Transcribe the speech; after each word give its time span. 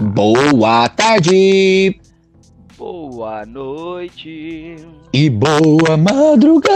Boa 0.00 0.88
tarde. 0.88 2.00
Boa 2.76 3.46
noite. 3.46 4.74
E 5.12 5.30
boa 5.30 5.96
madrugada. 5.96 6.74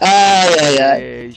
ai, 0.00 0.58
ai, 0.58 0.78
ai. 0.82 1.28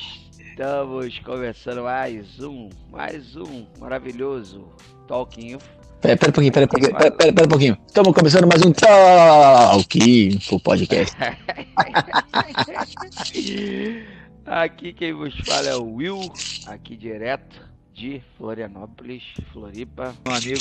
Estamos 0.49 1.19
começando 1.19 1.83
mais 1.83 2.39
um, 2.39 2.69
mais 2.91 3.35
um 3.35 3.67
maravilhoso 3.79 4.65
Talking 5.07 5.53
Info. 5.53 5.69
Pera, 6.01 6.17
pera 6.17 6.31
um 6.31 6.33
pouquinho, 6.33 6.53
pera, 6.53 6.67
pera, 6.67 6.97
pera, 6.97 7.11
pera, 7.11 7.33
pera 7.33 7.45
um 7.45 7.49
pouquinho. 7.49 7.77
Estamos 7.85 8.13
começando 8.13 8.47
mais 8.47 8.63
um 8.65 8.71
Talking 8.71 10.29
Info 10.37 10.59
podcast. 10.59 11.15
Aqui 14.47 14.93
quem 14.93 15.13
vos 15.13 15.35
fala 15.45 15.67
é 15.67 15.75
o 15.75 15.95
Will, 15.95 16.31
aqui 16.67 16.95
direto 16.95 17.66
de 17.97 18.21
Florianópolis, 18.37 19.23
Floripa. 19.51 20.15
Meu 20.23 20.35
amigo 20.35 20.59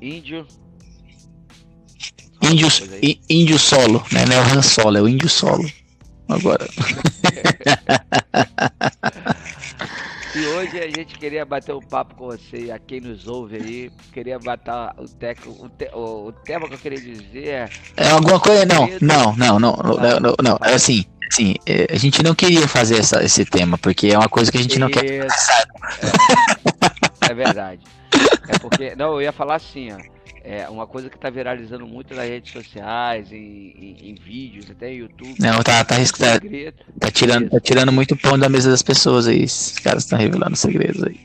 Índio. 0.00 0.46
Índio, 2.42 2.68
índio 3.28 3.58
solo, 3.58 4.02
né? 4.10 4.24
Não 4.26 4.36
é 4.36 4.40
o 4.40 4.58
Han 4.58 4.62
Solo, 4.62 4.96
é 4.96 5.02
o 5.02 5.08
índio 5.08 5.28
solo. 5.28 5.70
Agora. 6.28 6.66
E 10.36 10.46
hoje 10.48 10.80
a 10.80 10.90
gente 10.90 11.16
queria 11.16 11.44
bater 11.44 11.72
um 11.72 11.80
papo 11.80 12.16
com 12.16 12.26
você, 12.26 12.68
a 12.72 12.76
quem 12.76 13.00
nos 13.00 13.28
ouve 13.28 13.54
aí. 13.54 13.92
Queria 14.12 14.36
bater 14.36 14.72
o, 14.98 15.06
tec, 15.06 15.38
o, 15.46 15.68
te, 15.68 15.88
o, 15.94 16.26
o 16.26 16.32
tema 16.32 16.66
que 16.66 16.74
eu 16.74 16.78
queria 16.78 17.00
dizer 17.00 17.46
é. 17.46 17.70
É 17.96 18.10
alguma 18.10 18.40
coisa. 18.40 18.66
Não, 18.66 18.88
não, 19.00 19.32
não, 19.36 19.58
não, 19.60 19.76
não, 19.76 20.20
não, 20.20 20.34
não. 20.42 20.58
É 20.64 20.74
assim, 20.74 21.04
assim, 21.32 21.54
é, 21.66 21.86
a 21.88 21.96
gente 21.96 22.22
não 22.22 22.34
queria 22.34 22.66
fazer 22.66 22.98
essa, 22.98 23.22
esse 23.22 23.44
tema, 23.44 23.78
porque 23.78 24.08
é 24.08 24.18
uma 24.18 24.28
coisa 24.28 24.50
que 24.50 24.58
a 24.58 24.62
gente 24.62 24.76
não 24.78 24.90
quer. 24.90 25.26
É, 27.22 27.30
é 27.30 27.34
verdade. 27.34 27.84
É 28.48 28.58
porque. 28.58 28.94
Não, 28.94 29.14
eu 29.14 29.22
ia 29.22 29.32
falar 29.32 29.56
assim, 29.56 29.92
ó. 29.92 30.14
É 30.46 30.68
uma 30.68 30.86
coisa 30.86 31.08
que 31.08 31.18
tá 31.18 31.30
viralizando 31.30 31.86
muito 31.86 32.14
nas 32.14 32.28
redes 32.28 32.52
sociais, 32.52 33.32
em, 33.32 33.38
em, 33.38 34.10
em 34.10 34.14
vídeos, 34.14 34.70
até 34.70 34.88
no 34.90 34.96
YouTube. 34.96 35.36
Não, 35.40 35.62
tá, 35.62 35.82
tá, 35.82 35.96
tá, 35.96 36.38
tá, 37.00 37.10
tirando, 37.10 37.48
tá 37.48 37.60
tirando 37.60 37.90
muito 37.90 38.14
pão 38.14 38.38
da 38.38 38.46
mesa 38.46 38.70
das 38.70 38.82
pessoas 38.82 39.26
aí. 39.26 39.44
Os 39.44 39.78
caras 39.78 40.02
estão 40.02 40.18
revelando 40.18 40.54
segredos 40.54 41.02
aí. 41.02 41.18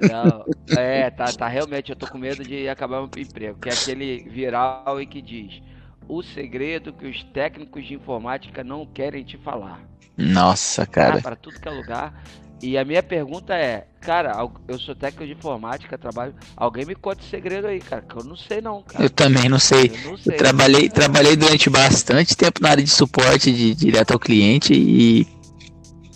Não, 0.00 0.44
é, 0.78 1.10
tá, 1.10 1.24
tá 1.32 1.48
realmente, 1.48 1.90
eu 1.90 1.96
tô 1.96 2.06
com 2.06 2.18
medo 2.18 2.44
de 2.44 2.68
acabar 2.68 2.98
meu 2.98 3.10
emprego, 3.16 3.58
que 3.58 3.68
é 3.68 3.72
aquele 3.72 4.28
viral 4.30 5.00
em 5.00 5.08
que 5.08 5.20
diz 5.20 5.60
o 6.08 6.22
segredo 6.22 6.92
que 6.92 7.06
os 7.06 7.22
técnicos 7.24 7.84
de 7.84 7.94
informática 7.94 8.62
não 8.62 8.86
querem 8.86 9.24
te 9.24 9.36
falar. 9.36 9.80
Nossa, 10.16 10.86
cara. 10.86 11.18
Ah, 11.18 11.22
para 11.22 11.36
tudo 11.36 11.60
que 11.60 11.68
é 11.68 11.70
lugar. 11.70 12.14
E 12.62 12.78
a 12.78 12.84
minha 12.84 13.02
pergunta 13.02 13.54
é, 13.54 13.86
cara, 14.00 14.34
eu 14.66 14.78
sou 14.78 14.94
técnico 14.94 15.26
de 15.26 15.32
informática, 15.32 15.98
trabalho. 15.98 16.34
Alguém 16.56 16.86
me 16.86 16.94
conta 16.94 17.20
o 17.20 17.24
segredo 17.24 17.66
aí, 17.66 17.80
cara, 17.80 18.02
que 18.02 18.16
eu 18.16 18.24
não 18.24 18.36
sei 18.36 18.60
não, 18.60 18.82
cara. 18.82 19.04
Eu 19.04 19.10
também 19.10 19.48
não 19.48 19.58
sei. 19.58 19.92
Eu, 20.04 20.10
não 20.10 20.18
sei, 20.18 20.32
eu 20.32 20.38
trabalhei, 20.38 20.88
trabalhei 20.88 21.36
durante 21.36 21.68
bastante 21.68 22.34
tempo 22.34 22.62
na 22.62 22.70
área 22.70 22.82
de 22.82 22.90
suporte 22.90 23.52
de 23.52 23.74
direto 23.74 24.12
ao 24.12 24.18
cliente 24.18 24.72
e 24.72 25.26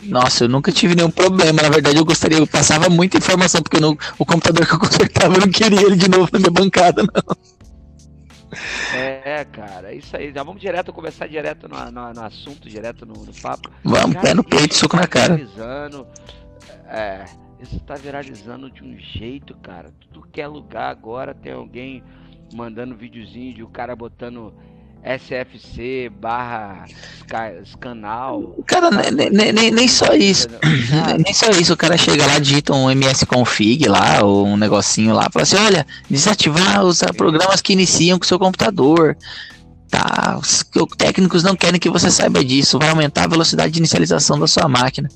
nossa, 0.03 0.45
eu 0.45 0.49
nunca 0.49 0.73
tive 0.73 0.95
nenhum 0.95 1.11
problema. 1.11 1.63
Na 1.63 1.69
verdade, 1.69 1.99
eu 1.99 2.05
gostaria, 2.05 2.39
eu 2.39 2.47
passava 2.47 2.89
muita 2.89 3.19
informação, 3.19 3.63
porque 3.63 3.81
não, 3.81 3.97
o 4.19 4.25
computador 4.25 4.67
que 4.67 4.75
eu 4.75 4.79
consertava 4.79 5.35
eu 5.35 5.41
não 5.41 5.49
queria 5.49 5.83
ele 5.83 5.97
de 5.97 6.09
novo 6.09 6.29
na 6.33 6.39
minha 6.39 6.51
bancada, 6.51 7.03
não. 7.03 7.37
É, 8.95 9.45
cara, 9.45 9.93
é 9.93 9.97
isso 9.97 10.17
aí. 10.17 10.33
Já 10.33 10.43
vamos 10.43 10.61
direto, 10.61 10.93
começar 10.93 11.27
direto 11.27 11.69
no, 11.69 11.91
no, 11.91 12.13
no 12.13 12.23
assunto, 12.23 12.69
direto 12.69 13.07
no, 13.07 13.15
no 13.15 13.33
papo. 13.35 13.71
Vamos, 13.85 14.15
cara, 14.15 14.27
pé 14.27 14.35
no 14.35 14.45
peito, 14.45 14.75
suco 14.75 14.97
tá 14.97 15.03
na 15.03 15.09
cara. 15.09 15.41
É, 16.87 17.25
isso 17.61 17.79
tá 17.81 17.95
viralizando 17.95 18.71
de 18.71 18.83
um 18.83 18.99
jeito, 18.99 19.55
cara. 19.57 19.93
Tudo 20.01 20.27
que 20.27 20.41
é 20.41 20.47
lugar 20.47 20.91
agora 20.91 21.35
tem 21.35 21.53
alguém 21.53 22.03
mandando 22.53 22.97
videozinho 22.97 23.55
de 23.55 23.63
o 23.63 23.69
cara 23.69 23.95
botando 23.95 24.53
SFC 25.03 26.11
barra 26.21 26.85
canal. 27.79 28.55
Cara, 28.67 28.91
nem, 28.91 29.53
nem, 29.53 29.71
nem 29.71 29.89
só 29.89 30.13
isso. 30.15 30.49
nem 31.25 31.33
só 31.33 31.51
isso. 31.51 31.73
O 31.73 31.77
cara 31.77 31.97
chega 31.97 32.27
lá, 32.27 32.39
digita 32.39 32.75
um 32.75 32.91
MS 32.91 33.25
config 33.27 33.89
lá, 33.89 34.23
ou 34.23 34.47
um 34.47 34.57
negocinho 34.57 35.15
lá, 35.15 35.29
fala 35.33 35.43
assim: 35.45 35.57
olha, 35.57 35.87
desativar 36.09 36.85
os 36.85 37.01
programas 37.17 37.61
que 37.61 37.73
iniciam 37.73 38.19
com 38.19 38.25
o 38.25 38.29
seu 38.29 38.39
computador. 38.39 39.17
Tá, 39.89 40.39
os 40.41 40.65
técnicos 40.97 41.43
não 41.43 41.57
querem 41.57 41.81
que 41.81 41.91
você 41.91 42.11
saiba 42.11 42.45
disso. 42.45 42.79
Vai 42.79 42.91
aumentar 42.91 43.25
a 43.25 43.29
velocidade 43.29 43.73
de 43.73 43.79
inicialização 43.81 44.39
da 44.39 44.47
sua 44.47 44.69
máquina. 44.69 45.09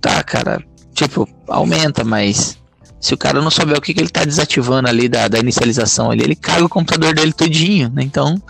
Tá, 0.00 0.22
cara. 0.22 0.64
Tipo, 0.94 1.28
aumenta, 1.48 2.04
mas 2.04 2.56
se 3.04 3.12
o 3.12 3.18
cara 3.18 3.42
não 3.42 3.50
souber 3.50 3.76
o 3.76 3.82
que, 3.82 3.92
que 3.92 4.00
ele 4.00 4.08
tá 4.08 4.24
desativando 4.24 4.88
ali 4.88 5.10
da, 5.10 5.28
da 5.28 5.38
inicialização 5.38 6.10
ali, 6.10 6.24
ele 6.24 6.34
caga 6.34 6.64
o 6.64 6.70
computador 6.70 7.14
dele 7.14 7.34
todinho, 7.34 7.90
né? 7.90 8.02
Então, 8.02 8.42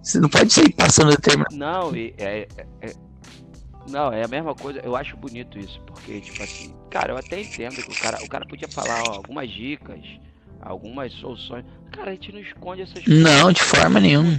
você 0.00 0.20
não 0.20 0.28
pode 0.28 0.52
sair 0.52 0.72
passando 0.72 1.10
determinado. 1.10 1.56
Não, 1.56 1.92
é, 1.92 2.12
é, 2.16 2.48
é, 2.82 2.92
não, 3.90 4.12
é 4.12 4.22
a 4.22 4.28
mesma 4.28 4.54
coisa. 4.54 4.78
Eu 4.78 4.94
acho 4.94 5.16
bonito 5.16 5.58
isso, 5.58 5.80
porque, 5.80 6.20
tipo 6.20 6.40
assim, 6.40 6.72
cara, 6.88 7.14
eu 7.14 7.16
até 7.16 7.40
entendo 7.40 7.74
que 7.82 7.90
o 7.90 8.00
cara, 8.00 8.22
o 8.22 8.28
cara 8.28 8.46
podia 8.46 8.68
falar 8.68 9.02
ó, 9.08 9.14
algumas 9.14 9.50
dicas, 9.50 9.98
algumas 10.60 11.12
soluções. 11.14 11.64
Cara, 11.90 12.12
a 12.12 12.14
gente 12.14 12.30
não 12.30 12.38
esconde 12.38 12.82
essas 12.82 13.02
coisas. 13.02 13.24
Não, 13.24 13.50
de 13.50 13.60
forma 13.60 13.98
nenhuma. 13.98 14.38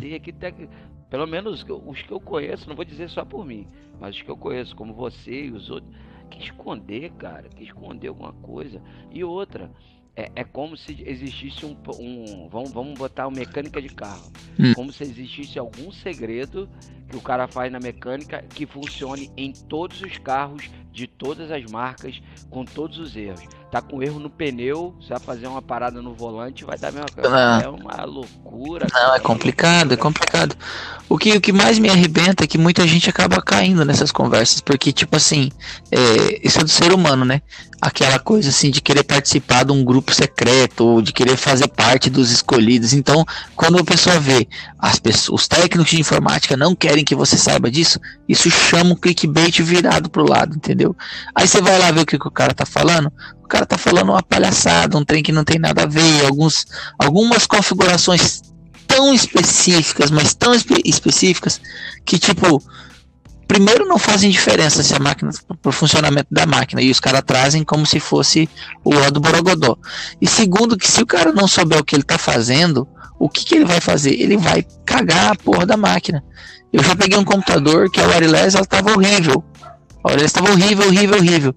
Pelo 1.09 1.27
menos 1.27 1.66
os 1.85 2.01
que 2.01 2.11
eu 2.13 2.22
conheço, 2.22 2.69
não 2.69 2.75
vou 2.77 2.85
dizer 2.85 3.09
só 3.09 3.25
por 3.25 3.45
mim, 3.45 3.67
mas 4.00 4.16
os 4.16 4.22
que 4.22 4.31
eu 4.31 4.38
conheço, 4.38 4.73
como 4.77 4.94
você 4.94 5.47
e 5.47 5.51
os 5.51 5.69
outros, 5.69 5.94
que 6.29 6.43
esconder, 6.43 7.11
cara, 7.13 7.49
que 7.49 7.63
esconder 7.63 8.09
alguma 8.09 8.33
coisa. 8.33 8.81
E 9.11 9.23
outra, 9.23 9.71
é, 10.15 10.31
é 10.35 10.43
como 10.43 10.75
se 10.75 11.03
existisse 11.05 11.65
um, 11.65 11.77
um 11.99 12.49
vamos, 12.49 12.71
vamos 12.71 12.97
botar 12.97 13.27
uma 13.27 13.38
mecânica 13.38 13.81
de 13.81 13.89
carro, 13.89 14.31
hum. 14.59 14.73
como 14.73 14.91
se 14.91 15.03
existisse 15.03 15.59
algum 15.59 15.91
segredo 15.91 16.67
que 17.07 17.15
o 17.15 17.21
cara 17.21 17.47
faz 17.47 17.71
na 17.71 17.79
mecânica 17.79 18.41
que 18.41 18.65
funcione 18.65 19.31
em 19.38 19.53
todos 19.53 20.01
os 20.01 20.17
carros 20.17 20.69
de 20.97 21.06
todas 21.06 21.52
as 21.52 21.63
marcas 21.69 22.19
com 22.50 22.66
todos 22.66 22.97
os 22.97 23.16
erros. 23.16 23.41
Tá 23.69 23.81
com 23.81 24.02
erro 24.02 24.19
no 24.19 24.31
pneu, 24.31 24.96
você 25.00 25.09
vai 25.09 25.19
fazer 25.19 25.46
uma 25.46 25.62
parada 25.62 26.02
no 26.02 26.16
volante, 26.16 26.66
vai 26.66 26.75
dar 26.75 26.88
a 26.88 26.91
mesma 26.91 27.08
coisa. 27.13 27.30
Ah. 27.31 27.62
É 27.63 27.68
uma 27.68 28.03
loucura. 28.03 28.88
Não, 28.91 29.13
é 29.13 29.19
complicado, 29.19 29.94
é 29.94 29.97
complicado. 29.97 30.56
O 31.07 31.16
que, 31.18 31.34
o 31.34 31.41
que 31.41 31.53
mais 31.53 31.78
me 31.78 31.88
arrebenta 31.90 32.44
é 32.44 32.47
que 32.47 32.57
muita 32.57 32.88
gente 32.88 33.09
acaba 33.09 33.41
caindo 33.41 33.86
nessas 33.86 34.12
conversas, 34.12 34.59
porque, 34.59 34.91
tipo 34.91 35.16
assim, 35.16 35.52
é, 35.91 36.46
isso 36.46 36.59
é 36.59 36.63
do 36.63 36.69
ser 36.69 36.91
humano, 36.91 37.24
né? 37.24 37.41
Aquela 37.80 38.18
coisa 38.18 38.50
assim 38.50 38.71
de 38.71 38.81
querer 38.81 39.04
participar 39.04 39.63
de 39.66 39.71
um 39.71 39.86
grupo 39.86 40.12
secreto, 40.13 40.83
ou 40.83 41.01
de 41.01 41.13
querer 41.13 41.38
fazer 41.38 41.68
parte 41.68 42.10
dos 42.10 42.31
escolhidos. 42.31 42.94
Então, 42.94 43.24
quando 43.56 43.77
a 43.77 43.83
pessoa 43.83 44.19
vê 44.19 44.48
as 44.80 44.98
pessoas, 44.98 45.42
os 45.42 45.48
técnicos 45.48 45.92
de 45.92 46.00
informática 46.00 46.57
não 46.57 46.74
querem 46.74 47.06
que 47.06 47.13
você 47.13 47.38
saiba 47.38 47.69
disso, 47.69 48.00
isso 48.27 48.50
chama 48.50 48.92
um 48.92 48.95
clickbait 48.95 49.62
virado 49.62 50.10
pro 50.10 50.27
lado, 50.27 50.56
entendeu? 50.56 50.87
Aí 51.36 51.48
você 51.48 51.62
vai 51.62 51.78
lá 51.80 51.92
ver 51.92 52.01
o 52.01 52.06
que, 52.06 52.18
que 52.18 52.28
o 52.28 52.31
cara 52.31 52.54
tá 52.54 52.66
falando. 52.66 53.12
O 53.44 53.48
cara 53.48 53.66
tá 53.66 53.78
falando 53.78 54.12
uma 54.12 54.22
palhaçada, 54.22 54.98
um 54.98 55.06
trem 55.06 55.24
que 55.24 55.31
não 55.31 55.44
tem 55.44 55.57
nada 55.57 55.84
a 55.84 55.86
ver, 55.86 56.25
alguns, 56.25 56.66
algumas 57.00 57.48
configurações 57.48 58.42
tão 58.86 59.13
específicas, 59.13 60.10
mas 60.10 60.34
tão 60.34 60.54
espe 60.54 60.81
específicas, 60.86 61.62
que 62.06 62.18
tipo, 62.18 62.62
primeiro 63.48 63.86
não 63.86 63.98
fazem 63.98 64.30
diferença 64.30 64.81
se 64.84 64.94
a 64.95 65.00
máquina 65.00 65.31
para 65.62 65.69
o 65.69 65.74
funcionamento 65.74 66.28
da 66.31 66.45
máquina 66.45 66.81
e 66.81 66.90
os 66.90 67.00
caras 67.00 67.22
trazem 67.25 67.63
como 67.63 67.86
se 67.86 68.00
fosse 68.00 68.50
o 68.83 68.95
ó 68.95 69.10
do 69.10 69.19
Borogodó. 69.19 69.78
E 70.22 70.28
segundo 70.28 70.78
que 70.78 70.90
se 70.90 71.01
o 71.01 71.07
cara 71.07 71.31
não 71.31 71.48
souber 71.48 71.80
o 71.80 71.83
que 71.83 71.95
ele 71.95 72.04
está 72.04 72.18
fazendo, 72.18 72.88
o 73.19 73.30
que, 73.30 73.45
que 73.45 73.56
ele 73.56 73.66
vai 73.66 73.81
fazer? 73.81 74.13
Ele 74.13 74.38
vai 74.38 74.66
cagar 74.86 75.31
a 75.31 75.36
porra 75.36 75.66
da 75.66 75.78
máquina. 75.78 76.24
Eu 76.72 76.83
já 76.83 76.95
peguei 76.95 77.18
um 77.18 77.24
computador 77.24 77.90
que 77.90 78.00
a 78.00 78.07
wireless 78.07 78.56
ela 78.56 78.63
estava 78.63 78.92
horrível. 78.92 79.44
A 80.07 80.09
wireless 80.09 80.25
estava 80.27 80.51
horrível, 80.51 80.88
horrível, 80.88 81.18
horrível. 81.18 81.56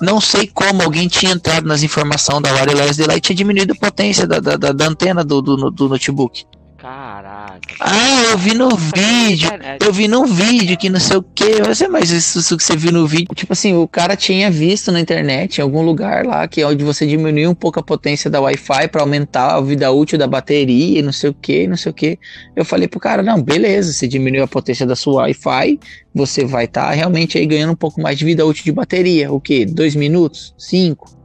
Não 0.00 0.20
sei 0.20 0.48
como 0.48 0.82
alguém 0.82 1.06
tinha 1.06 1.32
entrado 1.32 1.68
nas 1.68 1.84
informações 1.84 2.42
da 2.42 2.52
wireless 2.52 2.96
dele 2.96 3.14
e 3.14 3.20
tinha 3.20 3.36
diminuído 3.36 3.74
a 3.74 3.76
potência 3.76 4.26
da, 4.26 4.40
da, 4.40 4.56
da 4.56 4.86
antena 4.88 5.22
do, 5.22 5.40
do, 5.40 5.70
do 5.70 5.88
notebook. 5.88 6.44
Caraca. 6.76 7.41
Ah, 7.80 8.22
eu 8.30 8.38
vi 8.38 8.54
no 8.54 8.70
vídeo. 8.76 9.50
Eu 9.84 9.92
vi 9.92 10.06
no 10.06 10.24
vídeo 10.24 10.76
que 10.76 10.88
não 10.88 11.00
sei 11.00 11.16
o 11.16 11.22
que. 11.22 11.62
Você, 11.62 11.88
mas 11.88 12.10
isso, 12.10 12.38
isso, 12.38 12.56
que 12.56 12.62
você 12.62 12.76
viu 12.76 12.92
no 12.92 13.06
vídeo. 13.06 13.34
Tipo 13.34 13.52
assim, 13.52 13.74
o 13.74 13.88
cara 13.88 14.16
tinha 14.16 14.50
visto 14.50 14.92
na 14.92 15.00
internet, 15.00 15.58
em 15.58 15.62
algum 15.62 15.82
lugar 15.82 16.24
lá, 16.24 16.46
que 16.46 16.60
é 16.60 16.66
onde 16.66 16.84
você 16.84 17.06
diminui 17.06 17.46
um 17.46 17.54
pouco 17.54 17.80
a 17.80 17.82
potência 17.82 18.30
da 18.30 18.40
Wi-Fi 18.40 18.88
para 18.88 19.02
aumentar 19.02 19.56
a 19.56 19.60
vida 19.60 19.90
útil 19.90 20.18
da 20.18 20.26
bateria, 20.26 21.02
não 21.02 21.12
sei 21.12 21.30
o 21.30 21.34
que, 21.34 21.66
não 21.66 21.76
sei 21.76 21.90
o 21.90 21.94
que. 21.94 22.18
Eu 22.54 22.64
falei 22.64 22.88
pro 22.88 23.00
cara, 23.00 23.22
não, 23.22 23.42
beleza, 23.42 23.92
você 23.92 24.06
diminuiu 24.06 24.44
a 24.44 24.48
potência 24.48 24.86
da 24.86 24.96
sua 24.96 25.22
Wi-Fi, 25.22 25.78
você 26.14 26.44
vai 26.44 26.64
estar 26.64 26.86
tá 26.86 26.90
realmente 26.92 27.38
aí 27.38 27.46
ganhando 27.46 27.72
um 27.72 27.76
pouco 27.76 28.00
mais 28.00 28.18
de 28.18 28.24
vida 28.24 28.44
útil 28.44 28.64
de 28.64 28.72
bateria. 28.72 29.32
O 29.32 29.40
que? 29.40 29.64
Dois 29.64 29.94
minutos? 29.94 30.54
Cinco? 30.58 31.21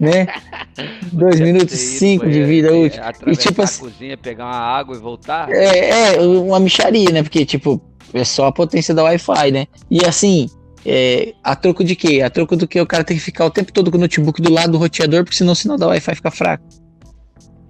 Né? 0.00 0.26
Dois 1.12 1.40
minutos 1.40 1.78
cinco 1.78 2.28
de 2.28 2.42
vida 2.44 2.72
útil. 2.74 3.02
E 3.26 3.36
tipo 3.36 3.62
assim, 3.62 3.80
cozinha, 3.84 4.16
pegar 4.16 4.44
uma 4.44 4.56
água 4.56 4.96
e 4.96 4.98
voltar. 4.98 5.50
É, 5.50 6.14
é, 6.16 6.20
uma 6.20 6.58
micharia, 6.60 7.10
né? 7.10 7.22
Porque, 7.22 7.44
tipo, 7.46 7.80
é 8.12 8.24
só 8.24 8.46
a 8.46 8.52
potência 8.52 8.94
da 8.94 9.02
Wi-Fi, 9.04 9.50
né? 9.52 9.66
E 9.90 10.04
assim, 10.04 10.48
É, 10.86 11.32
a 11.42 11.56
troco 11.56 11.82
de 11.82 11.96
quê? 11.96 12.20
A 12.20 12.28
troco 12.28 12.56
do 12.56 12.68
que 12.68 12.78
o 12.78 12.86
cara 12.86 13.02
tem 13.04 13.16
que 13.16 13.22
ficar 13.22 13.46
o 13.46 13.50
tempo 13.50 13.72
todo 13.72 13.90
com 13.90 13.96
o 13.96 14.00
notebook 14.00 14.42
do 14.42 14.52
lado 14.52 14.72
do 14.72 14.78
roteador, 14.78 15.24
porque 15.24 15.36
senão 15.36 15.54
o 15.54 15.56
sinal 15.56 15.78
da 15.78 15.86
Wi-Fi 15.86 16.14
fica 16.16 16.30
fraco. 16.30 16.62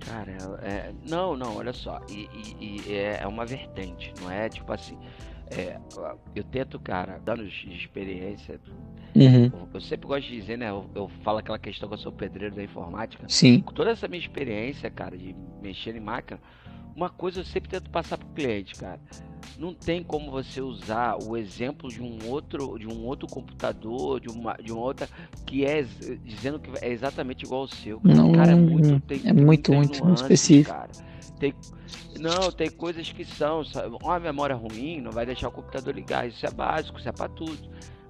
Cara, 0.04 0.36
é, 0.62 0.90
não, 1.08 1.36
não, 1.36 1.56
olha 1.56 1.72
só. 1.72 2.00
E, 2.10 2.28
e, 2.60 2.82
e 2.88 2.92
é, 2.92 3.20
é 3.22 3.26
uma 3.26 3.46
vertente, 3.46 4.12
não 4.20 4.30
é 4.30 4.48
tipo 4.48 4.72
assim. 4.72 4.98
É, 5.50 5.78
eu 6.34 6.42
tento, 6.42 6.80
cara, 6.80 7.20
dando 7.24 7.44
experiência. 7.44 8.58
Uhum. 9.14 9.68
Eu, 9.72 9.80
sempre 9.80 10.08
gosto 10.08 10.28
de 10.28 10.40
dizer, 10.40 10.58
né? 10.58 10.70
Eu, 10.70 10.90
eu 10.94 11.08
falo 11.22 11.38
aquela 11.38 11.58
questão 11.58 11.88
que 11.88 11.94
eu 11.94 11.98
sou 11.98 12.10
pedreiro 12.10 12.54
da 12.54 12.62
informática. 12.62 13.24
Sim. 13.28 13.60
Com 13.60 13.72
toda 13.72 13.90
essa 13.90 14.08
minha 14.08 14.20
experiência, 14.20 14.90
cara, 14.90 15.16
de 15.16 15.34
mexer 15.62 15.94
em 15.94 16.00
máquina, 16.00 16.40
uma 16.96 17.08
coisa 17.08 17.40
eu 17.40 17.44
sempre 17.44 17.70
tento 17.70 17.90
passar 17.90 18.18
pro 18.18 18.26
cliente, 18.28 18.74
cara. 18.74 19.00
Não 19.58 19.72
tem 19.72 20.02
como 20.02 20.30
você 20.30 20.60
usar 20.60 21.16
o 21.22 21.36
exemplo 21.36 21.88
de 21.88 22.02
um 22.02 22.18
outro, 22.28 22.76
de 22.78 22.88
um 22.88 23.04
outro 23.04 23.28
computador, 23.28 24.20
de 24.20 24.28
uma, 24.28 24.54
de 24.54 24.72
uma 24.72 24.80
outra 24.80 25.08
que 25.46 25.64
é 25.64 25.84
dizendo 26.24 26.58
que 26.58 26.70
é 26.80 26.90
exatamente 26.90 27.44
igual 27.44 27.62
ao 27.62 27.68
seu. 27.68 28.00
Não, 28.02 28.32
cara, 28.32 28.52
é 28.52 28.54
muito, 28.54 29.00
tem, 29.00 29.20
é 29.24 29.32
muito, 29.32 29.72
muito, 29.72 30.04
muito 30.04 30.22
específico. 30.22 30.74
Cara. 30.74 30.90
Tem, 31.38 31.54
não, 32.18 32.50
tem 32.50 32.70
coisas 32.70 33.10
que 33.10 33.24
são, 33.24 33.64
sabe? 33.64 33.96
uma 34.02 34.18
memória 34.18 34.54
ruim 34.56 35.00
não 35.00 35.10
vai 35.10 35.26
deixar 35.26 35.48
o 35.48 35.52
computador 35.52 35.94
ligar. 35.94 36.26
Isso 36.26 36.44
é 36.46 36.50
básico, 36.50 36.98
isso 36.98 37.08
é 37.08 37.12
para 37.12 37.28
tudo. 37.28 37.58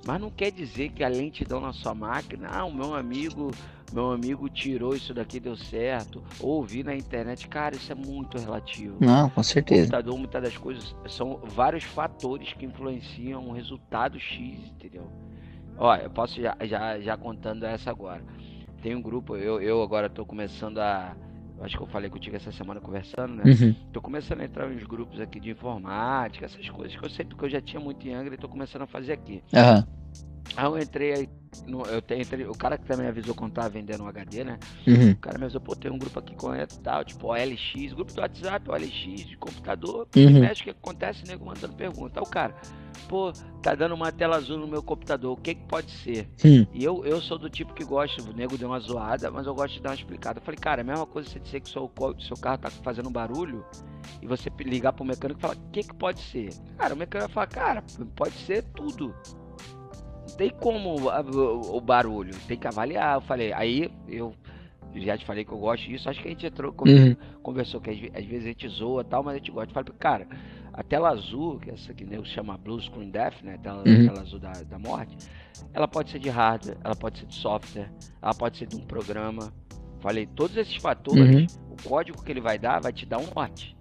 Mas 0.07 0.21
não 0.21 0.31
quer 0.31 0.51
dizer 0.51 0.91
que 0.91 1.03
a 1.03 1.09
lentidão 1.09 1.61
na 1.61 1.73
sua 1.73 1.95
máquina, 1.95 2.49
ah, 2.51 2.65
o 2.65 2.73
meu 2.73 2.95
amigo, 2.95 3.51
meu 3.93 4.11
amigo 4.11 4.49
tirou 4.49 4.95
isso 4.95 5.15
daqui 5.15 5.41
deu 5.41 5.57
certo, 5.57 6.23
ou 6.41 6.57
ouvi 6.57 6.83
na 6.83 6.95
internet, 6.95 7.49
cara, 7.49 7.75
isso 7.75 7.91
é 7.91 7.95
muito 7.95 8.39
relativo. 8.39 8.97
Não, 9.01 9.31
com 9.31 9.43
certeza. 9.43 9.81
O 9.81 9.85
computador, 9.85 10.19
muitas 10.19 10.43
das 10.43 10.57
coisas 10.57 10.95
são 11.09 11.41
vários 11.45 11.85
fatores 11.85 12.53
que 12.53 12.67
influenciam 12.67 13.49
o 13.49 13.53
resultado 13.53 14.19
X, 14.19 14.59
entendeu? 14.71 15.11
Olha, 15.77 16.03
eu 16.03 16.11
posso 16.11 16.41
já, 16.41 16.57
já, 16.63 17.01
já 17.01 17.17
contando 17.17 17.65
essa 17.65 17.91
agora. 17.91 18.23
Tem 18.83 18.95
um 18.95 19.01
grupo, 19.01 19.37
eu, 19.37 19.63
eu 19.63 19.83
agora 19.83 20.09
estou 20.09 20.27
começando 20.27 20.79
a 20.79 21.17
acho 21.61 21.77
que 21.77 21.83
eu 21.83 21.87
falei 21.87 22.11
contigo 22.11 22.37
essa 22.37 22.53
semana 22.53 22.81
conversando, 22.81 23.35
né? 23.37 23.45
Uhum. 23.47 23.75
Tô 23.93 24.01
começando 24.01 24.41
a 24.41 24.45
entrar 24.45 24.69
nos 24.69 24.83
grupos 24.85 25.21
aqui 25.21 25.39
de 25.41 25.51
informática, 25.51 26.45
essas 26.45 26.69
coisas 26.71 26.97
que 26.97 27.05
eu 27.05 27.11
sempre 27.11 27.37
que 27.37 27.45
eu 27.45 27.51
já 27.51 27.61
tinha 27.61 27.81
muito 27.81 28.07
em 28.07 28.15
Angra 28.15 28.35
e 28.35 28.39
tô 28.39 28.49
começando 28.49 28.83
a 28.83 28.87
fazer 28.87 29.13
aqui. 29.13 29.43
Uhum. 29.53 29.85
Aí 30.57 30.65
eu 30.65 30.79
entrei 30.79 31.13
aí, 31.13 31.29
no, 31.67 31.83
eu 31.83 31.99
entrei, 31.99 32.47
o 32.47 32.53
cara 32.53 32.77
que 32.79 32.85
também 32.85 33.07
avisou 33.07 33.35
quando 33.35 33.53
tava 33.53 33.69
vendendo 33.69 34.05
um 34.05 34.09
HD, 34.09 34.45
né? 34.45 34.59
Uhum. 34.87 35.13
O 35.13 35.17
cara 35.17 35.39
me 35.39 35.45
avisou, 35.45 35.61
pô, 35.61 35.75
tem 35.75 35.91
um 35.91 35.99
grupo 35.99 36.19
aqui 36.19 36.35
com 36.35 36.55
e 36.55 36.67
tal, 36.67 37.05
tipo 37.05 37.29
OLX, 37.29 37.93
grupo 37.93 38.13
do 38.13 38.21
WhatsApp, 38.21 38.71
OLX, 38.71 39.27
de 39.27 39.37
computador, 39.37 40.09
uhum. 40.17 40.41
mexe 40.41 40.63
o 40.63 40.65
que 40.65 40.71
acontece, 40.71 41.27
nego 41.27 41.45
mandando 41.45 41.75
pergunta. 41.75 42.21
Aí 42.21 42.27
o 42.27 42.29
cara, 42.29 42.55
pô, 43.09 43.33
tá 43.63 43.75
dando 43.75 43.95
uma 43.95 44.13
tela 44.13 44.37
azul 44.37 44.59
no 44.59 44.67
meu 44.67 44.83
computador, 44.83 45.33
o 45.33 45.41
que 45.41 45.55
que 45.55 45.65
pode 45.67 45.91
ser? 45.91 46.29
Hum. 46.45 46.67
E 46.73 46.85
eu, 46.85 47.05
eu 47.05 47.21
sou 47.21 47.39
do 47.39 47.51
tipo 47.51 47.75
que 47.75 47.85
gosta, 47.85 48.23
o 48.23 48.33
nego 48.33 48.57
deu 48.57 48.69
uma 48.69 48.81
zoada, 48.81 49.31
mas 49.31 49.47
eu 49.47 49.55
gosto 49.55 49.75
de 49.75 49.83
dar 49.83 49.91
uma 49.91 49.97
explicada. 49.97 50.39
Eu 50.39 50.45
falei, 50.45 50.59
cara, 50.59 50.81
é 50.81 50.85
a 50.85 50.87
mesma 50.87 51.07
coisa 51.07 51.29
você 51.29 51.41
dizer 51.41 51.61
que 51.61 51.69
seu, 51.69 51.91
seu 52.21 52.37
carro 52.37 52.59
tá 52.59 52.71
fazendo 52.71 53.11
barulho 53.11 53.65
e 54.23 54.27
você 54.27 54.51
ligar 54.61 54.93
pro 54.93 55.05
mecânico 55.05 55.41
e 55.41 55.43
falar, 55.43 55.57
o 55.57 55.71
que 55.71 55.83
que 55.83 55.95
pode 55.95 56.21
ser? 56.21 56.51
Cara, 56.79 56.95
o 56.95 56.97
mecânico 56.97 57.33
vai 57.33 57.47
falar, 57.47 57.47
cara, 57.47 57.85
pode 58.15 58.35
ser 58.39 58.63
tudo 58.75 59.15
tem 60.37 60.51
como 60.51 60.97
o, 60.97 61.81
barulho, 61.81 62.35
tem 62.47 62.57
que 62.57 62.67
avaliar. 62.67 63.17
Eu 63.17 63.21
falei, 63.21 63.53
aí 63.53 63.91
eu 64.09 64.35
já 64.95 65.17
te 65.19 65.25
falei 65.25 65.45
que 65.45 65.53
eu 65.53 65.59
gosto 65.59 65.87
disso, 65.89 66.09
acho 66.09 66.21
que 66.21 66.29
a 66.29 66.31
gente 66.31 66.47
entrou, 66.47 66.75
uhum. 66.87 67.17
conversou 67.43 67.81
que 67.81 67.91
às, 67.91 68.25
vezes 68.25 68.45
a 68.45 68.49
gente 68.49 68.69
zoa 68.69 69.05
tal, 69.05 69.23
mas 69.23 69.35
a 69.35 69.39
gente 69.39 69.51
gosta. 69.51 69.71
Eu 69.71 69.75
falei, 69.75 69.93
cara, 69.99 70.29
a 70.73 70.83
tela 70.83 71.11
azul, 71.11 71.59
que 71.59 71.71
é 71.71 71.75
essa 71.75 71.93
que 71.93 72.05
se 72.05 72.25
chama 72.27 72.57
Blue 72.57 72.81
Screen 72.81 73.11
Death, 73.11 73.43
né? 73.43 73.59
Tela, 73.63 73.83
uhum. 73.87 74.07
tela 74.07 74.21
azul 74.21 74.39
da, 74.39 74.53
da 74.53 74.79
morte, 74.79 75.17
ela 75.73 75.89
pode 75.89 76.11
ser 76.11 76.19
de 76.19 76.29
hardware, 76.29 76.77
ela 76.83 76.97
pode 76.97 77.19
ser 77.19 77.27
de 77.27 77.35
software, 77.35 77.91
ela 78.21 78.35
pode 78.35 78.59
ser 78.59 78.67
de 78.67 78.77
um 78.77 78.85
programa. 78.85 79.53
Falei, 80.01 80.27
todos 80.27 80.57
esses 80.57 80.77
fatores, 80.77 81.57
uhum. 81.57 81.75
o 81.75 81.89
código 81.89 82.23
que 82.23 82.31
ele 82.31 82.41
vai 82.41 82.59
dar 82.59 82.81
vai 82.81 82.93
te 82.93 83.07
dar 83.07 83.19
um 83.19 83.27
norte. 83.35 83.75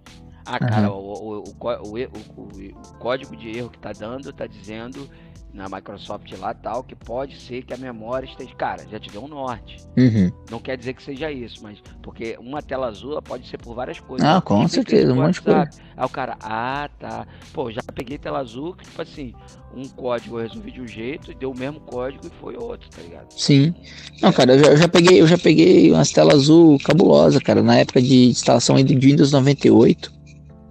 Ah, 0.46 0.58
cara, 0.58 0.92
o, 0.92 0.98
o, 0.98 1.38
o, 1.38 1.42
o, 1.42 2.98
código 2.98 3.34
de 3.34 3.56
erro 3.56 3.70
que 3.70 3.78
tá 3.78 3.92
dando 3.92 4.30
tá 4.30 4.46
dizendo 4.46 5.08
na 5.54 5.68
Microsoft 5.68 6.30
lá 6.38 6.52
tal, 6.52 6.82
que 6.82 6.96
pode 6.96 7.40
ser 7.40 7.62
que 7.62 7.72
a 7.72 7.76
memória 7.76 8.26
esteja. 8.26 8.52
Cara, 8.56 8.84
já 8.90 8.98
te 8.98 9.08
deu 9.08 9.22
um 9.22 9.28
norte. 9.28 9.76
Uhum. 9.96 10.30
Não 10.50 10.58
quer 10.58 10.76
dizer 10.76 10.94
que 10.94 11.02
seja 11.02 11.30
isso, 11.30 11.60
mas 11.62 11.78
porque 12.02 12.36
uma 12.40 12.60
tela 12.60 12.88
azul 12.88 13.20
pode 13.22 13.46
ser 13.48 13.58
por 13.58 13.74
várias 13.74 14.00
coisas. 14.00 14.26
Ah, 14.26 14.40
com 14.40 14.66
certeza, 14.66 15.12
um 15.12 15.16
monte 15.16 15.34
de 15.34 15.42
coisa. 15.42 15.70
Aí 15.96 16.04
o 16.04 16.08
cara, 16.08 16.36
ah, 16.40 16.90
tá. 16.98 17.26
Pô, 17.52 17.70
já 17.70 17.80
peguei 17.94 18.18
tela 18.18 18.40
azul 18.40 18.74
que, 18.74 18.84
tipo 18.84 19.00
assim, 19.00 19.32
um 19.76 19.86
código 19.88 20.38
eu 20.38 20.42
resolvi 20.42 20.72
de 20.72 20.80
um 20.80 20.88
jeito 20.88 21.30
e 21.30 21.34
deu 21.36 21.52
o 21.52 21.58
mesmo 21.58 21.78
código 21.80 22.26
e 22.26 22.30
foi 22.40 22.56
outro, 22.56 22.88
tá 22.90 23.00
ligado? 23.00 23.28
Sim. 23.30 23.72
Não, 24.20 24.32
cara, 24.32 24.54
eu 24.54 24.58
já, 24.58 24.66
eu 24.72 24.76
já 24.76 24.88
peguei, 24.88 25.20
eu 25.20 25.26
já 25.28 25.38
peguei 25.38 25.92
umas 25.92 26.10
telas 26.10 26.34
azul 26.34 26.78
cabulosa, 26.80 27.40
cara, 27.40 27.62
na 27.62 27.76
época 27.76 28.02
de 28.02 28.26
instalação 28.26 28.74
de 28.82 28.94
Windows 28.96 29.30
98. 29.30 30.12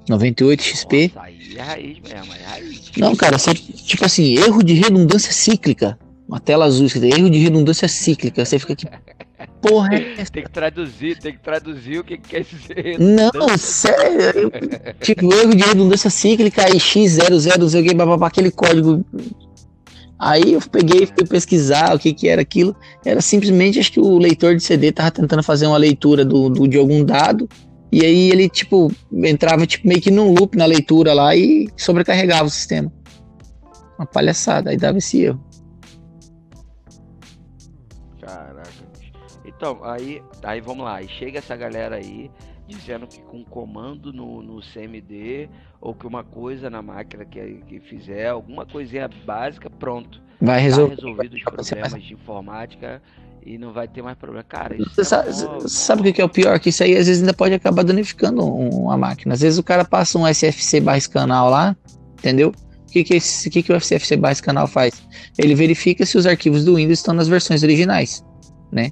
98 0.09 0.61
XP. 0.61 1.11
Nossa, 1.15 1.32
é 1.55 1.61
raiz 1.61 1.97
mesmo, 1.99 2.33
é 2.33 2.43
raiz. 2.43 2.91
Não, 2.97 3.15
cara, 3.15 3.37
você, 3.37 3.53
tipo 3.53 4.05
assim, 4.05 4.35
erro 4.37 4.63
de 4.63 4.73
redundância 4.73 5.31
cíclica. 5.31 5.97
Uma 6.27 6.39
tela 6.39 6.65
azul, 6.65 6.87
erro 7.03 7.29
de 7.29 7.37
redundância 7.39 7.87
cíclica. 7.87 8.45
Você 8.45 8.57
fica 8.57 8.73
aqui. 8.73 8.87
Porra, 9.61 9.95
é 9.95 10.13
essa? 10.17 10.31
Tem 10.31 10.43
que 10.43 10.51
traduzir, 10.51 11.17
tem 11.17 11.33
que 11.33 11.39
traduzir 11.39 11.99
o 11.99 12.03
que, 12.03 12.17
que 12.17 12.29
quer 12.29 12.43
dizer. 12.43 12.97
Não, 12.99 13.57
sério. 13.57 14.51
tipo, 15.01 15.33
erro 15.33 15.55
de 15.55 15.63
redundância 15.63 16.09
cíclica 16.09 16.69
e 16.69 16.77
X00, 16.77 18.25
aquele 18.25 18.51
código. 18.51 19.05
Aí 20.19 20.53
eu 20.53 20.61
peguei 20.61 21.03
e 21.03 21.05
fui 21.05 21.25
pesquisar 21.27 21.93
o 21.93 21.99
que, 21.99 22.13
que 22.13 22.29
era 22.29 22.41
aquilo. 22.41 22.75
Era 23.05 23.21
simplesmente, 23.21 23.79
acho 23.79 23.91
que 23.91 23.99
o 23.99 24.17
leitor 24.17 24.55
de 24.55 24.63
CD 24.63 24.91
tava 24.91 25.11
tentando 25.11 25.43
fazer 25.43 25.67
uma 25.67 25.77
leitura 25.77 26.23
do, 26.23 26.49
do 26.49 26.67
de 26.67 26.77
algum 26.77 27.03
dado 27.03 27.49
e 27.93 28.03
aí 28.03 28.31
ele, 28.31 28.49
tipo, 28.49 28.91
entrava 29.11 29.67
tipo, 29.67 29.87
meio 29.87 30.01
que 30.01 30.09
num 30.09 30.33
loop 30.33 30.57
na 30.57 30.65
leitura 30.65 31.13
lá 31.13 31.35
e 31.35 31.69
sobrecarregava 31.77 32.45
o 32.45 32.49
sistema. 32.49 32.91
Uma 33.99 34.07
palhaçada, 34.07 34.71
aí 34.71 34.77
dava 34.77 34.97
esse 34.97 35.21
erro. 35.21 35.39
Caraca, 38.19 38.67
Então, 39.45 39.83
aí, 39.83 40.23
aí 40.41 40.59
vamos 40.59 40.83
lá, 40.83 40.95
aí 40.95 41.07
chega 41.07 41.37
essa 41.37 41.55
galera 41.55 41.97
aí 41.97 42.31
dizendo 42.67 43.05
que 43.05 43.21
com 43.21 43.43
comando 43.43 44.11
no, 44.11 44.41
no 44.41 44.59
CMD 44.59 45.47
ou 45.79 45.93
que 45.93 46.07
uma 46.07 46.23
coisa 46.23 46.71
na 46.71 46.81
máquina 46.81 47.23
que, 47.23 47.61
que 47.67 47.79
fizer, 47.81 48.29
alguma 48.29 48.65
coisinha 48.65 49.07
básica, 49.23 49.69
pronto. 49.69 50.19
Vai 50.41 50.59
resolver. 50.59 50.95
Tá 50.95 51.01
resolvido 51.03 51.35
os 51.35 51.43
problemas 51.43 52.03
de 52.03 52.13
informática 52.15 53.03
e 53.45 53.57
não 53.57 53.73
vai 53.73 53.87
ter 53.87 54.01
mais 54.01 54.17
problema. 54.17 54.43
Cara, 54.43 54.75
isso 54.75 54.91
você 54.93 55.03
sabe, 55.03 55.29
é 55.29 55.67
sabe 55.67 56.09
o 56.09 56.13
que 56.13 56.21
é 56.21 56.25
o 56.25 56.29
pior? 56.29 56.59
Que 56.59 56.69
isso 56.69 56.83
aí 56.83 56.95
às 56.95 57.07
vezes 57.07 57.21
ainda 57.21 57.33
pode 57.33 57.53
acabar 57.53 57.83
danificando 57.83 58.43
uma 58.43 58.97
máquina. 58.97 59.33
Às 59.33 59.41
vezes 59.41 59.59
o 59.59 59.63
cara 59.63 59.83
passa 59.83 60.17
um 60.17 60.27
SFC 60.27 60.79
barra 60.79 60.99
canal 61.01 61.49
lá, 61.49 61.75
entendeu? 62.19 62.49
O 62.87 62.91
que, 62.91 63.03
que, 63.03 63.15
esse, 63.15 63.49
que, 63.49 63.63
que 63.63 63.73
o 63.73 63.79
SFC 63.79 64.15
barra 64.15 64.35
canal 64.35 64.67
faz? 64.67 65.01
Ele 65.37 65.55
verifica 65.55 66.05
se 66.05 66.17
os 66.17 66.25
arquivos 66.25 66.63
do 66.63 66.75
Windows 66.75 66.99
estão 66.99 67.13
nas 67.13 67.27
versões 67.27 67.63
originais, 67.63 68.23
né? 68.71 68.91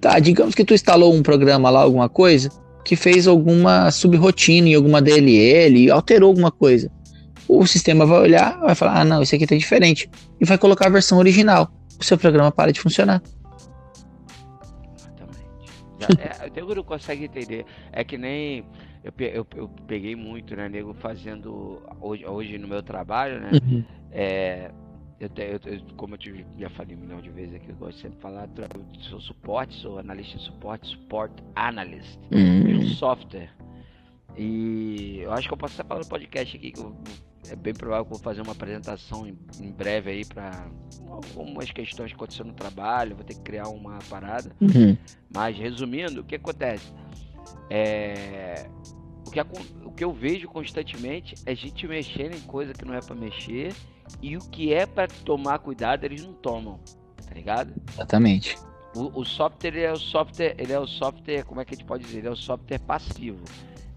Tá, 0.00 0.18
digamos 0.18 0.54
que 0.54 0.64
tu 0.64 0.74
instalou 0.74 1.14
um 1.14 1.22
programa 1.22 1.70
lá, 1.70 1.80
alguma 1.80 2.08
coisa, 2.08 2.50
que 2.84 2.94
fez 2.94 3.26
alguma 3.26 3.90
subrotina 3.90 4.68
em 4.68 4.74
alguma 4.74 5.00
DLL, 5.00 5.90
alterou 5.90 6.28
alguma 6.28 6.50
coisa. 6.50 6.90
O 7.48 7.66
sistema 7.66 8.04
vai 8.04 8.20
olhar, 8.20 8.58
vai 8.60 8.74
falar, 8.74 9.00
ah 9.00 9.04
não, 9.04 9.22
isso 9.22 9.34
aqui 9.34 9.46
tá 9.46 9.56
diferente, 9.56 10.10
e 10.40 10.44
vai 10.44 10.58
colocar 10.58 10.86
a 10.86 10.90
versão 10.90 11.18
original 11.18 11.70
o 11.98 12.04
seu 12.04 12.18
programa 12.18 12.50
para 12.50 12.72
de 12.72 12.80
funcionar. 12.80 13.22
Exatamente. 14.96 16.20
é, 16.20 16.46
o 16.46 16.52
nego 16.52 16.74
não 16.74 16.84
consegue 16.84 17.24
entender. 17.24 17.64
É 17.92 18.04
que 18.04 18.18
nem. 18.18 18.64
Eu, 19.02 19.12
eu, 19.18 19.46
eu 19.56 19.68
peguei 19.86 20.16
muito, 20.16 20.56
né, 20.56 20.68
nego, 20.68 20.94
fazendo. 20.94 21.82
Hoje, 22.00 22.26
hoje 22.26 22.58
no 22.58 22.68
meu 22.68 22.82
trabalho, 22.82 23.40
né? 23.40 23.50
Uhum. 23.52 23.84
É, 24.10 24.70
eu, 25.20 25.30
eu, 25.72 25.80
como 25.96 26.14
eu 26.14 26.18
te, 26.18 26.46
já 26.58 26.68
falei 26.70 26.96
um 26.96 27.00
milhão 27.00 27.20
de 27.20 27.30
vezes 27.30 27.54
aqui, 27.54 27.70
eu 27.70 27.76
gosto 27.76 28.00
sempre 28.00 28.16
de 28.16 28.22
falar, 28.22 28.48
eu 28.56 29.00
sou 29.02 29.20
suporte, 29.20 29.74
sou 29.80 29.98
analista 29.98 30.36
de 30.38 30.44
suporte, 30.44 30.88
support 30.88 31.32
analyst 31.54 32.18
uhum. 32.32 32.64
de 32.64 32.74
um 32.74 32.88
software. 32.88 33.50
E 34.36 35.20
eu 35.20 35.32
acho 35.32 35.48
que 35.48 35.54
eu 35.54 35.58
posso 35.58 35.74
estar 35.74 35.84
falando 35.84 36.04
no 36.04 36.08
podcast 36.08 36.56
aqui 36.56 36.72
que 36.72 36.80
eu 36.80 36.96
é 37.50 37.56
bem 37.56 37.74
provável 37.74 38.04
que 38.04 38.12
eu 38.12 38.16
vou 38.16 38.24
fazer 38.24 38.40
uma 38.40 38.52
apresentação 38.52 39.26
em, 39.26 39.36
em 39.60 39.70
breve 39.70 40.10
aí 40.10 40.24
para 40.24 40.66
algumas 41.08 41.70
questões 41.70 42.10
que 42.10 42.14
aconteceram 42.14 42.50
no 42.50 42.54
trabalho, 42.54 43.16
vou 43.16 43.24
ter 43.24 43.34
que 43.34 43.42
criar 43.42 43.68
uma 43.68 43.98
parada. 44.08 44.50
Uhum. 44.60 44.96
Mas 45.32 45.56
resumindo, 45.56 46.20
o 46.22 46.24
que 46.24 46.36
acontece? 46.36 46.92
É, 47.68 48.66
o, 49.26 49.30
que, 49.30 49.40
o 49.84 49.92
que 49.92 50.04
eu 50.04 50.12
vejo 50.12 50.48
constantemente 50.48 51.34
é 51.44 51.54
gente 51.54 51.86
mexendo 51.86 52.34
em 52.34 52.40
coisa 52.40 52.72
que 52.72 52.84
não 52.84 52.94
é 52.94 53.00
para 53.00 53.14
mexer 53.14 53.74
e 54.22 54.36
o 54.36 54.40
que 54.40 54.72
é 54.72 54.86
para 54.86 55.08
tomar 55.08 55.58
cuidado 55.58 56.04
eles 56.04 56.22
não 56.22 56.32
tomam, 56.32 56.80
tá 57.26 57.34
ligado? 57.34 57.72
Exatamente. 57.92 58.56
O, 58.94 59.20
o 59.20 59.24
software 59.24 59.76
é 59.76 59.92
o 59.92 59.98
software, 59.98 60.54
ele 60.56 60.72
é 60.72 60.78
o 60.78 60.86
software, 60.86 61.44
como 61.44 61.60
é 61.60 61.64
que 61.64 61.74
a 61.74 61.76
gente 61.76 61.86
pode 61.86 62.04
dizer? 62.04 62.18
Ele 62.18 62.28
é 62.28 62.30
o 62.30 62.36
software 62.36 62.78
passivo. 62.78 63.42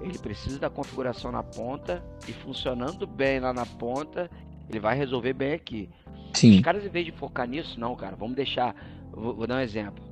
Ele 0.01 0.18
precisa 0.18 0.60
da 0.60 0.70
configuração 0.70 1.32
na 1.32 1.42
ponta 1.44 2.04
e 2.27 2.34
funcionando 2.34 3.08
bem 3.08 3.39
lá 3.39 3.51
na 3.51 3.66
ponta, 3.66 4.30
ele 4.70 4.80
vai 4.80 4.96
resolver 4.96 5.34
bem 5.34 5.54
aqui. 5.54 5.89
Sim. 6.34 6.56
Os 6.56 6.62
caras, 6.62 6.86
em 6.86 6.89
vez 6.89 7.06
de 7.06 7.12
focar 7.12 7.48
nisso, 7.48 7.80
não, 7.80 7.96
cara, 7.96 8.16
vamos 8.16 8.36
deixar. 8.36 8.75
Vou, 9.12 9.36
vou 9.36 9.48
dar 9.48 9.56
um 9.56 9.60
exemplo. 9.62 10.04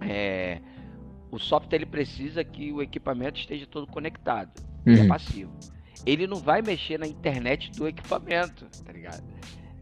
É, 0.00 0.60
o 1.30 1.38
software 1.38 1.76
ele 1.78 1.86
precisa 1.86 2.42
que 2.42 2.72
o 2.72 2.82
equipamento 2.82 3.38
esteja 3.38 3.66
todo 3.66 3.86
conectado. 3.86 4.50
É 4.86 4.90
Uhum. 4.90 5.08
passivo. 5.08 5.52
Ele 6.04 6.26
não 6.26 6.36
vai 6.36 6.60
mexer 6.60 6.98
na 6.98 7.06
internet 7.06 7.70
do 7.72 7.88
equipamento, 7.88 8.66
tá 8.84 8.92
ligado? 8.92 9.22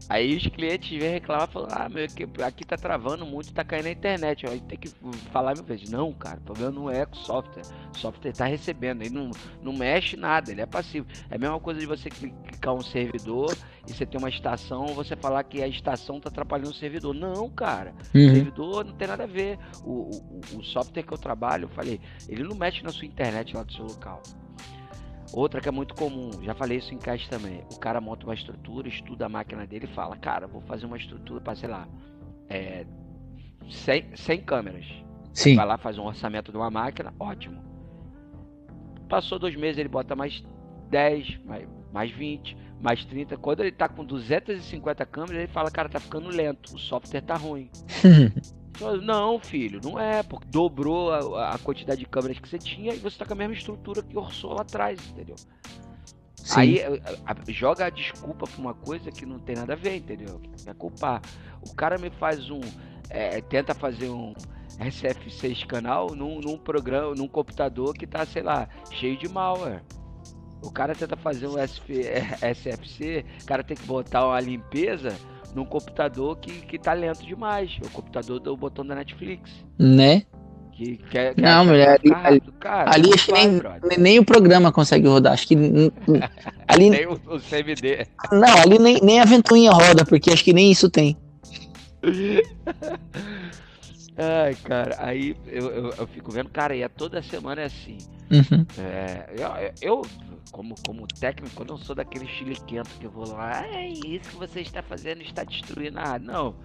Aí 0.09 0.35
os 0.35 0.45
clientes 0.47 0.89
vêm 0.97 1.09
reclamar 1.11 1.47
falando, 1.47 1.71
ah, 1.73 1.89
meu, 1.89 2.03
aqui, 2.05 2.27
aqui 2.43 2.65
tá 2.65 2.77
travando 2.77 3.25
muito, 3.25 3.53
tá 3.53 3.63
caindo 3.63 3.87
a 3.87 3.91
internet. 3.91 4.45
Aí 4.45 4.59
tem 4.61 4.77
que 4.77 4.91
falar 5.31 5.55
mil 5.55 5.63
vezes, 5.63 5.89
não, 5.89 6.11
cara, 6.13 6.37
o 6.37 6.41
problema 6.41 6.71
não 6.71 6.89
é 6.89 7.05
com 7.05 7.15
o 7.15 7.19
software. 7.19 7.63
O 7.93 7.97
software 7.97 8.33
tá 8.33 8.45
recebendo, 8.45 9.01
ele 9.01 9.15
não, 9.15 9.31
não 9.61 9.73
mexe 9.73 10.15
nada, 10.17 10.51
ele 10.51 10.61
é 10.61 10.65
passivo. 10.65 11.07
É 11.29 11.35
a 11.35 11.39
mesma 11.39 11.59
coisa 11.59 11.79
de 11.79 11.85
você 11.85 12.09
cli- 12.09 12.33
clicar 12.47 12.73
um 12.73 12.83
servidor 12.83 13.57
e 13.87 13.93
você 13.93 14.05
ter 14.05 14.17
uma 14.17 14.29
estação, 14.29 14.93
você 14.93 15.15
falar 15.15 15.43
que 15.45 15.61
a 15.63 15.67
estação 15.67 16.19
tá 16.19 16.29
atrapalhando 16.29 16.71
o 16.71 16.73
servidor. 16.75 17.13
Não, 17.15 17.49
cara. 17.49 17.93
O 18.13 18.17
Uhum. 18.17 18.29
servidor 18.29 18.85
não 18.85 18.93
tem 18.93 19.07
nada 19.07 19.23
a 19.23 19.27
ver. 19.27 19.57
O, 19.83 20.21
o, 20.53 20.57
o 20.59 20.63
software 20.63 21.03
que 21.03 21.13
eu 21.13 21.17
trabalho, 21.17 21.63
eu 21.65 21.69
falei, 21.69 21.99
ele 22.27 22.43
não 22.43 22.55
mexe 22.55 22.83
na 22.83 22.91
sua 22.91 23.05
internet 23.07 23.55
lá 23.55 23.63
do 23.63 23.71
seu 23.73 23.85
local. 23.85 24.21
Outra 25.33 25.59
que 25.59 25.67
é 25.67 25.71
muito 25.71 25.95
comum, 25.95 26.29
já 26.43 26.53
falei 26.53 26.77
isso 26.77 26.93
em 26.93 26.97
caixa 26.99 27.27
também. 27.27 27.63
O 27.73 27.79
cara 27.79 27.99
monta 27.99 28.25
uma 28.25 28.35
estrutura, 28.35 28.87
estuda 28.87 29.25
a 29.25 29.29
máquina 29.29 29.65
dele 29.65 29.85
e 29.85 29.95
fala, 29.95 30.15
cara, 30.15 30.45
vou 30.45 30.61
fazer 30.61 30.85
uma 30.85 30.95
estrutura 30.95 31.41
para, 31.41 31.55
sei 31.55 31.69
lá, 31.69 31.87
é, 32.47 32.85
100, 33.67 34.15
100 34.15 34.41
câmeras. 34.43 34.85
Sim. 35.33 35.55
Vai 35.55 35.65
lá, 35.65 35.77
faz 35.77 35.97
um 35.97 36.03
orçamento 36.03 36.51
de 36.51 36.57
uma 36.57 36.69
máquina, 36.69 37.11
ótimo. 37.19 37.63
Passou 39.09 39.39
dois 39.39 39.55
meses, 39.55 39.79
ele 39.79 39.89
bota 39.89 40.15
mais 40.15 40.43
10, 40.91 41.39
mais, 41.43 41.67
mais 41.91 42.11
20, 42.11 42.55
mais 42.79 43.03
30. 43.03 43.35
Quando 43.37 43.61
ele 43.61 43.71
tá 43.71 43.89
com 43.89 44.05
250 44.05 45.03
câmeras, 45.07 45.37
ele 45.37 45.47
fala, 45.47 45.71
cara, 45.71 45.89
tá 45.89 45.99
ficando 45.99 46.29
lento, 46.29 46.75
o 46.75 46.79
software 46.79 47.21
tá 47.21 47.35
ruim. 47.35 47.71
Fala, 48.75 48.97
Não, 48.97 49.39
filho, 49.39 49.79
não 49.83 49.99
é, 49.99 50.23
porque 50.23 50.47
dobrou 50.49 51.11
a, 51.35 51.53
a 51.53 51.59
quantidade 51.59 51.99
de 51.99 52.05
câmeras 52.05 52.39
que 52.39 52.47
você 52.49 52.57
tinha 52.57 52.93
e 52.93 52.97
você 52.97 53.17
tá 53.17 53.25
com 53.25 53.33
a 53.33 53.35
mesma 53.35 53.53
estrutura 53.53 54.01
que 54.01 54.17
orçou 54.17 54.53
lá 54.53 54.61
atrás, 54.61 54.99
entendeu? 55.09 55.35
Sim. 56.37 56.59
Aí 56.59 56.83
a- 56.83 57.31
a- 57.31 57.35
joga 57.51 57.85
a 57.85 57.89
desculpa 57.89 58.45
pra 58.47 58.59
uma 58.59 58.73
coisa 58.73 59.11
que 59.11 59.25
não 59.25 59.39
tem 59.39 59.55
nada 59.55 59.73
a 59.73 59.75
ver, 59.75 59.95
entendeu? 59.95 60.41
É 60.65 60.73
culpar. 60.73 61.21
O 61.61 61.73
cara 61.73 61.97
me 61.97 62.09
faz 62.09 62.49
um. 62.49 62.59
é, 63.09 63.39
tenta 63.41 63.73
fazer 63.73 64.09
um 64.09 64.33
SF6 64.79 65.63
canal 65.65 66.07
num, 66.15 66.39
num 66.41 66.57
programa, 66.57 67.13
num 67.15 67.27
computador 67.27 67.93
que 67.93 68.07
tá, 68.07 68.25
sei 68.25 68.41
lá, 68.41 68.67
cheio 68.91 69.15
de 69.17 69.29
malware. 69.29 69.83
O 70.61 70.71
cara 70.71 70.95
tenta 70.95 71.15
fazer 71.15 71.47
um 71.47 71.57
SP, 71.59 72.01
é, 72.07 72.51
SFC, 72.51 73.23
o 73.43 73.45
cara 73.45 73.63
tem 73.63 73.77
que 73.77 73.85
botar 73.85 74.25
uma 74.25 74.39
limpeza 74.39 75.15
num 75.55 75.65
computador 75.65 76.37
que, 76.37 76.51
que 76.65 76.77
tá 76.79 76.93
lento 76.93 77.25
demais. 77.25 77.77
O 77.85 77.89
computador 77.89 78.39
do 78.39 78.55
botão 78.57 78.85
da 78.85 78.95
Netflix. 78.95 79.51
Né? 79.77 80.23
Que 80.71 80.97
quer, 80.97 81.35
quer 81.35 81.41
Não, 81.41 81.65
mulher, 81.65 81.99
que 81.99 82.11
ali- 82.11 82.23
rápido. 82.39 82.51
Cara, 82.53 82.91
Ali 82.95 83.13
acho 83.13 83.25
que 83.27 83.31
nem, 83.31 83.47
nem- 83.89 83.97
nem 83.99 84.19
o 84.19 84.25
programa 84.25 84.71
consegue 84.71 85.07
rodar. 85.07 85.33
Acho 85.33 85.47
que. 85.47 85.55
ali, 86.67 86.89
Tem 86.89 87.05
o, 87.05 87.13
o 87.13 87.39
CMD. 87.39 88.07
não, 88.31 88.57
ali 88.57 88.79
nem, 88.79 88.99
nem 89.01 89.19
a 89.19 89.25
ventoinha 89.25 89.71
roda, 89.71 90.03
porque 90.03 90.31
acho 90.31 90.43
que 90.43 90.51
nem 90.53 90.71
isso 90.71 90.89
tem. 90.89 91.15
Ai, 94.15 94.55
cara, 94.63 94.95
aí 94.99 95.35
eu, 95.47 95.69
eu, 95.71 95.89
eu 95.97 96.07
fico 96.07 96.31
vendo, 96.31 96.49
cara, 96.49 96.75
e 96.75 96.83
é 96.83 96.87
toda 96.87 97.21
semana 97.23 97.61
é 97.61 97.65
assim. 97.65 97.97
Uhum. 98.31 98.65
É, 98.77 99.25
eu, 99.35 99.49
eu, 99.81 100.01
como, 100.53 100.75
como 100.85 101.07
técnico, 101.07 101.63
eu 101.63 101.65
não 101.65 101.77
sou 101.77 101.95
daquele 101.95 102.27
chiliquento 102.27 102.91
que 102.99 103.05
eu 103.07 103.11
vou 103.11 103.27
lá, 103.27 103.65
é 103.67 103.89
isso 103.89 104.29
que 104.29 104.35
você 104.35 104.61
está 104.61 104.83
fazendo 104.83 105.21
está 105.23 105.43
destruindo 105.43 105.99
a 105.99 106.03
rádio. 106.03 106.27
Não, 106.27 106.55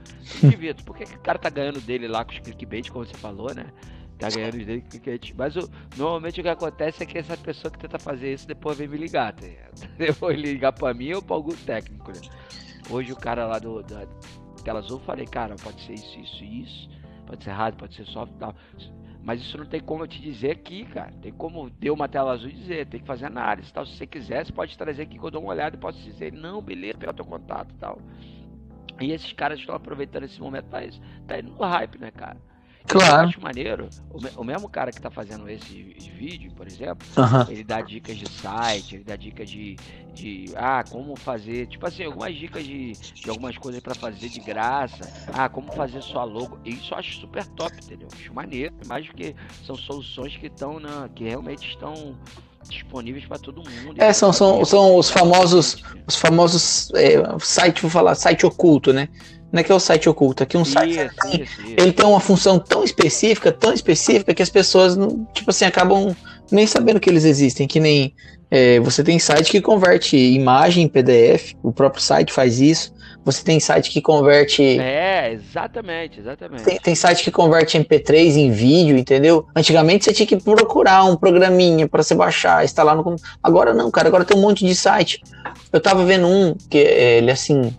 eu 0.42 0.50
divirto. 0.50 0.85
Por 0.85 0.95
que 0.95 1.07
que 1.07 1.16
o 1.16 1.21
cara 1.21 1.38
tá 1.38 1.49
ganhando 1.49 1.80
dele 1.80 2.07
lá 2.07 2.25
com 2.25 2.33
os 2.33 2.38
clickbait, 2.38 2.90
como 2.90 3.07
você 3.07 3.14
falou, 3.14 3.52
né? 3.54 3.73
Tá 4.18 4.28
ganhando 4.28 4.59
dele 4.59 4.83
com 4.83 4.90
clickbait. 4.90 5.35
Mas 5.37 5.57
o, 5.57 5.71
normalmente 5.97 6.38
o 6.38 6.42
que 6.42 6.49
acontece 6.50 7.02
é 7.02 7.07
que 7.07 7.16
essa 7.16 7.37
pessoa 7.37 7.73
que 7.73 7.78
tenta 7.78 7.99
fazer 7.99 8.35
isso 8.35 8.47
depois 8.47 8.76
vem 8.76 8.87
me 8.87 8.99
ligar, 8.99 9.33
tá? 9.33 9.47
Depois 9.97 10.37
ligar 10.38 10.73
pra 10.73 10.92
mim 10.92 11.14
ou 11.14 11.23
pra 11.23 11.35
algum 11.35 11.57
técnico, 11.57 12.12
né? 12.12 12.21
Hoje 12.90 13.12
o 13.12 13.16
cara 13.16 13.47
lá 13.47 13.59
do, 13.59 13.83
da 13.83 14.07
tela 14.62 14.80
azul, 14.80 15.00
falei, 15.00 15.26
cara, 15.26 15.57
pode 15.57 15.80
ser 15.87 15.95
isso, 15.95 16.18
isso 16.21 16.45
e 16.45 16.62
isso. 16.62 16.90
Pode 17.26 17.42
ser 17.42 17.50
rádio, 17.52 17.78
pode 17.78 17.95
ser 17.95 18.04
software 18.04 18.37
e 18.37 18.38
tal. 18.38 18.54
Mas 19.22 19.40
isso 19.40 19.58
não 19.58 19.66
tem 19.66 19.80
como 19.80 20.04
eu 20.04 20.08
te 20.08 20.20
dizer 20.20 20.52
aqui, 20.52 20.84
cara. 20.87 21.12
Tem 21.20 21.32
como 21.32 21.68
deu 21.70 21.92
uma 21.94 22.08
tela 22.08 22.32
azul 22.32 22.48
e 22.48 22.54
dizer, 22.54 22.87
tem 22.87 23.00
que 23.00 23.06
fazer 23.06 23.26
análise 23.26 23.72
tal. 23.72 23.84
Se 23.84 23.96
você 23.96 24.06
quiser, 24.06 24.46
você 24.46 24.52
pode 24.52 24.76
trazer 24.78 25.02
aqui 25.02 25.18
que 25.18 25.25
eu 25.25 25.30
dou 25.30 25.42
uma 25.42 25.50
olhada 25.52 25.76
e 25.76 25.78
posso 25.78 26.00
dizer, 26.02 26.32
não, 26.32 26.62
beleza, 26.62 26.98
pegar 26.98 27.12
teu 27.12 27.25
contato 27.25 27.70
e 27.75 27.78
tal. 27.78 27.98
E 29.00 29.12
esses 29.12 29.32
caras 29.32 29.60
estão 29.60 29.75
aproveitando 29.75 30.25
esse 30.25 30.40
momento 30.40 30.66
pra 30.66 30.84
isso. 30.84 31.00
Tá 31.26 31.38
indo 31.38 31.50
no 31.50 31.58
hype, 31.58 31.98
né, 31.98 32.10
cara? 32.10 32.37
Eu 32.90 33.00
Claro. 33.00 33.28
acho 33.28 33.40
maneiro. 33.42 33.88
O, 34.11 34.21
me- 34.21 34.30
o 34.37 34.45
mesmo 34.45 34.68
cara 34.68 34.90
que 34.90 35.00
tá 35.00 35.11
fazendo 35.11 35.49
esse 35.49 35.95
vídeo, 36.16 36.50
por 36.57 36.66
exemplo, 36.66 37.07
ele 37.49 37.62
dá 37.62 37.80
dicas 37.83 38.16
de 38.16 38.26
site, 38.30 38.95
ele 38.97 39.04
dá 39.04 39.14
dicas 39.14 39.49
de, 39.49 39.76
de 40.14 40.50
ah, 40.57 40.83
como 40.88 41.14
fazer, 41.16 41.66
tipo 41.66 41.87
assim, 41.87 42.04
algumas 42.04 42.35
dicas 42.35 42.64
de, 42.64 42.92
de 42.95 43.28
algumas 43.28 43.57
coisas 43.59 43.80
pra 43.83 43.95
fazer 43.95 44.28
de 44.28 44.40
graça, 44.40 45.07
ah, 45.35 45.49
como 45.49 45.71
fazer 45.73 46.00
sua 46.02 46.25
logo. 46.25 46.59
Isso 46.64 46.95
eu 46.95 46.99
acho 46.99 47.21
super 47.21 47.45
top, 47.49 47.73
entendeu? 47.85 48.09
Acho 48.14 48.33
maneiro, 48.33 48.75
mais 48.87 49.07
porque 49.07 49.35
são 49.66 49.76
soluções 49.76 50.37
que 50.37 50.47
estão 50.47 50.80
na 50.80 51.09
que 51.14 51.25
realmente 51.25 51.68
estão 51.68 52.16
disponíveis 52.68 53.25
pra 53.26 53.38
todo 53.38 53.62
mundo. 53.62 53.95
É, 54.02 54.12
são- 54.12 54.33
são- 54.33 54.64
são 54.64 54.97
os 54.97 55.11
famosos- 55.11 55.83
Os 56.07 56.16
famosos 56.16 56.90
é, 56.95 57.16
site, 57.40 57.83
vou 57.83 57.90
falar, 57.90 58.14
site 58.14 58.45
oculto, 58.47 58.92
né? 58.92 59.09
Não 59.52 59.61
é 59.61 59.62
que 59.64 59.73
é 59.73 59.75
o 59.75 59.81
site 59.81 60.09
oculto, 60.09 60.43
aqui 60.43 60.57
um 60.59 60.64
site 60.64 60.90
Isso, 60.99 61.11
tem- 61.23 61.43
isso, 61.43 61.61
isso. 61.62 61.75
ele 61.78 61.93
tem 61.93 62.05
uma 62.07 62.21
função 62.21 62.59
tão 62.59 62.85
específica, 62.85 63.50
tão 63.50 63.73
específica, 63.73 64.35
que 64.35 64.43
as 64.43 64.50
pessoas, 64.50 64.97
não, 64.97 65.26
tipo 65.33 65.50
assim, 65.50 65.64
acabam 65.64 66.14
nem 66.50 66.67
sabendo 66.67 67.00
que 67.00 67.09
eles 67.09 67.25
existem. 67.25 67.67
Que 67.67 67.81
nem 67.81 68.14
é, 68.50 68.78
você 68.81 69.02
tem 69.02 69.19
site 69.19 69.50
que 69.50 69.61
converte 69.61 70.17
imagem 70.17 70.85
em 70.85 70.88
PDF, 70.88 71.55
o 71.62 71.73
próprio 71.73 72.02
site 72.02 72.33
faz 72.33 72.61
isso. 72.61 72.93
Você 73.25 73.43
tem 73.45 73.61
site 73.61 73.90
que 73.90 74.00
converte. 74.00 74.62
É, 74.78 75.33
exatamente, 75.33 76.19
exatamente. 76.21 76.62
Tem, 76.62 76.78
tem 76.78 76.95
site 76.95 77.23
que 77.25 77.31
converte 77.31 77.76
MP3 77.78 78.37
em 78.37 78.50
vídeo, 78.50 78.97
entendeu? 78.97 79.47
Antigamente 79.55 80.05
você 80.05 80.14
tinha 80.14 80.26
que 80.26 80.37
procurar 80.37 81.05
um 81.05 81.14
programinha 81.17 81.87
para 81.87 82.02
você 82.02 82.14
baixar, 82.14 82.64
instalar 82.64 82.97
no. 82.97 83.17
Agora 83.43 83.75
não, 83.75 83.90
cara, 83.90 84.09
agora 84.09 84.25
tem 84.25 84.37
um 84.37 84.40
monte 84.40 84.64
de 84.64 84.75
site. 84.75 85.21
Eu 85.71 85.81
tava 85.81 86.05
vendo 86.07 86.26
um 86.26 86.55
que 86.71 86.78
é, 86.78 87.19
ele 87.19 87.31
assim, 87.31 87.75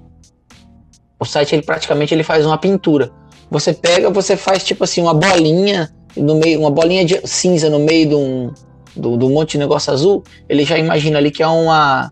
o 1.19 1.25
site 1.25 1.53
ele 1.55 1.61
praticamente 1.61 2.13
ele 2.13 2.23
faz 2.23 2.45
uma 2.45 2.57
pintura. 2.57 3.11
Você 3.51 3.73
pega, 3.73 4.09
você 4.09 4.37
faz 4.37 4.63
tipo 4.63 4.83
assim 4.83 5.01
uma 5.01 5.13
bolinha 5.13 5.89
no 6.15 6.35
meio, 6.35 6.59
uma 6.59 6.71
bolinha 6.71 7.03
de 7.05 7.19
cinza 7.27 7.69
no 7.69 7.79
meio 7.79 8.07
de 8.09 8.15
um 8.15 8.51
do, 8.95 9.15
do 9.17 9.29
monte 9.29 9.51
de 9.53 9.59
negócio 9.59 9.93
azul, 9.93 10.23
ele 10.47 10.65
já 10.65 10.77
imagina 10.77 11.17
ali 11.19 11.31
que 11.31 11.41
é 11.43 11.47
uma 11.47 12.11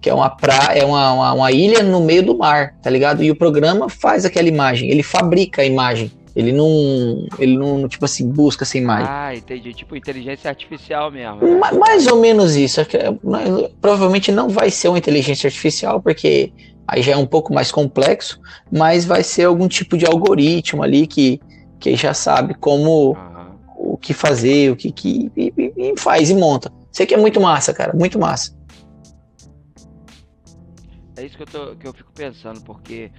que 0.00 0.10
é 0.10 0.14
uma 0.14 0.28
praia, 0.28 0.80
é 0.80 0.84
uma, 0.84 1.12
uma, 1.14 1.32
uma 1.32 1.52
ilha 1.52 1.82
no 1.82 2.02
meio 2.02 2.22
do 2.22 2.36
mar, 2.36 2.74
tá 2.82 2.90
ligado? 2.90 3.22
E 3.22 3.30
o 3.30 3.36
programa 3.36 3.88
faz 3.88 4.26
aquela 4.26 4.46
imagem, 4.48 4.90
ele 4.90 5.02
fabrica 5.02 5.62
a 5.62 5.64
imagem. 5.64 6.12
Ele 6.36 6.50
não, 6.50 7.28
ele 7.38 7.56
não, 7.56 7.86
tipo 7.88 8.04
assim, 8.04 8.28
busca 8.28 8.64
essa 8.64 8.76
imagem. 8.76 9.06
Ah, 9.08 9.34
entendi. 9.36 9.72
Tipo 9.72 9.94
inteligência 9.94 10.50
artificial 10.50 11.08
mesmo. 11.10 11.36
né? 11.40 11.56
Ma- 11.58 11.72
mais 11.72 12.08
ou 12.08 12.20
menos 12.20 12.56
isso. 12.56 12.80
é 12.80 12.86
é, 12.92 13.70
Provavelmente 13.80 14.32
não 14.32 14.48
vai 14.48 14.68
ser 14.68 14.88
uma 14.88 14.98
inteligência 14.98 15.46
artificial, 15.46 16.02
porque 16.02 16.52
aí 16.86 17.02
já 17.02 17.12
é 17.12 17.16
um 17.16 17.26
pouco 17.26 17.52
mais 17.52 17.70
complexo, 17.72 18.40
mas 18.70 19.04
vai 19.04 19.22
ser 19.22 19.44
algum 19.44 19.68
tipo 19.68 19.96
de 19.96 20.06
algoritmo 20.06 20.82
ali 20.82 21.06
que, 21.06 21.40
que 21.80 21.96
já 21.96 22.12
sabe 22.14 22.54
como 22.54 23.16
o 23.76 23.96
que 23.96 24.12
fazer, 24.12 24.70
o 24.70 24.76
que, 24.76 24.90
que 24.92 25.30
e, 25.36 25.52
e- 25.56 25.94
faz 25.98 26.30
e 26.30 26.34
monta. 26.34 26.70
Sei 26.92 27.06
que 27.06 27.14
é 27.14 27.16
muito 27.18 27.40
massa, 27.40 27.72
cara, 27.74 27.92
muito 27.94 28.18
massa. 28.18 28.54
É 31.16 31.24
isso 31.24 31.36
que 31.36 31.42
eu, 31.42 31.46
tô, 31.46 31.76
que 31.76 31.86
eu 31.86 31.92
fico 31.92 32.12
pensando, 32.12 32.60
porque 32.62 33.10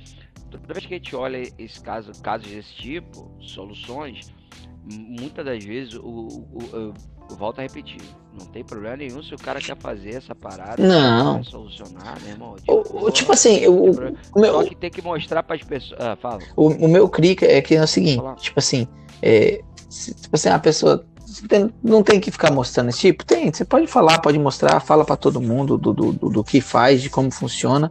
toda 0.52 0.74
vez 0.74 0.86
que 0.86 0.94
a 0.94 0.98
gente 0.98 1.16
olha 1.16 1.50
esse 1.58 1.80
caso, 1.80 2.12
casos 2.22 2.48
desse 2.50 2.74
tipo, 2.76 3.32
soluções, 3.40 4.28
muitas 4.86 5.46
das 5.46 5.64
vezes 5.64 5.94
o, 5.96 6.02
o, 6.04 6.60
o- 6.64 6.94
volto 7.30 7.60
a 7.60 7.64
repetir. 7.64 8.02
Não 8.38 8.46
tem 8.48 8.64
problema 8.64 8.98
nenhum 8.98 9.24
se 9.24 9.34
o 9.34 9.38
cara 9.38 9.60
quer 9.62 9.78
fazer 9.78 10.16
essa 10.16 10.36
parada, 10.36 10.86
Não. 10.86 11.38
quer 11.38 11.46
solucionar, 11.50 12.22
né, 12.22 12.32
irmão? 12.32 12.56
O, 12.68 13.06
o- 13.06 13.12
tipo 13.12 13.32
assim, 13.32 13.66
o, 13.66 13.92
o, 13.92 14.40
meu, 14.40 14.54
Só 14.54 14.64
que 14.66 14.76
tem 14.76 14.92
que 14.92 15.02
mostrar 15.02 15.42
para 15.42 15.56
as 15.56 15.64
pessoas. 15.64 16.00
Ah, 16.00 16.18
fala. 16.18 16.40
O, 16.56 16.68
o 16.68 16.88
meu 16.88 17.08
crica 17.08 17.46
é 17.46 17.62
que 17.62 17.76
é 17.76 17.82
o 17.82 17.88
seguinte, 17.88 18.22
tipo 18.42 18.60
assim, 18.60 18.88
é, 19.22 19.62
se, 19.90 20.14
tipo 20.14 20.36
assim, 20.36 20.50
a 20.50 20.60
pessoa 20.60 21.06
tem- 21.48 21.74
não 21.82 22.04
tem 22.04 22.20
que 22.20 22.30
ficar 22.30 22.52
mostrando 22.52 22.90
esse 22.90 23.00
tipo, 23.00 23.26
tem, 23.26 23.52
você 23.54 23.64
pode 23.64 23.88
falar, 23.88 24.20
pode 24.20 24.38
mostrar, 24.38 24.80
fala 24.82 25.06
pra 25.06 25.16
todo 25.16 25.40
mundo 25.40 25.78
do, 25.78 25.94
do, 25.94 26.12
do, 26.12 26.30
do 26.30 26.44
que 26.44 26.60
faz, 26.60 27.02
de 27.02 27.10
como 27.10 27.32
funciona. 27.32 27.90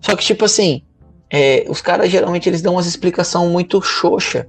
Só 0.00 0.16
que, 0.16 0.24
tipo 0.24 0.46
assim, 0.46 0.82
é, 1.30 1.66
os 1.68 1.82
caras 1.82 2.10
geralmente 2.10 2.48
eles 2.48 2.62
dão 2.62 2.74
umas 2.74 2.86
explicação 2.86 3.48
muito 3.50 3.80
xoxa. 3.82 4.46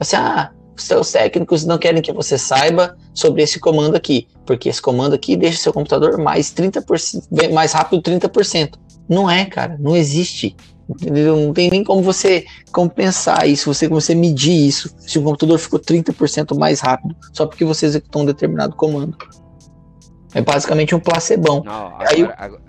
Assim, 0.00 0.16
ah, 0.16 0.50
seus 0.82 1.10
técnicos 1.12 1.64
não 1.64 1.78
querem 1.78 2.00
que 2.02 2.12
você 2.12 2.36
saiba 2.38 2.96
sobre 3.14 3.42
esse 3.42 3.58
comando 3.58 3.96
aqui, 3.96 4.26
porque 4.46 4.68
esse 4.68 4.80
comando 4.80 5.14
aqui 5.14 5.36
deixa 5.36 5.58
seu 5.62 5.72
computador 5.72 6.18
mais 6.18 6.50
30%, 6.52 7.26
bem- 7.30 7.52
mais 7.52 7.72
rápido 7.72 8.02
30%. 8.02 8.78
Não 9.08 9.30
é, 9.30 9.44
cara, 9.44 9.76
não 9.78 9.96
existe. 9.96 10.54
Entendeu? 10.88 11.36
Não 11.36 11.52
tem 11.52 11.68
nem 11.68 11.84
como 11.84 12.00
você 12.00 12.46
compensar 12.72 13.46
isso, 13.46 13.72
você, 13.72 13.86
você 13.88 14.14
medir 14.14 14.66
isso, 14.66 14.90
se 14.98 15.18
o 15.18 15.22
computador 15.22 15.58
ficou 15.58 15.78
30% 15.78 16.58
mais 16.58 16.80
rápido, 16.80 17.14
só 17.32 17.44
porque 17.46 17.62
você 17.64 17.84
executou 17.84 18.22
um 18.22 18.24
determinado 18.24 18.74
comando. 18.74 19.14
É 20.34 20.40
basicamente 20.40 20.94
um 20.94 21.00
placebão. 21.00 21.62
Não, 21.64 21.72
agora, 21.88 22.08
Aí, 22.10 22.22
agora, 22.36 22.62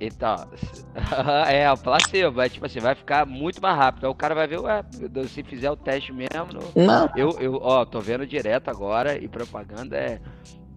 então, 0.00 0.48
é, 1.48 1.70
o 1.70 1.76
placebo, 1.76 2.40
é 2.40 2.48
tipo 2.48 2.64
assim, 2.66 2.78
vai 2.78 2.94
ficar 2.94 3.26
muito 3.26 3.60
mais 3.60 3.76
rápido. 3.76 4.04
Aí 4.04 4.10
o 4.10 4.14
cara 4.14 4.34
vai 4.34 4.46
ver, 4.46 4.60
ué, 4.60 4.84
se 5.28 5.42
fizer 5.42 5.70
o 5.70 5.76
teste 5.76 6.12
mesmo. 6.12 6.60
Não. 6.76 7.10
Eu, 7.16 7.30
eu, 7.40 7.58
ó, 7.62 7.84
tô 7.84 8.00
vendo 8.00 8.26
direto 8.26 8.68
agora 8.68 9.16
e 9.16 9.26
propaganda 9.26 9.96
é 9.96 10.20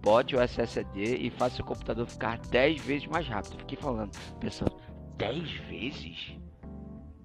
bote 0.02 0.34
o 0.34 0.40
SSD 0.40 1.16
e 1.16 1.30
faça 1.30 1.62
o 1.62 1.64
computador 1.64 2.06
ficar 2.06 2.38
10 2.50 2.82
vezes 2.82 3.06
mais 3.06 3.26
rápido. 3.28 3.56
Fiquei 3.58 3.78
falando, 3.80 4.10
pensando, 4.40 4.72
10 5.16 5.50
vezes? 5.68 6.36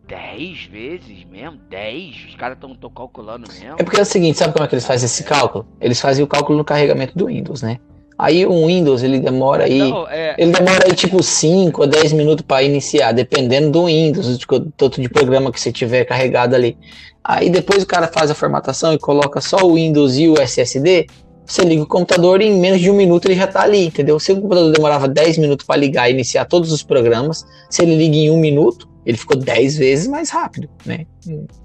10 0.08 0.66
vezes 0.66 1.26
mesmo? 1.26 1.58
10? 1.70 2.28
Os 2.30 2.36
caras 2.36 2.58
estão 2.58 2.76
calculando 2.92 3.48
mesmo? 3.52 3.76
É 3.80 3.84
porque 3.84 4.00
é 4.00 4.04
o 4.04 4.06
seguinte, 4.06 4.38
sabe 4.38 4.54
como 4.54 4.64
é 4.64 4.68
que 4.68 4.76
eles 4.76 4.86
fazem 4.86 5.06
esse 5.06 5.24
cálculo? 5.24 5.68
Eles 5.82 6.00
fazem 6.00 6.24
o 6.24 6.28
cálculo 6.28 6.58
no 6.58 6.64
carregamento 6.64 7.18
do 7.18 7.26
Windows, 7.26 7.64
né? 7.64 7.80
Aí 8.18 8.46
o 8.46 8.66
Windows 8.66 9.04
ele 9.04 9.20
demora 9.20 9.66
aí, 9.66 9.78
Não, 9.78 10.08
é... 10.10 10.36
ele 10.38 10.52
demora 10.52 10.86
aí 10.88 10.96
tipo 10.96 11.22
5 11.22 11.82
ou 11.82 11.88
10 11.88 12.14
minutos 12.14 12.44
para 12.46 12.64
iniciar, 12.64 13.12
dependendo 13.12 13.70
do 13.70 13.86
Windows, 13.86 14.38
do 14.38 14.72
tanto 14.76 15.00
de 15.00 15.08
programa 15.08 15.52
que 15.52 15.62
você 15.62 15.72
tiver 15.72 16.04
carregado 16.04 16.56
ali. 16.56 16.76
Aí 17.24 17.50
depois 17.50 17.84
o 17.84 17.86
cara 17.86 18.08
faz 18.08 18.32
a 18.32 18.34
formatação 18.34 18.94
e 18.94 18.98
coloca 18.98 19.40
só 19.40 19.58
o 19.58 19.76
Windows 19.76 20.18
e 20.18 20.28
o 20.28 20.42
SSD, 20.42 21.06
você 21.46 21.62
liga 21.64 21.84
o 21.84 21.88
computador 21.88 22.42
e 22.42 22.46
em 22.46 22.60
menos 22.60 22.82
de 22.82 22.90
um 22.90 22.96
minuto 22.96 23.26
ele 23.26 23.36
já 23.36 23.46
está 23.46 23.62
ali, 23.62 23.86
entendeu? 23.86 24.20
Se 24.20 24.34
o 24.34 24.42
computador 24.42 24.74
demorava 24.74 25.08
10 25.08 25.38
minutos 25.38 25.66
para 25.66 25.80
ligar 25.80 26.10
e 26.10 26.14
iniciar 26.14 26.46
todos 26.46 26.72
os 26.72 26.84
programas, 26.84 27.46
se 27.70 27.84
ele 27.84 27.96
liga 27.96 28.16
em 28.16 28.32
um 28.32 28.38
minuto, 28.38 28.90
ele 29.06 29.18
ficou 29.18 29.38
10 29.38 29.78
vezes 29.78 30.08
mais 30.08 30.30
rápido, 30.30 30.68
né? 30.86 31.06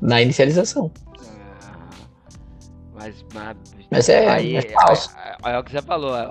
Na 0.01 0.23
inicialização. 0.23 0.91
Mas, 3.03 3.25
mas 3.35 3.57
mas 3.91 4.09
é, 4.09 4.29
aí, 4.29 4.57
é 4.57 4.63
falso. 4.63 5.11
É, 5.45 5.53
é, 5.53 5.59
o 5.59 5.65
que 5.65 5.73
você 5.73 5.83
falou, 5.83 6.15
a, 6.15 6.23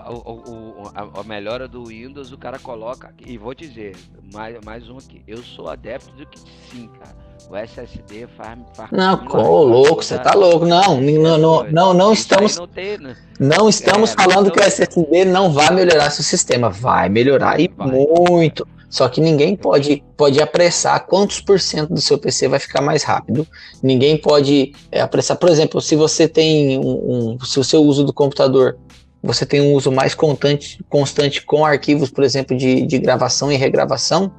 a, 0.96 1.20
a, 1.20 1.24
melhora 1.24 1.68
do 1.68 1.86
Windows 1.86 2.32
o 2.32 2.38
cara 2.38 2.58
coloca, 2.58 3.14
e 3.26 3.38
vou 3.38 3.54
dizer, 3.54 3.96
mais, 4.34 4.58
mais 4.64 4.90
um 4.90 4.98
aqui, 4.98 5.22
eu 5.28 5.44
sou 5.44 5.70
adepto 5.70 6.12
do 6.16 6.26
que 6.26 6.40
sim, 6.40 6.90
cara. 7.00 7.16
O 7.50 7.56
SSD 7.58 8.28
faz. 8.38 8.60
faz 8.74 8.90
não, 8.92 9.28
ô, 9.28 9.64
louco, 9.64 10.04
você 10.04 10.18
tá 10.18 10.34
louco. 10.34 10.66
Não, 10.66 11.02
não, 11.02 11.38
não, 11.38 11.64
não, 11.64 11.94
não 11.94 12.14
estamos. 12.14 12.58
Não, 12.58 12.68
tem, 12.68 12.98
né? 12.98 13.18
não 13.40 13.68
estamos 13.68 14.12
é, 14.12 14.14
falando 14.14 14.48
então... 14.48 14.52
que 14.52 14.60
o 14.60 14.64
SSD 14.64 15.26
não 15.26 15.52
vai 15.52 15.72
melhorar 15.72 16.12
seu 16.12 16.24
sistema. 16.24 16.70
Vai 16.70 17.10
melhorar 17.10 17.60
e 17.60 17.68
vai. 17.68 17.88
muito. 17.88 18.66
Só 18.92 19.08
que 19.08 19.22
ninguém 19.22 19.56
pode, 19.56 20.04
pode 20.18 20.42
apressar 20.42 21.08
quantos 21.08 21.40
por 21.40 21.62
cento 21.62 21.94
do 21.94 22.02
seu 22.02 22.18
PC 22.18 22.50
vai 22.50 22.60
ficar 22.60 22.82
mais 22.82 23.04
rápido. 23.04 23.48
Ninguém 23.82 24.18
pode 24.18 24.74
é, 24.92 25.00
apressar. 25.00 25.38
Por 25.38 25.48
exemplo, 25.48 25.80
se 25.80 25.96
você 25.96 26.28
tem 26.28 26.78
um, 26.78 27.38
um, 27.40 27.40
se 27.40 27.58
o 27.58 27.64
seu 27.64 27.82
uso 27.82 28.04
do 28.04 28.12
computador 28.12 28.78
você 29.24 29.46
tem 29.46 29.62
um 29.62 29.74
uso 29.74 29.92
mais 29.92 30.14
constante, 30.14 30.84
constante 30.90 31.46
com 31.46 31.64
arquivos, 31.64 32.10
por 32.10 32.24
exemplo, 32.24 32.58
de, 32.58 32.86
de 32.86 32.98
gravação 32.98 33.52
e 33.52 33.56
regravação, 33.56 34.34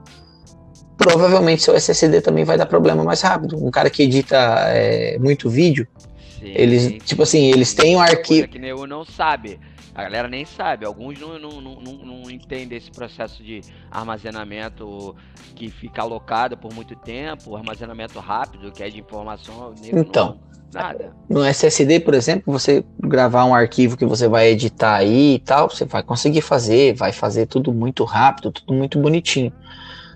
provavelmente 0.98 1.62
seu 1.62 1.74
SSD 1.74 2.20
também 2.20 2.44
vai 2.44 2.58
dar 2.58 2.66
problema 2.66 3.02
mais 3.02 3.22
rápido. 3.22 3.56
Um 3.64 3.70
cara 3.70 3.88
que 3.88 4.02
edita 4.02 4.36
é, 4.68 5.18
muito 5.18 5.48
vídeo, 5.48 5.86
Sim, 6.38 6.52
eles, 6.54 6.98
tipo 7.04 7.22
assim, 7.22 7.50
eles 7.50 7.72
têm 7.72 7.96
um 7.96 8.00
arquivo. 8.00 8.48
Que 8.48 8.58
nem 8.58 8.70
eu 8.70 8.86
não 8.86 9.04
sabe. 9.04 9.58
A 9.94 10.04
galera 10.04 10.26
nem 10.26 10.44
sabe, 10.44 10.86
alguns 10.86 11.20
não, 11.20 11.38
não, 11.38 11.60
não, 11.60 11.80
não, 11.80 12.30
entendem 12.30 12.78
esse 12.78 12.90
processo 12.90 13.42
de 13.42 13.60
armazenamento 13.90 15.14
que 15.54 15.68
fica 15.68 16.00
alocado 16.00 16.56
por 16.56 16.72
muito 16.72 16.96
tempo, 16.96 17.54
armazenamento 17.54 18.18
rápido, 18.18 18.72
que 18.72 18.82
é 18.82 18.88
de 18.88 18.98
informação. 18.98 19.74
Então, 19.92 20.38
nada. 20.72 21.14
No 21.28 21.44
SSD, 21.44 22.00
por 22.00 22.14
exemplo, 22.14 22.50
você 22.50 22.82
gravar 22.98 23.44
um 23.44 23.54
arquivo 23.54 23.96
que 23.96 24.06
você 24.06 24.26
vai 24.26 24.48
editar 24.48 24.94
aí 24.94 25.34
e 25.34 25.38
tal, 25.38 25.68
você 25.68 25.84
vai 25.84 26.02
conseguir 26.02 26.40
fazer, 26.40 26.94
vai 26.94 27.12
fazer 27.12 27.44
tudo 27.44 27.70
muito 27.70 28.02
rápido, 28.04 28.50
tudo 28.50 28.72
muito 28.72 28.98
bonitinho. 28.98 29.52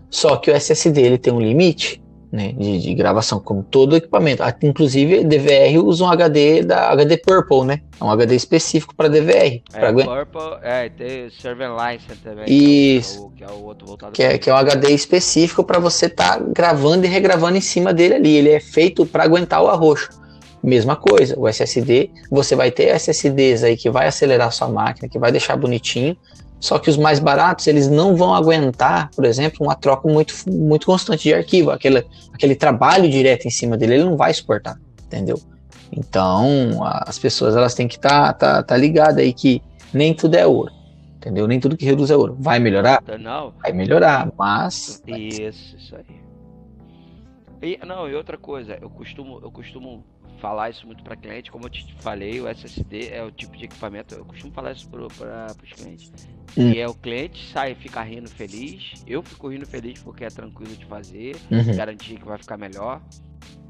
Só 0.08 0.36
que 0.36 0.50
o 0.50 0.54
SSD 0.54 1.02
ele 1.02 1.18
tem 1.18 1.34
um 1.34 1.40
limite 1.40 2.02
né, 2.30 2.52
de, 2.52 2.80
de, 2.80 2.94
gravação, 2.94 3.38
como 3.38 3.62
todo 3.62 3.96
equipamento. 3.96 4.42
Inclusive, 4.62 5.24
DVR 5.24 5.78
usa 5.82 6.04
um 6.04 6.08
HD 6.08 6.62
da 6.62 6.90
HD 6.90 7.16
Purple, 7.18 7.64
né? 7.64 7.80
É 8.00 8.04
um 8.04 8.10
HD 8.10 8.34
específico 8.34 8.94
para 8.94 9.08
DVR. 9.08 9.62
É, 9.72 9.92
pra 9.92 9.92
Purple, 9.92 10.58
é, 10.62 10.88
tem 10.88 11.30
Server 11.30 11.70
License 11.70 12.20
também. 12.22 12.44
Isso. 12.48 13.30
Que 13.36 13.44
é 13.44 13.46
o, 13.46 13.50
que 13.50 13.54
é 13.54 13.56
o 13.56 13.64
outro 13.64 13.86
voltado 13.86 14.12
que 14.12 14.22
é, 14.22 14.38
que 14.38 14.50
é 14.50 14.52
um 14.52 14.56
HD 14.56 14.90
específico 14.90 15.64
para 15.64 15.78
você 15.78 16.06
estar 16.06 16.38
tá 16.38 16.44
gravando 16.54 17.06
e 17.06 17.08
regravando 17.08 17.56
em 17.56 17.60
cima 17.60 17.92
dele 17.92 18.14
ali. 18.14 18.36
Ele 18.36 18.50
é 18.50 18.60
feito 18.60 19.06
para 19.06 19.24
aguentar 19.24 19.62
o 19.62 19.68
arroxo. 19.68 20.08
Mesma 20.62 20.96
coisa, 20.96 21.38
o 21.38 21.46
SSD, 21.46 22.10
você 22.28 22.56
vai 22.56 22.72
ter 22.72 22.88
SSDs 22.96 23.62
aí 23.62 23.76
que 23.76 23.88
vai 23.88 24.08
acelerar 24.08 24.50
sua 24.50 24.68
máquina, 24.68 25.08
que 25.08 25.18
vai 25.18 25.30
deixar 25.30 25.56
bonitinho, 25.56 26.16
só 26.58 26.78
que 26.78 26.88
os 26.88 26.96
mais 26.96 27.18
baratos, 27.18 27.66
eles 27.66 27.88
não 27.88 28.16
vão 28.16 28.34
aguentar, 28.34 29.10
por 29.14 29.24
exemplo, 29.24 29.64
uma 29.64 29.74
troca 29.74 30.08
muito, 30.08 30.34
muito 30.48 30.86
constante 30.86 31.24
de 31.24 31.34
arquivo. 31.34 31.70
Aquele, 31.70 32.04
aquele 32.32 32.54
trabalho 32.54 33.08
direto 33.08 33.46
em 33.46 33.50
cima 33.50 33.76
dele, 33.76 33.94
ele 33.94 34.04
não 34.04 34.16
vai 34.16 34.32
suportar, 34.32 34.78
entendeu? 35.04 35.38
Então, 35.92 36.80
as 36.82 37.18
pessoas 37.18 37.54
elas 37.54 37.74
têm 37.74 37.86
que 37.86 37.96
estar 37.96 38.32
tá, 38.32 38.54
tá, 38.54 38.62
tá 38.62 38.76
ligadas 38.76 39.18
aí 39.18 39.32
que 39.32 39.62
nem 39.92 40.14
tudo 40.14 40.34
é 40.34 40.46
ouro, 40.46 40.72
entendeu? 41.16 41.46
Nem 41.46 41.60
tudo 41.60 41.76
que 41.76 41.84
reduz 41.84 42.10
é 42.10 42.16
ouro. 42.16 42.36
Vai 42.38 42.58
melhorar? 42.58 43.02
Não. 43.20 43.52
Vai 43.62 43.72
melhorar, 43.72 44.30
mas... 44.36 45.02
Isso, 45.06 45.76
isso 45.76 45.94
aí. 45.96 46.26
E, 47.62 47.78
não, 47.86 48.08
e 48.08 48.14
outra 48.14 48.36
coisa, 48.36 48.78
eu 48.80 48.90
costumo, 48.90 49.40
eu 49.42 49.50
costumo 49.50 50.04
falar 50.36 50.70
isso 50.70 50.86
muito 50.86 51.02
para 51.02 51.16
cliente, 51.16 51.50
como 51.50 51.66
eu 51.66 51.70
te 51.70 51.94
falei, 52.00 52.40
o 52.40 52.48
SSD 52.48 53.08
é 53.08 53.22
o 53.22 53.30
tipo 53.30 53.56
de 53.56 53.64
equipamento, 53.64 54.14
eu 54.14 54.24
costumo 54.24 54.52
falar 54.52 54.72
isso 54.72 54.88
para 54.88 55.06
os 55.06 55.72
clientes. 55.72 56.12
Hum. 56.56 56.70
E 56.70 56.78
é 56.78 56.88
o 56.88 56.94
cliente 56.94 57.50
sai 57.52 57.74
fica 57.74 58.02
rindo 58.02 58.28
feliz, 58.28 59.04
eu 59.06 59.22
fico 59.22 59.48
rindo 59.48 59.66
feliz 59.66 60.00
porque 60.00 60.24
é 60.24 60.28
tranquilo 60.28 60.74
de 60.74 60.84
fazer, 60.86 61.36
uhum. 61.50 61.76
garantir 61.76 62.18
que 62.18 62.24
vai 62.24 62.38
ficar 62.38 62.56
melhor. 62.56 63.02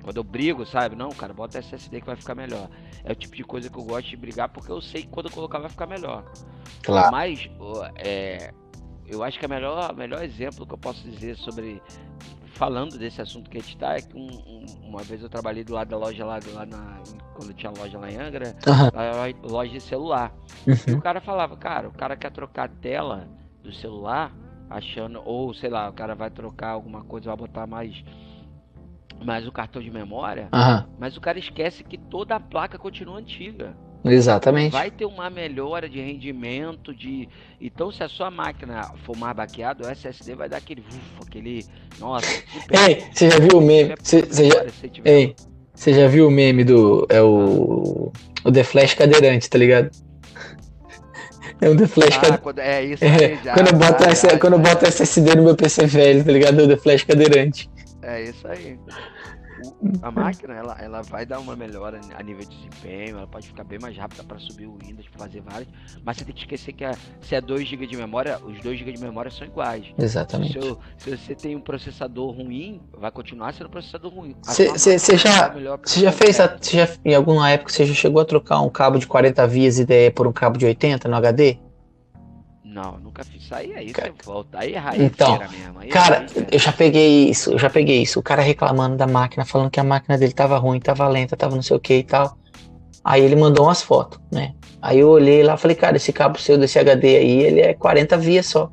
Quando 0.02 0.18
eu 0.18 0.24
brigo, 0.24 0.64
sabe? 0.64 0.94
Não, 0.94 1.08
cara, 1.08 1.34
bota 1.34 1.58
SSD 1.58 2.00
que 2.00 2.06
vai 2.06 2.14
ficar 2.14 2.36
melhor. 2.36 2.70
É 3.02 3.10
o 3.10 3.14
tipo 3.14 3.34
de 3.34 3.42
coisa 3.42 3.68
que 3.68 3.76
eu 3.76 3.82
gosto 3.82 4.08
de 4.08 4.16
brigar 4.16 4.48
porque 4.48 4.70
eu 4.70 4.80
sei 4.80 5.02
que 5.02 5.08
quando 5.08 5.26
eu 5.26 5.32
colocar 5.32 5.58
vai 5.58 5.68
ficar 5.68 5.86
melhor. 5.86 6.24
Claro. 6.84 7.10
Mas 7.10 7.50
é, 7.96 8.52
eu 9.08 9.24
acho 9.24 9.38
que 9.38 9.46
o 9.46 9.48
melhor, 9.48 9.94
melhor 9.96 10.22
exemplo 10.22 10.64
que 10.64 10.74
eu 10.74 10.78
posso 10.78 11.02
dizer 11.08 11.36
sobre 11.36 11.82
falando 12.56 12.98
desse 12.98 13.20
assunto 13.20 13.50
que 13.50 13.58
a 13.58 13.60
gente 13.60 13.74
está, 13.74 13.94
é 13.94 14.00
que 14.00 14.16
um, 14.16 14.26
um, 14.26 14.66
uma 14.88 15.02
vez 15.02 15.22
eu 15.22 15.28
trabalhei 15.28 15.62
do 15.62 15.74
lado 15.74 15.88
da 15.88 15.96
loja 15.96 16.24
lá, 16.24 16.40
lá 16.54 16.66
na, 16.66 17.02
quando 17.34 17.52
tinha 17.52 17.70
loja 17.70 17.98
lá 17.98 18.10
em 18.10 18.16
Angra, 18.16 18.56
uhum. 18.66 19.50
loja 19.50 19.72
de 19.72 19.80
celular. 19.80 20.32
Uhum. 20.66 20.74
E 20.88 20.92
o 20.92 21.00
cara 21.00 21.20
falava, 21.20 21.56
cara, 21.56 21.88
o 21.88 21.92
cara 21.92 22.16
quer 22.16 22.30
trocar 22.32 22.64
a 22.64 22.68
tela 22.68 23.28
do 23.62 23.72
celular, 23.72 24.32
achando, 24.70 25.22
ou 25.24 25.52
sei 25.52 25.68
lá, 25.68 25.88
o 25.88 25.92
cara 25.92 26.14
vai 26.14 26.30
trocar 26.30 26.70
alguma 26.70 27.04
coisa, 27.04 27.28
vai 27.28 27.36
botar 27.36 27.66
mais 27.66 28.02
mais 29.24 29.46
o 29.46 29.52
cartão 29.52 29.80
de 29.80 29.90
memória, 29.90 30.50
uhum. 30.52 30.92
mas 30.98 31.16
o 31.16 31.20
cara 31.22 31.38
esquece 31.38 31.82
que 31.82 31.96
toda 31.96 32.36
a 32.36 32.40
placa 32.40 32.78
continua 32.78 33.18
antiga. 33.18 33.74
Exatamente. 34.10 34.72
Vai 34.72 34.90
ter 34.90 35.04
uma 35.04 35.28
melhora 35.28 35.88
de 35.88 36.00
rendimento, 36.00 36.94
de. 36.94 37.28
Então, 37.60 37.90
se 37.90 38.02
a 38.02 38.08
sua 38.08 38.30
máquina 38.30 38.92
for 39.04 39.16
mais 39.16 39.34
baqueada, 39.34 39.86
o 39.86 39.90
SSD 39.90 40.34
vai 40.34 40.48
dar 40.48 40.58
aquele. 40.58 40.82
Uf, 40.82 41.26
aquele. 41.26 41.64
Nossa. 41.98 42.26
Ei, 42.86 43.04
você 43.12 43.30
já 43.30 43.38
viu 43.38 43.58
o 43.58 43.60
meme? 43.60 43.94
Você 44.00 44.22
já... 44.22 44.66
Ei, 45.04 45.34
você 45.74 45.92
já 45.92 46.08
viu 46.08 46.28
o 46.28 46.30
meme 46.30 46.64
do. 46.64 47.06
É 47.08 47.20
o. 47.20 48.12
O 48.44 48.52
The 48.52 48.62
Flash 48.62 48.94
cadeirante, 48.94 49.50
tá 49.50 49.58
ligado? 49.58 49.90
É 51.58 51.70
um 51.70 51.76
The 51.76 51.86
Flash 51.86 52.18
ah, 52.18 52.36
quando, 52.36 52.58
É 52.58 52.84
isso 52.84 53.02
é, 53.02 53.38
já, 53.42 53.54
quando, 53.54 53.68
eu 53.68 53.78
boto 53.78 54.04
já, 54.04 54.10
essa, 54.10 54.28
já, 54.28 54.38
quando 54.38 54.52
eu 54.52 54.58
boto 54.58 54.84
SSD 54.84 55.36
no 55.36 55.44
meu 55.44 55.56
PC 55.56 55.86
velho, 55.86 56.22
tá 56.22 56.30
ligado? 56.30 56.60
É 56.60 56.64
o 56.64 56.68
The 56.68 56.76
Flash 56.76 57.04
cadeirante. 57.04 57.70
É 58.02 58.24
isso 58.24 58.46
aí 58.46 58.78
a 60.02 60.10
máquina 60.10 60.54
ela, 60.54 60.76
ela 60.80 61.02
vai 61.02 61.24
dar 61.24 61.38
uma 61.40 61.56
melhora 61.56 62.00
a 62.14 62.22
nível 62.22 62.44
de 62.44 62.56
desempenho, 62.56 63.18
ela 63.18 63.26
pode 63.26 63.48
ficar 63.48 63.64
bem 63.64 63.78
mais 63.78 63.96
rápida 63.96 64.22
para 64.24 64.38
subir 64.38 64.66
o 64.66 64.76
Windows, 64.82 65.06
fazer 65.16 65.40
várias, 65.40 65.68
mas 66.04 66.16
você 66.16 66.24
tem 66.24 66.34
que 66.34 66.40
esquecer 66.40 66.72
que 66.72 66.84
a, 66.84 66.92
se 67.20 67.34
é 67.34 67.40
2 67.40 67.68
GB 67.68 67.86
de 67.86 67.96
memória, 67.96 68.38
os 68.44 68.60
2 68.60 68.78
GB 68.78 68.92
de 68.92 69.00
memória 69.00 69.30
são 69.30 69.46
iguais. 69.46 69.86
Exatamente. 69.98 70.58
Se, 70.60 70.78
se, 70.98 71.16
você 71.16 71.34
tem 71.34 71.56
um 71.56 71.60
processador 71.60 72.30
ruim, 72.30 72.80
vai 72.96 73.10
continuar 73.10 73.52
sendo 73.52 73.66
um 73.66 73.70
processador 73.70 74.12
ruim. 74.12 74.36
Você 74.42 74.66
já, 75.16 75.52
você 75.82 76.00
já 76.00 76.12
fez, 76.12 76.40
a, 76.40 76.58
já, 76.60 76.88
em 77.04 77.14
alguma 77.14 77.50
época, 77.50 77.72
você 77.72 77.84
já 77.84 77.94
chegou 77.94 78.20
a 78.20 78.24
trocar 78.24 78.60
um 78.60 78.68
cabo 78.68 78.98
de 78.98 79.06
40 79.06 79.46
vias 79.46 79.78
IDE 79.78 80.10
por 80.14 80.26
um 80.26 80.32
cabo 80.32 80.58
de 80.58 80.66
80 80.66 81.08
no 81.08 81.16
HD? 81.16 81.58
Não, 82.76 82.98
nunca 82.98 83.24
fiz 83.24 83.42
isso 83.42 83.54
aí, 83.54 83.74
aí 83.74 83.90
cara, 83.90 84.12
você 84.12 84.22
volta. 84.22 84.58
Aí 84.58 84.74
é 84.74 84.82
então, 84.98 85.38
mesmo. 85.38 85.78
Aí 85.78 85.88
é 85.88 85.90
cara, 85.90 86.26
é 86.36 86.54
eu 86.54 86.58
já 86.58 86.70
peguei 86.70 87.30
isso, 87.30 87.52
eu 87.52 87.58
já 87.58 87.70
peguei 87.70 88.02
isso. 88.02 88.20
O 88.20 88.22
cara 88.22 88.42
reclamando 88.42 88.98
da 88.98 89.06
máquina, 89.06 89.46
falando 89.46 89.70
que 89.70 89.80
a 89.80 89.84
máquina 89.84 90.18
dele 90.18 90.34
tava 90.34 90.58
ruim, 90.58 90.78
tava 90.78 91.08
lenta, 91.08 91.34
tava 91.38 91.54
não 91.56 91.62
sei 91.62 91.74
o 91.74 91.80
que 91.80 91.94
e 91.94 92.02
tal. 92.02 92.36
Aí 93.02 93.22
ele 93.22 93.34
mandou 93.34 93.64
umas 93.64 93.80
fotos, 93.80 94.20
né? 94.30 94.52
Aí 94.82 94.98
eu 94.98 95.08
olhei 95.08 95.42
lá 95.42 95.56
falei, 95.56 95.74
cara, 95.74 95.96
esse 95.96 96.12
cabo 96.12 96.38
seu 96.38 96.58
desse 96.58 96.78
HD 96.78 97.16
aí, 97.16 97.40
ele 97.44 97.60
é 97.62 97.72
40 97.72 98.18
vias 98.18 98.44
só. 98.44 98.70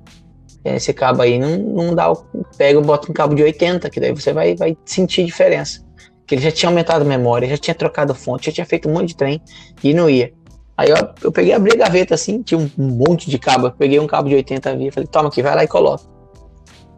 esse 0.66 0.92
cabo 0.92 1.22
aí 1.22 1.40
não, 1.40 1.58
não 1.58 1.96
dá, 1.96 2.12
pega 2.58 2.78
e 2.78 2.84
bota 2.84 3.10
um 3.10 3.14
cabo 3.14 3.34
de 3.34 3.44
80, 3.44 3.90
que 3.90 4.02
daí 4.02 4.12
você 4.12 4.34
vai, 4.34 4.54
vai 4.54 4.76
sentir 4.84 5.24
diferença. 5.24 5.82
Que 6.28 6.36
ele 6.36 6.42
já 6.42 6.52
tinha 6.52 6.70
aumentado 6.70 7.04
a 7.04 7.06
memória, 7.06 7.48
já 7.48 7.58
tinha 7.58 7.74
trocado 7.74 8.14
fonte, 8.14 8.48
já 8.48 8.52
tinha 8.52 8.66
feito 8.66 8.90
um 8.90 8.94
monte 8.94 9.10
de 9.10 9.16
trem 9.16 9.42
e 9.82 9.94
não 9.94 10.10
ia. 10.10 10.34
Aí 10.78 10.90
eu, 10.90 10.98
eu 11.22 11.32
peguei, 11.32 11.54
abri 11.54 11.74
a 11.74 11.86
gaveta 11.86 12.16
assim, 12.16 12.42
tinha 12.42 12.60
um, 12.60 12.70
um 12.78 12.88
monte 12.88 13.30
de 13.30 13.38
cabo, 13.38 13.68
eu 13.68 13.72
peguei 13.72 14.00
um 14.00 14.08
cabo 14.08 14.30
de 14.30 14.36
80 14.36 14.76
via, 14.76 14.92
falei, 14.92 15.08
toma 15.08 15.28
aqui, 15.30 15.42
vai 15.42 15.56
lá 15.56 15.64
e 15.64 15.68
coloca. 15.68 16.04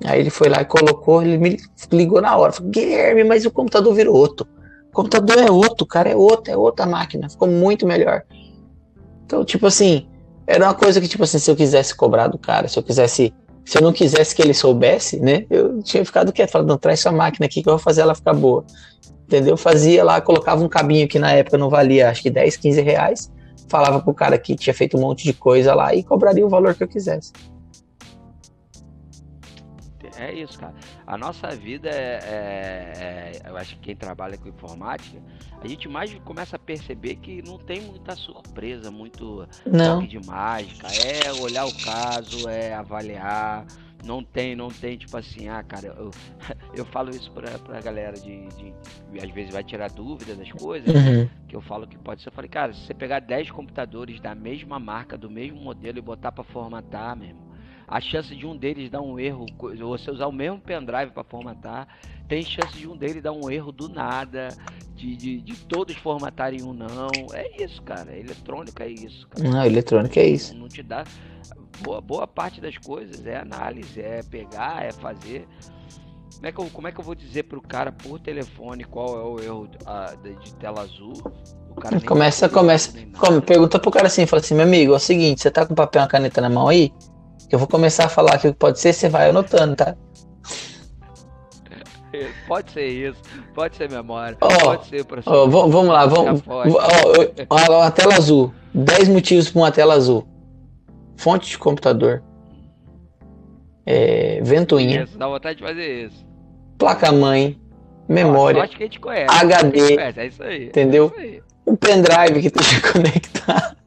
Aí 0.03 0.19
ele 0.19 0.29
foi 0.29 0.49
lá 0.49 0.61
e 0.61 0.65
colocou, 0.65 1.21
ele 1.21 1.37
me 1.37 1.57
ligou 1.91 2.21
na 2.21 2.35
hora, 2.37 2.51
falei, 2.51 2.71
Guilherme, 2.71 3.23
mas 3.23 3.45
o 3.45 3.51
computador 3.51 3.93
virou 3.93 4.15
outro. 4.15 4.47
O 4.89 4.95
computador 4.95 5.37
é 5.37 5.51
outro, 5.51 5.85
cara, 5.85 6.09
é 6.09 6.15
outro, 6.15 6.53
é 6.53 6.57
outra 6.57 6.85
máquina, 6.85 7.29
ficou 7.29 7.47
muito 7.47 7.85
melhor. 7.85 8.23
Então, 9.25 9.43
tipo 9.43 9.67
assim, 9.67 10.07
era 10.47 10.65
uma 10.65 10.73
coisa 10.73 11.01
que, 11.01 11.07
tipo 11.07 11.23
assim, 11.23 11.39
se 11.39 11.49
eu 11.51 11.55
quisesse 11.55 11.95
cobrar 11.95 12.27
do 12.27 12.37
cara, 12.37 12.67
se 12.67 12.77
eu 12.77 12.83
quisesse 12.83 13.33
se 13.65 13.79
eu 13.79 13.81
não 13.81 13.91
quisesse 13.91 14.35
que 14.35 14.41
ele 14.43 14.53
soubesse, 14.53 15.19
né, 15.19 15.45
eu 15.49 15.81
tinha 15.81 16.05
ficado 16.05 16.31
quieto, 16.31 16.51
falando, 16.51 16.67
não, 16.67 16.77
traz 16.77 16.99
sua 16.99 17.11
máquina 17.11 17.47
aqui 17.47 17.63
que 17.63 17.67
eu 17.67 17.73
vou 17.73 17.79
fazer 17.79 18.01
ela 18.01 18.13
ficar 18.13 18.33
boa. 18.33 18.63
Entendeu? 19.25 19.57
Fazia 19.57 20.03
lá, 20.03 20.21
colocava 20.21 20.63
um 20.63 20.69
cabinho 20.69 21.07
que 21.07 21.17
na 21.17 21.31
época 21.31 21.57
não 21.57 21.67
valia, 21.67 22.11
acho 22.11 22.21
que 22.21 22.29
10, 22.29 22.57
15 22.57 22.81
reais, 22.81 23.31
falava 23.67 24.01
pro 24.01 24.13
cara 24.13 24.37
que 24.37 24.55
tinha 24.55 24.73
feito 24.73 24.97
um 24.97 25.01
monte 25.01 25.23
de 25.23 25.33
coisa 25.33 25.73
lá 25.73 25.93
e 25.93 26.03
cobraria 26.03 26.45
o 26.45 26.49
valor 26.49 26.73
que 26.75 26.83
eu 26.83 26.87
quisesse. 26.87 27.31
É 30.17 30.33
isso, 30.33 30.57
cara. 30.57 30.73
A 31.05 31.17
nossa 31.17 31.49
vida 31.49 31.89
é, 31.89 32.19
é, 32.23 33.41
é, 33.45 33.49
Eu 33.49 33.57
acho 33.57 33.75
que 33.75 33.81
quem 33.81 33.95
trabalha 33.95 34.37
com 34.37 34.47
informática, 34.47 35.21
a 35.61 35.67
gente 35.67 35.89
mais 35.89 36.13
começa 36.23 36.55
a 36.55 36.59
perceber 36.59 37.15
que 37.15 37.41
não 37.41 37.57
tem 37.57 37.81
muita 37.81 38.15
surpresa, 38.15 38.89
muito 38.89 39.47
não. 39.65 39.99
toque 39.99 40.07
de 40.07 40.25
mágica. 40.25 40.87
É 40.87 41.33
olhar 41.41 41.65
o 41.65 41.83
caso, 41.83 42.47
é 42.47 42.73
avaliar. 42.73 43.65
Não 44.05 44.23
tem, 44.23 44.55
não 44.55 44.69
tem, 44.69 44.97
tipo 44.97 45.17
assim, 45.17 45.49
ah, 45.49 45.63
cara, 45.63 45.87
eu, 45.87 46.11
eu 46.73 46.85
falo 46.85 47.09
isso 47.09 47.31
pra, 47.31 47.57
pra 47.57 47.81
galera 47.81 48.17
de, 48.17 48.47
de. 48.49 48.73
Às 49.19 49.31
vezes 49.31 49.51
vai 49.51 49.63
tirar 49.63 49.89
dúvida 49.89 50.35
das 50.35 50.51
coisas, 50.51 50.87
uhum. 50.87 51.27
que 51.47 51.55
eu 51.55 51.61
falo 51.61 51.87
que 51.87 51.97
pode 51.97 52.21
ser. 52.21 52.29
Eu 52.29 52.33
falei, 52.33 52.49
cara, 52.49 52.73
se 52.73 52.85
você 52.85 52.93
pegar 52.93 53.19
10 53.19 53.49
computadores 53.51 54.19
da 54.19 54.35
mesma 54.35 54.79
marca, 54.79 55.17
do 55.17 55.29
mesmo 55.29 55.59
modelo 55.59 55.97
e 55.97 56.01
botar 56.01 56.31
pra 56.31 56.43
formatar 56.43 57.15
mesmo 57.15 57.44
a 57.87 58.01
chance 58.01 58.35
de 58.35 58.45
um 58.45 58.55
deles 58.57 58.89
dar 58.89 59.01
um 59.01 59.19
erro, 59.19 59.45
você 59.79 60.09
usar 60.09 60.27
o 60.27 60.31
mesmo 60.31 60.59
pendrive 60.59 61.11
para 61.11 61.23
formatar, 61.23 61.87
tem 62.27 62.41
chance 62.43 62.77
de 62.77 62.87
um 62.87 62.97
deles 62.97 63.21
dar 63.21 63.31
um 63.31 63.49
erro 63.49 63.71
do 63.71 63.87
nada, 63.87 64.49
de, 64.95 65.15
de, 65.15 65.41
de, 65.41 65.55
todos 65.65 65.95
formatarem 65.97 66.63
um 66.63 66.73
não. 66.73 67.09
É 67.33 67.63
isso, 67.63 67.81
cara. 67.83 68.15
Eletrônica 68.17 68.83
é 68.83 68.89
isso. 68.89 69.27
Cara. 69.27 69.49
Não, 69.49 69.65
eletrônica 69.65 70.19
é 70.19 70.27
isso. 70.27 70.55
Não, 70.55 70.67
te 70.67 70.81
dá. 70.81 71.03
Boa, 71.81 72.01
boa 72.01 72.25
parte 72.25 72.61
das 72.61 72.77
coisas 72.77 73.25
é 73.27 73.37
análise, 73.37 74.01
é 74.01 74.23
pegar, 74.23 74.83
é 74.83 74.91
fazer. 74.91 75.47
Como 76.35 76.47
é, 76.47 76.51
que 76.51 76.59
eu, 76.59 76.69
como 76.71 76.87
é 76.87 76.91
que 76.91 76.99
eu 76.99 77.03
vou 77.03 77.15
dizer 77.15 77.43
pro 77.43 77.61
cara 77.61 77.91
por 77.91 78.19
telefone 78.19 78.83
qual 78.83 79.19
é 79.19 79.23
o 79.23 79.39
erro 79.43 79.69
a, 79.85 80.15
de, 80.15 80.35
de, 80.35 80.55
tela 80.55 80.81
azul? 80.81 81.13
Começa, 82.05 82.47
começa. 82.49 82.93
Como, 83.17 83.41
pergunta 83.41 83.77
pro 83.79 83.91
cara 83.91 84.07
assim, 84.07 84.25
fala 84.25 84.41
assim, 84.41 84.55
meu 84.55 84.65
amigo, 84.65 84.93
é 84.93 84.95
o 84.95 84.99
seguinte, 84.99 85.41
você 85.41 85.51
tá 85.51 85.65
com 85.65 85.75
papel 85.75 86.01
e 86.01 86.03
uma 86.03 86.09
caneta 86.09 86.41
na 86.41 86.49
mão 86.49 86.67
aí? 86.67 86.91
Que 87.47 87.55
eu 87.55 87.59
vou 87.59 87.67
começar 87.67 88.05
a 88.05 88.09
falar 88.09 88.35
aqui 88.35 88.47
o 88.47 88.53
que 88.53 88.59
pode 88.59 88.79
ser, 88.79 88.93
você 88.93 89.09
vai 89.09 89.29
anotando, 89.29 89.75
tá? 89.75 89.95
Pode 92.47 92.71
ser 92.71 92.85
isso, 92.87 93.19
pode 93.53 93.75
ser 93.75 93.89
memória, 93.89 94.37
oh, 94.39 94.47
pode 94.47 94.87
ser 94.87 95.03
professor. 95.03 95.35
Oh, 95.35 95.49
vamos 95.49 95.87
lá, 95.87 96.05
vamos. 96.05 96.41
Oh, 96.47 97.73
uma 97.73 97.91
tela 97.91 98.15
azul. 98.15 98.53
10 98.73 99.09
motivos 99.09 99.49
para 99.49 99.61
uma 99.61 99.71
tela 99.71 99.95
azul. 99.95 100.25
Fonte 101.17 101.49
de 101.49 101.57
computador. 101.57 102.23
É, 103.85 104.39
ventoinha. 104.43 105.03
Isso, 105.03 105.17
dá 105.17 105.27
vontade 105.27 105.57
de 105.57 105.63
fazer 105.63 106.05
isso. 106.05 106.25
Placa-mãe. 106.77 107.59
Memória. 108.07 108.63
Acho 108.63 108.77
que 108.77 108.83
a 108.83 108.85
gente 108.85 108.99
conhece. 108.99 109.27
HD. 109.29 109.95
Conhece, 109.95 110.19
é 110.19 110.27
isso 110.27 110.43
aí. 110.43 110.65
Entendeu? 110.67 111.13
É 111.17 111.21
isso 111.21 111.33
aí. 111.35 111.43
O 111.65 111.77
pendrive 111.77 112.41
que 112.41 112.47
esteja 112.47 112.81
conectado. 112.93 113.77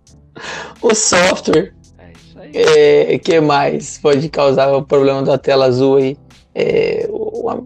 O 0.83 0.95
software. 0.95 1.75
É, 2.55 3.19
que 3.19 3.41
mais 3.41 3.99
pode 3.99 4.29
causar 4.29 4.73
o 4.75 4.83
problema 4.83 5.23
da 5.23 5.39
tela 5.39 5.67
azul 5.67 5.97
aí? 5.97 6.17
É, 6.55 7.09
uma, 7.11 7.65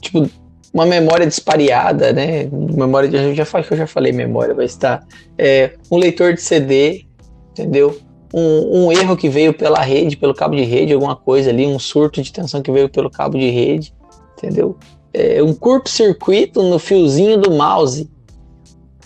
tipo, 0.00 0.28
uma 0.74 0.84
memória 0.84 1.24
dispareada, 1.24 2.12
né? 2.12 2.48
Memória 2.50 3.08
de, 3.08 3.34
já 3.34 3.44
falei 3.44 3.66
que 3.66 3.72
eu 3.72 3.78
já 3.78 3.86
falei 3.86 4.12
memória, 4.12 4.52
mas 4.52 4.74
tá. 4.74 5.02
É, 5.38 5.74
um 5.90 5.96
leitor 5.96 6.34
de 6.34 6.42
CD, 6.42 7.06
entendeu? 7.52 7.96
Um, 8.34 8.86
um, 8.86 8.92
erro 8.92 9.16
que 9.16 9.28
veio 9.28 9.54
pela 9.54 9.80
rede, 9.80 10.16
pelo 10.16 10.34
cabo 10.34 10.56
de 10.56 10.64
rede, 10.64 10.92
alguma 10.92 11.14
coisa 11.14 11.50
ali, 11.50 11.64
um 11.64 11.78
surto 11.78 12.20
de 12.20 12.32
tensão 12.32 12.60
que 12.60 12.72
veio 12.72 12.88
pelo 12.88 13.08
cabo 13.08 13.38
de 13.38 13.48
rede, 13.48 13.94
entendeu? 14.36 14.76
É, 15.12 15.40
um 15.40 15.54
curto-circuito 15.54 16.60
no 16.60 16.80
fiozinho 16.80 17.38
do 17.38 17.52
mouse. 17.52 18.10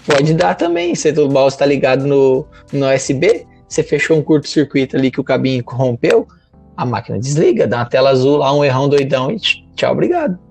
Pode 0.06 0.32
dar 0.32 0.54
também, 0.54 0.94
se 0.94 1.10
o 1.10 1.30
mouse 1.30 1.54
está 1.54 1.66
ligado 1.66 2.06
no, 2.06 2.46
no 2.72 2.86
USB, 2.90 3.46
você 3.68 3.82
fechou 3.82 4.16
um 4.16 4.22
curto-circuito 4.22 4.96
ali 4.96 5.10
que 5.10 5.20
o 5.20 5.24
cabinho 5.24 5.62
corrompeu, 5.62 6.26
a 6.76 6.86
máquina 6.86 7.18
desliga, 7.18 7.66
dá 7.66 7.78
uma 7.78 7.86
tela 7.86 8.10
azul 8.10 8.38
lá, 8.38 8.52
um 8.52 8.64
errão 8.64 8.88
doidão 8.88 9.30
e 9.30 9.38
tchau, 9.74 9.92
obrigado. 9.92 10.47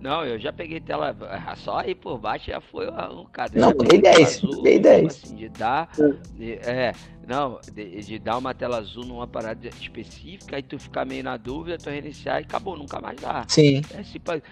Não, 0.00 0.24
eu 0.24 0.38
já 0.38 0.52
peguei 0.52 0.80
tela. 0.80 1.16
Só 1.56 1.78
aí 1.78 1.94
por 1.94 2.18
baixo 2.18 2.50
já 2.50 2.60
foi 2.60 2.88
um 2.88 3.24
cadê? 3.32 3.58
Não, 3.58 3.72
dei 3.72 4.00
10. 4.00 4.42
Dei 4.62 4.78
10. 4.78 5.06
Assim, 5.06 5.34
de 5.34 5.48
dar. 5.48 5.90
De, 6.34 6.52
é, 6.54 6.92
não, 7.26 7.58
de, 7.72 8.00
de, 8.00 8.18
dar 8.18 8.38
uma 8.38 8.54
tela 8.54 8.78
azul 8.78 9.04
numa 9.04 9.26
parada 9.26 9.68
específica, 9.68 10.56
aí 10.56 10.62
tu 10.62 10.78
ficar 10.78 11.04
meio 11.04 11.22
na 11.22 11.36
dúvida, 11.36 11.76
tu 11.76 11.90
reiniciar 11.90 12.40
e 12.40 12.44
acabou, 12.44 12.76
nunca 12.76 13.00
mais 13.00 13.20
dá. 13.20 13.44
Sim. 13.48 13.82
É 13.92 14.02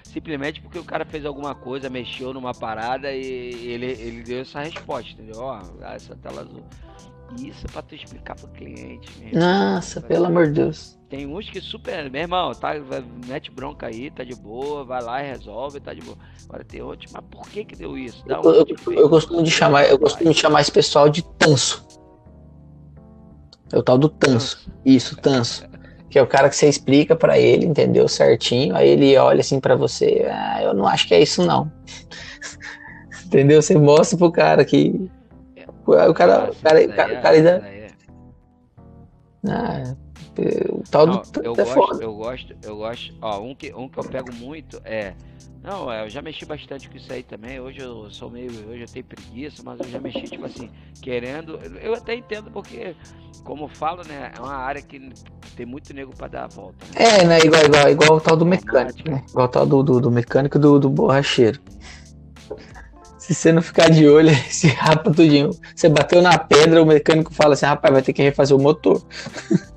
simplesmente 0.04 0.60
porque 0.60 0.78
o 0.78 0.84
cara 0.84 1.04
fez 1.04 1.24
alguma 1.24 1.54
coisa, 1.54 1.88
mexeu 1.88 2.34
numa 2.34 2.52
parada 2.52 3.10
e 3.12 3.68
ele, 3.68 3.86
ele 3.86 4.22
deu 4.22 4.40
essa 4.40 4.60
resposta, 4.60 5.12
entendeu? 5.12 5.40
Ó, 5.40 5.60
essa 5.82 6.16
tela 6.16 6.42
azul. 6.42 6.64
Isso 7.40 7.66
é 7.66 7.72
pra 7.72 7.82
tu 7.82 7.94
explicar 7.94 8.36
pro 8.36 8.48
cliente 8.48 9.10
mesmo. 9.18 9.38
Nossa, 9.38 10.00
pelo 10.00 10.26
amor 10.26 10.46
de 10.46 10.52
Deus. 10.52 10.95
Tem 11.08 11.24
uns 11.24 11.48
que 11.48 11.60
super, 11.60 12.10
meu 12.10 12.22
irmão, 12.22 12.52
tá, 12.52 12.74
mete 13.28 13.50
bronca 13.50 13.86
aí, 13.86 14.10
tá 14.10 14.24
de 14.24 14.34
boa, 14.34 14.84
vai 14.84 15.00
lá 15.00 15.22
e 15.22 15.28
resolve, 15.28 15.78
tá 15.78 15.94
de 15.94 16.00
boa. 16.00 16.16
Agora 16.48 16.64
tem 16.64 16.82
outros, 16.82 17.12
mas 17.12 17.22
por 17.30 17.48
que 17.48 17.64
que 17.64 17.76
deu 17.76 17.96
isso? 17.96 18.24
Eu, 18.26 18.42
eu, 18.42 18.66
eu, 18.92 19.08
costumo 19.08 19.40
de 19.40 19.50
chamar, 19.50 19.84
eu 19.84 19.98
costumo 20.00 20.32
de 20.32 20.38
chamar 20.38 20.62
esse 20.62 20.72
pessoal 20.72 21.08
de 21.08 21.22
tanso. 21.38 21.86
É 23.72 23.78
o 23.78 23.82
tal 23.82 23.96
do 23.96 24.08
tanso. 24.08 24.68
Isso, 24.84 25.16
tanso. 25.16 25.64
Que 26.10 26.18
é 26.18 26.22
o 26.22 26.26
cara 26.26 26.48
que 26.48 26.56
você 26.56 26.68
explica 26.68 27.14
para 27.14 27.38
ele, 27.38 27.66
entendeu? 27.66 28.08
Certinho. 28.08 28.74
Aí 28.74 28.88
ele 28.88 29.16
olha 29.16 29.40
assim 29.40 29.60
para 29.60 29.76
você, 29.76 30.26
ah, 30.28 30.62
eu 30.62 30.74
não 30.74 30.88
acho 30.88 31.06
que 31.06 31.14
é 31.14 31.22
isso 31.22 31.44
não. 31.44 31.70
entendeu? 33.26 33.62
Você 33.62 33.78
mostra 33.78 34.18
pro 34.18 34.32
cara 34.32 34.64
que 34.64 35.08
o 35.86 35.92
cara, 35.92 36.10
o 36.10 36.14
cara, 36.14 36.50
o 36.50 36.54
cara, 36.56 37.18
o 37.18 37.22
cara 37.22 37.30
ainda. 37.30 37.76
Ah, 39.48 39.94
o 40.70 40.82
tal 40.90 41.06
não, 41.06 41.22
do 41.22 41.42
eu 41.42 41.52
é 41.52 41.56
gosto, 41.56 41.74
foda. 41.74 42.04
eu 42.04 42.14
gosto, 42.14 42.56
eu 42.62 42.76
gosto. 42.76 43.14
Ó, 43.20 43.40
um 43.40 43.54
que, 43.54 43.72
um 43.74 43.88
que 43.88 43.98
eu 43.98 44.04
pego 44.04 44.32
muito 44.34 44.80
é. 44.84 45.14
Não, 45.62 45.92
é, 45.92 46.04
eu 46.04 46.08
já 46.08 46.22
mexi 46.22 46.44
bastante 46.44 46.88
com 46.88 46.96
isso 46.96 47.12
aí 47.12 47.24
também. 47.24 47.58
Hoje 47.58 47.80
eu 47.80 48.08
sou 48.10 48.30
meio. 48.30 48.50
Hoje 48.70 48.82
eu 48.82 48.86
tenho 48.86 49.04
preguiça, 49.04 49.62
mas 49.64 49.80
eu 49.80 49.88
já 49.88 49.98
mexi, 49.98 50.22
tipo 50.22 50.46
assim, 50.46 50.70
querendo. 51.02 51.58
Eu 51.82 51.94
até 51.94 52.14
entendo 52.14 52.50
porque, 52.52 52.94
como 53.42 53.64
eu 53.64 53.68
falo, 53.68 54.02
né? 54.06 54.30
É 54.36 54.40
uma 54.40 54.54
área 54.54 54.80
que 54.80 55.10
tem 55.56 55.66
muito 55.66 55.92
nego 55.92 56.14
pra 56.14 56.28
dar 56.28 56.44
a 56.44 56.46
volta. 56.46 56.86
Né? 56.94 57.04
É, 57.04 57.24
né? 57.24 57.38
Igual, 57.40 57.64
igual, 57.64 57.88
igual 57.90 58.16
o 58.16 58.20
tal 58.20 58.36
do 58.36 58.46
mecânico, 58.46 59.10
né? 59.10 59.24
Igual 59.28 59.46
o 59.46 59.48
tal 59.48 59.66
do, 59.66 59.82
do, 59.82 60.00
do 60.00 60.10
mecânico 60.10 60.58
do, 60.58 60.78
do 60.78 60.88
borracheiro. 60.88 61.60
Se 63.18 63.34
você 63.34 63.50
não 63.50 63.60
ficar 63.60 63.90
de 63.90 64.06
olho, 64.06 64.32
se 64.48 64.68
rapa 64.68 65.10
tudinho. 65.10 65.50
Você 65.74 65.88
bateu 65.88 66.22
na 66.22 66.38
pedra, 66.38 66.80
o 66.80 66.86
mecânico 66.86 67.34
fala 67.34 67.54
assim, 67.54 67.66
rapaz, 67.66 67.92
vai 67.92 68.02
ter 68.02 68.12
que 68.12 68.22
refazer 68.22 68.56
o 68.56 68.62
motor. 68.62 69.02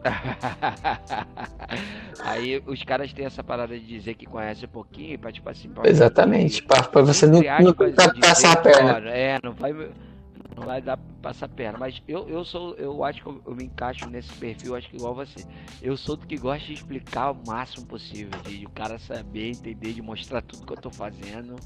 Aí 2.24 2.62
os 2.66 2.82
caras 2.84 3.12
têm 3.12 3.26
essa 3.26 3.44
parada 3.44 3.78
de 3.78 3.86
dizer 3.86 4.14
que 4.14 4.26
conhece 4.26 4.64
um 4.64 4.68
pouquinho, 4.68 5.18
pra 5.18 5.32
tipo 5.32 5.48
assim. 5.48 5.68
Pra 5.68 5.88
Exatamente, 5.88 6.62
pra, 6.62 6.82
pra 6.82 7.02
você 7.02 7.26
não, 7.26 7.40
não 7.40 7.74
passar 8.20 8.52
a 8.52 8.56
perna. 8.56 9.10
É, 9.10 9.38
não 9.42 9.52
vai, 9.52 9.72
não 9.72 10.64
vai 10.64 10.80
dar 10.80 10.96
pra 10.96 11.30
passar 11.30 11.46
a 11.46 11.48
perna. 11.48 11.78
Mas 11.78 12.02
eu, 12.08 12.28
eu 12.28 12.44
sou, 12.44 12.74
eu 12.74 13.04
acho 13.04 13.22
que 13.22 13.28
eu, 13.28 13.40
eu, 13.46 13.54
me 13.54 13.64
encaixo 13.64 14.08
nesse 14.08 14.32
perfil, 14.34 14.76
acho 14.76 14.88
que 14.88 14.96
igual 14.96 15.14
você. 15.14 15.44
Eu 15.82 15.96
sou 15.96 16.16
do 16.16 16.26
que 16.26 16.36
gosta 16.36 16.66
de 16.66 16.74
explicar 16.74 17.32
o 17.32 17.46
máximo 17.46 17.86
possível, 17.86 18.40
de, 18.44 18.58
de 18.58 18.66
o 18.66 18.70
cara 18.70 18.98
saber, 18.98 19.50
entender, 19.50 19.92
de 19.92 20.02
mostrar 20.02 20.42
tudo 20.42 20.66
que 20.66 20.72
eu 20.72 20.80
tô 20.80 20.90
fazendo. 20.90 21.56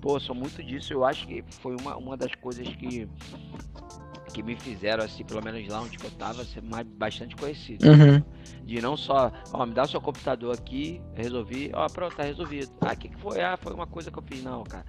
Pô, 0.00 0.18
sou 0.18 0.34
muito 0.34 0.62
disso, 0.64 0.92
eu 0.92 1.04
acho 1.04 1.28
que 1.28 1.44
foi 1.60 1.76
uma, 1.80 1.96
uma 1.96 2.16
das 2.16 2.34
coisas 2.34 2.66
que 2.74 3.08
que 4.30 4.42
me 4.42 4.56
fizeram, 4.56 5.04
assim, 5.04 5.24
pelo 5.24 5.42
menos 5.42 5.66
lá 5.68 5.80
onde 5.80 5.98
eu 6.02 6.10
tava, 6.12 6.44
ser 6.44 6.62
mais, 6.62 6.86
bastante 6.86 7.36
conhecido. 7.36 7.88
Uhum. 7.88 8.22
De 8.64 8.80
não 8.80 8.96
só, 8.96 9.32
ó, 9.52 9.66
me 9.66 9.74
dá 9.74 9.84
o 9.84 9.88
seu 9.88 10.00
computador 10.00 10.54
aqui, 10.54 11.00
resolvi, 11.14 11.70
ó, 11.74 11.88
pronto, 11.88 12.16
tá 12.16 12.22
resolvido. 12.22 12.72
Ah, 12.80 12.92
o 12.92 12.96
que, 12.96 13.08
que 13.08 13.18
foi? 13.18 13.40
Ah, 13.40 13.56
foi 13.56 13.72
uma 13.72 13.86
coisa 13.86 14.10
que 14.10 14.18
eu 14.18 14.22
fiz. 14.22 14.42
Não, 14.42 14.62
cara. 14.64 14.84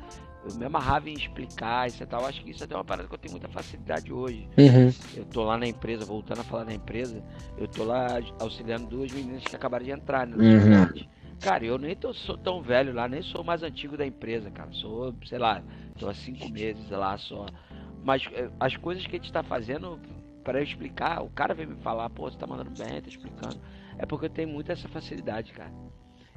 eu 0.46 0.56
me 0.56 0.66
amarrava 0.66 1.10
em 1.10 1.16
explicar 1.16 1.88
isso 1.88 2.04
e 2.04 2.06
tal. 2.06 2.26
Acho 2.26 2.42
que 2.44 2.52
isso 2.52 2.64
é 2.64 2.76
uma 2.76 2.86
parada 2.86 3.08
que 3.08 3.14
eu 3.14 3.18
tenho 3.18 3.32
muita 3.32 3.48
facilidade 3.48 4.14
hoje. 4.14 4.48
Uhum. 4.58 4.94
Eu 5.16 5.26
tô 5.26 5.44
lá 5.44 5.58
na 5.58 5.68
empresa, 5.68 6.06
voltando 6.06 6.42
a 6.42 6.44
falar 6.44 6.66
da 6.66 6.74
empresa, 6.74 7.24
eu 7.58 7.68
tô 7.68 7.84
lá 7.84 8.20
auxiliando 8.40 8.88
duas 8.88 9.12
meninas 9.12 9.44
que 9.44 9.56
acabaram 9.56 9.84
de 9.84 9.92
entrar 9.92 10.28
na 10.28 10.38
Uhum. 10.38 10.88
Cara, 11.44 11.66
eu 11.66 11.78
nem 11.78 11.94
tô, 11.94 12.14
sou 12.14 12.38
tão 12.38 12.62
velho 12.62 12.94
lá, 12.94 13.06
nem 13.06 13.22
sou 13.22 13.44
mais 13.44 13.64
antigo 13.64 13.98
da 13.98 14.06
empresa, 14.06 14.50
cara. 14.50 14.72
Sou, 14.72 15.14
sei 15.26 15.38
lá, 15.38 15.62
tô 16.00 16.08
há 16.08 16.14
cinco 16.14 16.48
meses 16.50 16.90
lá 16.90 17.18
só. 17.18 17.46
Mas 18.04 18.28
eh, 18.34 18.50
as 18.60 18.76
coisas 18.78 19.06
que 19.06 19.16
a 19.16 19.20
gente 19.20 19.32
tá 19.32 19.42
fazendo 19.44 20.00
para 20.44 20.60
eu 20.60 20.64
explicar, 20.64 21.24
o 21.24 21.30
cara 21.30 21.54
vem 21.54 21.66
me 21.66 21.76
falar, 21.78 22.10
pô, 22.10 22.30
você 22.30 22.38
tá 22.38 22.46
mandando 22.46 22.72
bem, 22.72 23.02
tá 23.02 23.08
explicando. 23.08 23.58
É 23.98 24.06
porque 24.06 24.26
eu 24.26 24.30
tenho 24.30 24.50
muita 24.50 24.74
essa 24.74 24.88
facilidade, 24.90 25.52
cara. 25.54 25.72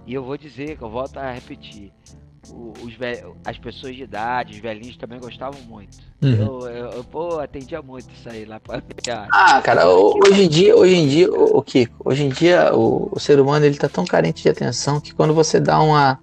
E 0.07 0.15
eu 0.15 0.23
vou 0.23 0.37
dizer, 0.39 0.77
que 0.77 0.83
eu 0.83 0.91
volto 0.91 1.17
a 1.19 1.31
repetir. 1.33 1.93
os 2.49 2.95
as 3.45 3.59
pessoas 3.59 3.97
de 3.97 4.05
idade, 4.05 4.55
os 4.55 4.61
velhinhos 4.61 4.97
também 4.97 5.19
gostavam 5.19 5.61
muito. 5.63 5.91
Uhum. 6.23 6.33
Eu, 6.33 6.67
eu, 6.69 6.87
eu, 6.93 7.05
pô, 7.05 7.39
atendia 7.41 7.83
muito 7.83 8.09
isso 8.15 8.29
aí 8.29 8.45
lá 8.45 8.61
pra 8.61 8.81
Ah, 9.33 9.61
cara, 9.63 9.87
ho- 9.89 10.15
hoje 10.25 10.45
em 10.45 10.49
dia, 10.49 10.77
hoje 10.77 10.95
em 10.95 11.09
dia, 11.09 11.33
o 11.33 11.61
Kiko, 11.63 12.09
hoje 12.09 12.23
em 12.25 12.29
dia 12.29 12.73
o, 12.75 13.09
o 13.13 13.19
ser 13.19 13.41
humano 13.41 13.67
ele 13.67 13.77
tá 13.77 13.89
tão 13.89 14.05
carente 14.05 14.43
de 14.43 14.49
atenção 14.49 15.01
que 15.01 15.13
quando 15.13 15.35
você 15.35 15.59
dá 15.59 15.81
uma 15.81 16.19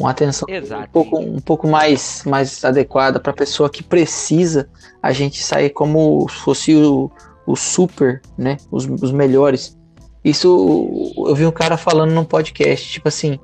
uma 0.00 0.10
atenção 0.10 0.46
um 0.48 0.54
Exato. 0.54 0.88
pouco, 0.90 1.18
um 1.18 1.40
pouco 1.40 1.68
mais, 1.68 2.22
mais 2.24 2.64
adequada 2.64 3.20
para 3.20 3.32
a 3.32 3.36
pessoa 3.36 3.68
que 3.68 3.82
precisa, 3.82 4.68
a 5.02 5.12
gente 5.12 5.42
sai 5.42 5.68
como 5.68 6.26
se 6.28 6.36
fosse 6.36 6.74
o, 6.74 7.10
o 7.46 7.54
super, 7.54 8.22
né? 8.36 8.56
Os, 8.70 8.86
os 8.86 9.12
melhores. 9.12 9.78
Isso 10.24 11.12
eu 11.26 11.34
vi 11.34 11.44
um 11.44 11.52
cara 11.52 11.76
falando 11.76 12.12
num 12.12 12.24
podcast, 12.24 12.88
tipo 12.90 13.08
assim, 13.08 13.38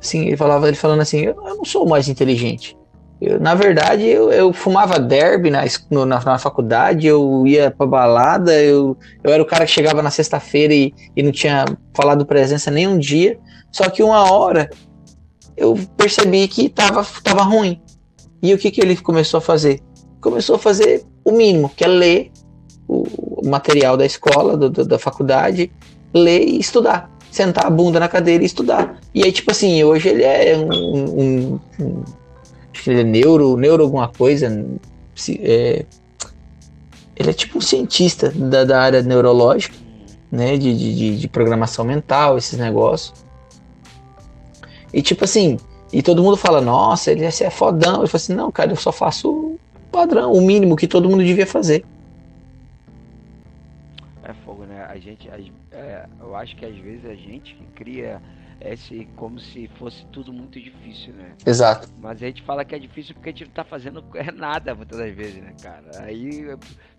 assim 0.00 0.26
ele 0.26 0.36
falava, 0.36 0.66
ele 0.66 0.76
falando 0.76 1.00
assim, 1.00 1.20
eu, 1.20 1.36
eu 1.46 1.56
não 1.56 1.64
sou 1.64 1.86
o 1.86 1.88
mais 1.88 2.08
inteligente. 2.08 2.76
Eu, 3.20 3.38
na 3.38 3.54
verdade, 3.54 4.04
eu, 4.04 4.32
eu 4.32 4.52
fumava 4.52 4.98
derby 4.98 5.50
na, 5.50 5.62
na, 6.04 6.20
na 6.20 6.38
faculdade, 6.38 7.06
eu 7.06 7.46
ia 7.46 7.70
pra 7.70 7.86
balada, 7.86 8.60
eu, 8.60 8.96
eu 9.22 9.32
era 9.32 9.40
o 9.40 9.46
cara 9.46 9.64
que 9.64 9.70
chegava 9.70 10.02
na 10.02 10.10
sexta-feira 10.10 10.74
e, 10.74 10.92
e 11.14 11.22
não 11.22 11.30
tinha 11.30 11.64
falado 11.94 12.26
presença 12.26 12.72
nem 12.72 12.88
um 12.88 12.98
dia. 12.98 13.38
Só 13.70 13.88
que 13.88 14.02
uma 14.02 14.30
hora 14.32 14.68
eu 15.62 15.78
percebi 15.96 16.48
que 16.48 16.68
tava, 16.68 17.06
tava 17.22 17.42
ruim. 17.42 17.80
E 18.42 18.52
o 18.52 18.58
que, 18.58 18.70
que 18.70 18.80
ele 18.80 18.96
começou 18.96 19.38
a 19.38 19.40
fazer? 19.40 19.80
Começou 20.20 20.56
a 20.56 20.58
fazer 20.58 21.04
o 21.24 21.30
mínimo, 21.32 21.68
que 21.68 21.84
é 21.84 21.88
ler 21.88 22.30
o, 22.88 23.04
material 23.44 23.96
da 23.96 24.04
escola, 24.04 24.56
do- 24.56 24.68
do- 24.70 24.84
da 24.84 24.98
faculdade, 24.98 25.70
ler 26.12 26.42
e 26.42 26.58
estudar. 26.58 27.10
Sentar 27.30 27.66
a 27.66 27.70
bunda 27.70 27.98
na 28.00 28.08
cadeira 28.08 28.42
e 28.42 28.46
estudar. 28.46 29.00
E 29.14 29.22
aí, 29.24 29.32
tipo 29.32 29.50
assim, 29.52 29.82
hoje 29.84 30.08
ele 30.08 30.22
é 30.24 30.56
um. 30.58 30.70
um- 30.74 31.60
um- 31.80 32.02
acho 32.72 32.82
que 32.84 32.90
ele 32.90 33.00
é 33.00 33.04
neuro, 33.04 33.56
neuro 33.56 33.84
alguma 33.84 34.08
coisa. 34.08 34.46
é, 35.38 35.84
ele 37.16 37.30
é 37.30 37.32
tipo 37.32 37.58
um 37.58 37.60
cientista 37.60 38.30
da, 38.30 38.64
da 38.64 38.80
área 38.82 39.02
neurológica, 39.02 39.76
né? 40.30 40.56
De, 40.58 40.76
de- 40.76 41.18
de 41.18 41.28
programação 41.28 41.84
mental, 41.84 42.36
esses 42.36 42.58
negócios. 42.58 43.21
E 44.92 45.00
tipo 45.02 45.24
assim, 45.24 45.56
e 45.92 46.02
todo 46.02 46.22
mundo 46.22 46.36
fala, 46.36 46.60
nossa, 46.60 47.12
ele 47.12 47.24
é 47.24 47.50
fodão. 47.50 47.98
Ele 48.00 48.06
fala 48.08 48.16
assim, 48.16 48.34
não, 48.34 48.50
cara, 48.50 48.72
eu 48.72 48.76
só 48.76 48.90
faço 48.92 49.30
o 49.30 49.60
padrão, 49.90 50.32
o 50.32 50.40
mínimo 50.40 50.76
que 50.76 50.88
todo 50.88 51.08
mundo 51.08 51.22
devia 51.24 51.46
fazer. 51.46 51.84
É 54.24 54.32
fogo, 54.44 54.64
né? 54.64 54.84
A 54.88 54.98
gente, 54.98 55.28
as- 55.28 55.50
é, 55.72 56.06
eu 56.20 56.34
acho 56.36 56.56
que 56.56 56.64
às 56.64 56.76
vezes 56.76 57.04
a 57.04 57.14
gente 57.14 57.54
que 57.54 57.64
cria 57.74 58.22
esse 58.60 59.06
como 59.16 59.40
se 59.40 59.68
fosse 59.78 60.04
tudo 60.06 60.32
muito 60.32 60.60
difícil, 60.60 61.12
né? 61.14 61.32
Exato. 61.44 61.88
Mas 62.00 62.22
a 62.22 62.26
gente 62.26 62.42
fala 62.42 62.64
que 62.64 62.74
é 62.74 62.78
difícil 62.78 63.14
porque 63.14 63.30
a 63.30 63.32
gente 63.32 63.44
não 63.46 63.52
tá 63.52 63.64
fazendo 63.64 64.04
é 64.14 64.30
nada 64.30 64.74
muitas 64.74 64.98
das 64.98 65.12
vezes, 65.14 65.42
né, 65.42 65.52
cara? 65.60 66.04
Aí 66.04 66.46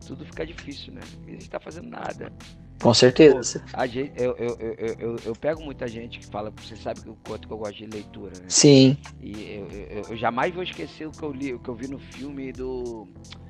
tudo 0.05 0.25
fica 0.25 0.45
difícil, 0.45 0.93
né? 0.93 1.01
A 1.27 1.31
gente 1.31 1.49
tá 1.49 1.59
fazendo 1.59 1.89
nada. 1.89 2.31
Com 2.81 2.93
certeza. 2.93 3.63
A 3.71 3.87
gente, 3.87 4.11
eu, 4.21 4.35
eu, 4.37 4.57
eu, 4.59 4.95
eu, 4.99 5.15
eu, 5.25 5.35
pego 5.35 5.63
muita 5.63 5.87
gente 5.87 6.19
que 6.19 6.25
fala, 6.25 6.51
você 6.61 6.75
sabe 6.75 7.01
o 7.07 7.15
quanto 7.25 7.47
que 7.47 7.53
eu 7.53 7.57
gosto 7.57 7.75
de 7.75 7.85
leitura, 7.85 8.31
né? 8.31 8.45
Sim. 8.49 8.97
E 9.21 9.31
eu, 9.31 9.67
eu, 9.71 10.03
eu 10.09 10.17
jamais 10.17 10.53
vou 10.53 10.63
esquecer 10.63 11.07
o 11.07 11.11
que 11.11 11.23
eu 11.23 11.31
li, 11.31 11.53
o 11.53 11.59
que 11.59 11.69
eu 11.69 11.75
vi 11.75 11.87
no 11.87 11.99
filme 11.99 12.51
do 12.51 13.07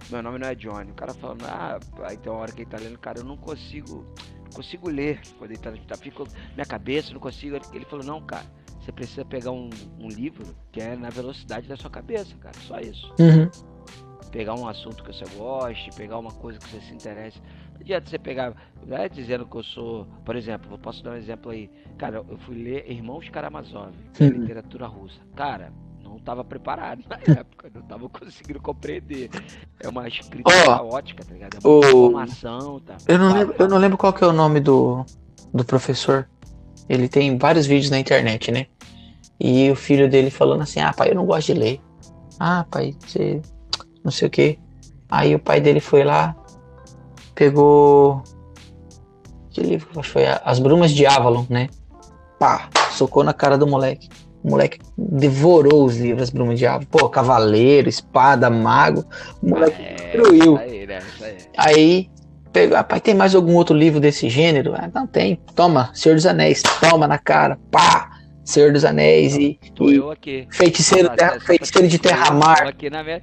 Meu 0.09 0.21
nome 0.21 0.37
não 0.37 0.47
é 0.47 0.55
Johnny. 0.55 0.91
O 0.91 0.95
cara 0.95 1.13
falando, 1.13 1.43
ah, 1.45 1.79
aí 2.03 2.17
tem 2.17 2.31
uma 2.31 2.41
hora 2.41 2.51
que 2.51 2.61
ele 2.61 2.69
tá 2.69 2.77
lendo, 2.77 2.99
cara, 2.99 3.19
eu 3.19 3.25
não 3.25 3.37
consigo, 3.37 4.05
não 4.43 4.51
consigo 4.51 4.89
ler 4.89 5.19
quando 5.39 5.51
ele 5.51 5.59
tá, 5.59 5.71
tá 5.87 5.97
fica 5.97 6.23
minha 6.53 6.65
cabeça, 6.65 7.11
não 7.11 7.19
consigo. 7.19 7.57
Ele 7.73 7.85
falou, 7.85 8.05
não, 8.05 8.21
cara, 8.21 8.45
você 8.83 8.91
precisa 8.91 9.23
pegar 9.23 9.51
um, 9.51 9.69
um 9.99 10.09
livro 10.09 10.45
que 10.71 10.81
é 10.81 10.95
na 10.95 11.09
velocidade 11.09 11.67
da 11.67 11.77
sua 11.77 11.89
cabeça, 11.89 12.35
cara, 12.35 12.55
só 12.67 12.79
isso. 12.79 13.13
Uhum. 13.17 13.49
Pegar 14.29 14.55
um 14.55 14.67
assunto 14.67 15.03
que 15.03 15.13
você 15.13 15.23
goste, 15.37 15.89
pegar 15.95 16.17
uma 16.17 16.31
coisa 16.31 16.59
que 16.59 16.69
você 16.69 16.81
se 16.81 16.93
interesse. 16.93 17.41
Adianta 17.83 18.09
você 18.09 18.17
pegar, 18.17 18.53
não 18.87 18.95
é 18.97 19.09
dizendo 19.09 19.45
que 19.45 19.57
eu 19.57 19.63
sou, 19.63 20.07
por 20.23 20.37
exemplo, 20.37 20.71
eu 20.73 20.77
posso 20.77 21.03
dar 21.03 21.11
um 21.11 21.15
exemplo 21.15 21.51
aí. 21.51 21.69
Cara, 21.97 22.23
eu 22.29 22.37
fui 22.39 22.55
ler 22.55 22.89
Irmãos 22.89 23.27
Karamazov, 23.27 23.93
é 24.17 24.23
Uhum. 24.23 24.29
literatura 24.39 24.87
russa. 24.87 25.19
Cara, 25.35 25.73
não 26.01 26.15
estava 26.15 26.45
preparado 26.45 27.03
na 27.09 27.17
época, 27.39 27.69
não 27.73 27.81
estava 27.81 28.07
conseguindo 28.07 28.61
compreender. 28.61 29.29
É 29.81 29.89
uma 29.89 30.07
escrita 30.07 30.49
Ó, 30.49 30.75
caótica, 30.77 31.25
tá 31.25 31.33
ligado? 31.33 31.57
É 31.57 31.59
muita 31.59 31.87
o- 31.87 32.05
informação, 32.05 32.79
tá? 32.79 32.95
Eu 33.05 33.19
não, 33.19 33.33
lembro, 33.33 33.55
eu 33.59 33.67
não 33.67 33.77
lembro 33.77 33.97
qual 33.97 34.13
que 34.13 34.23
é 34.23 34.27
o 34.27 34.31
nome 34.33 34.61
do, 34.61 35.05
do 35.53 35.65
professor. 35.65 36.25
Ele 36.87 37.09
tem 37.09 37.37
vários 37.37 37.65
vídeos 37.65 37.91
na 37.91 37.99
internet, 37.99 38.49
né? 38.49 38.67
E 39.37 39.69
o 39.69 39.75
filho 39.75 40.09
dele 40.09 40.29
falando 40.29 40.61
assim: 40.61 40.79
Ah, 40.79 40.93
pai, 40.93 41.09
eu 41.11 41.15
não 41.15 41.25
gosto 41.25 41.47
de 41.47 41.59
ler. 41.59 41.81
Ah, 42.39 42.65
pai, 42.71 42.95
você. 43.05 43.41
Não 44.05 44.11
sei 44.11 44.29
o 44.29 44.31
que. 44.31 44.57
Aí 45.11 45.35
o 45.35 45.39
pai 45.39 45.59
dele 45.59 45.79
foi 45.81 46.03
lá, 46.03 46.33
pegou. 47.35 48.21
Que 49.51 49.61
livro 49.61 49.87
que 50.01 50.07
foi? 50.07 50.23
As 50.43 50.59
Brumas 50.59 50.91
de 50.91 51.05
Avalon, 51.05 51.45
né? 51.49 51.69
Pá, 52.39 52.69
socou 52.91 53.23
na 53.23 53.33
cara 53.33 53.57
do 53.57 53.67
moleque. 53.67 54.09
O 54.43 54.49
moleque 54.49 54.79
devorou 54.97 55.85
os 55.85 55.97
livros, 55.97 56.23
As 56.23 56.29
Brumas 56.29 56.57
de 56.59 56.65
Avalon. 56.65 56.85
Pô, 56.89 57.07
cavaleiro, 57.09 57.87
espada, 57.87 58.49
mago. 58.49 59.05
O 59.41 59.49
moleque 59.49 59.81
É, 59.81 59.93
destruiu. 60.17 60.57
aí, 60.57 60.87
né? 60.87 60.99
Aí. 61.21 61.37
Aí 61.57 62.09
pegou, 62.51 62.77
ah, 62.77 62.83
pai, 62.83 62.99
tem 62.99 63.13
mais 63.15 63.33
algum 63.35 63.55
outro 63.55 63.75
livro 63.75 63.99
desse 63.99 64.27
gênero? 64.29 64.73
Ah, 64.75 64.89
não 64.93 65.07
tem. 65.07 65.39
Toma, 65.55 65.91
Senhor 65.93 66.15
dos 66.15 66.25
Anéis, 66.25 66.61
toma 66.79 67.07
na 67.07 67.17
cara, 67.17 67.57
pá, 67.71 68.11
Senhor 68.43 68.71
dos 68.73 68.83
Anéis 68.83 69.35
e, 69.35 69.59
Tô 69.75 69.89
e 69.89 70.11
aqui. 70.11 70.47
feiticeiro, 70.51 71.09
Ah, 71.11 71.15
terra- 71.15 71.39
feiticeiro 71.39 71.87
de 71.87 71.97
terra-mar. 71.99 72.67
Aqui 72.67 72.89
na, 72.89 73.03
me... 73.03 73.21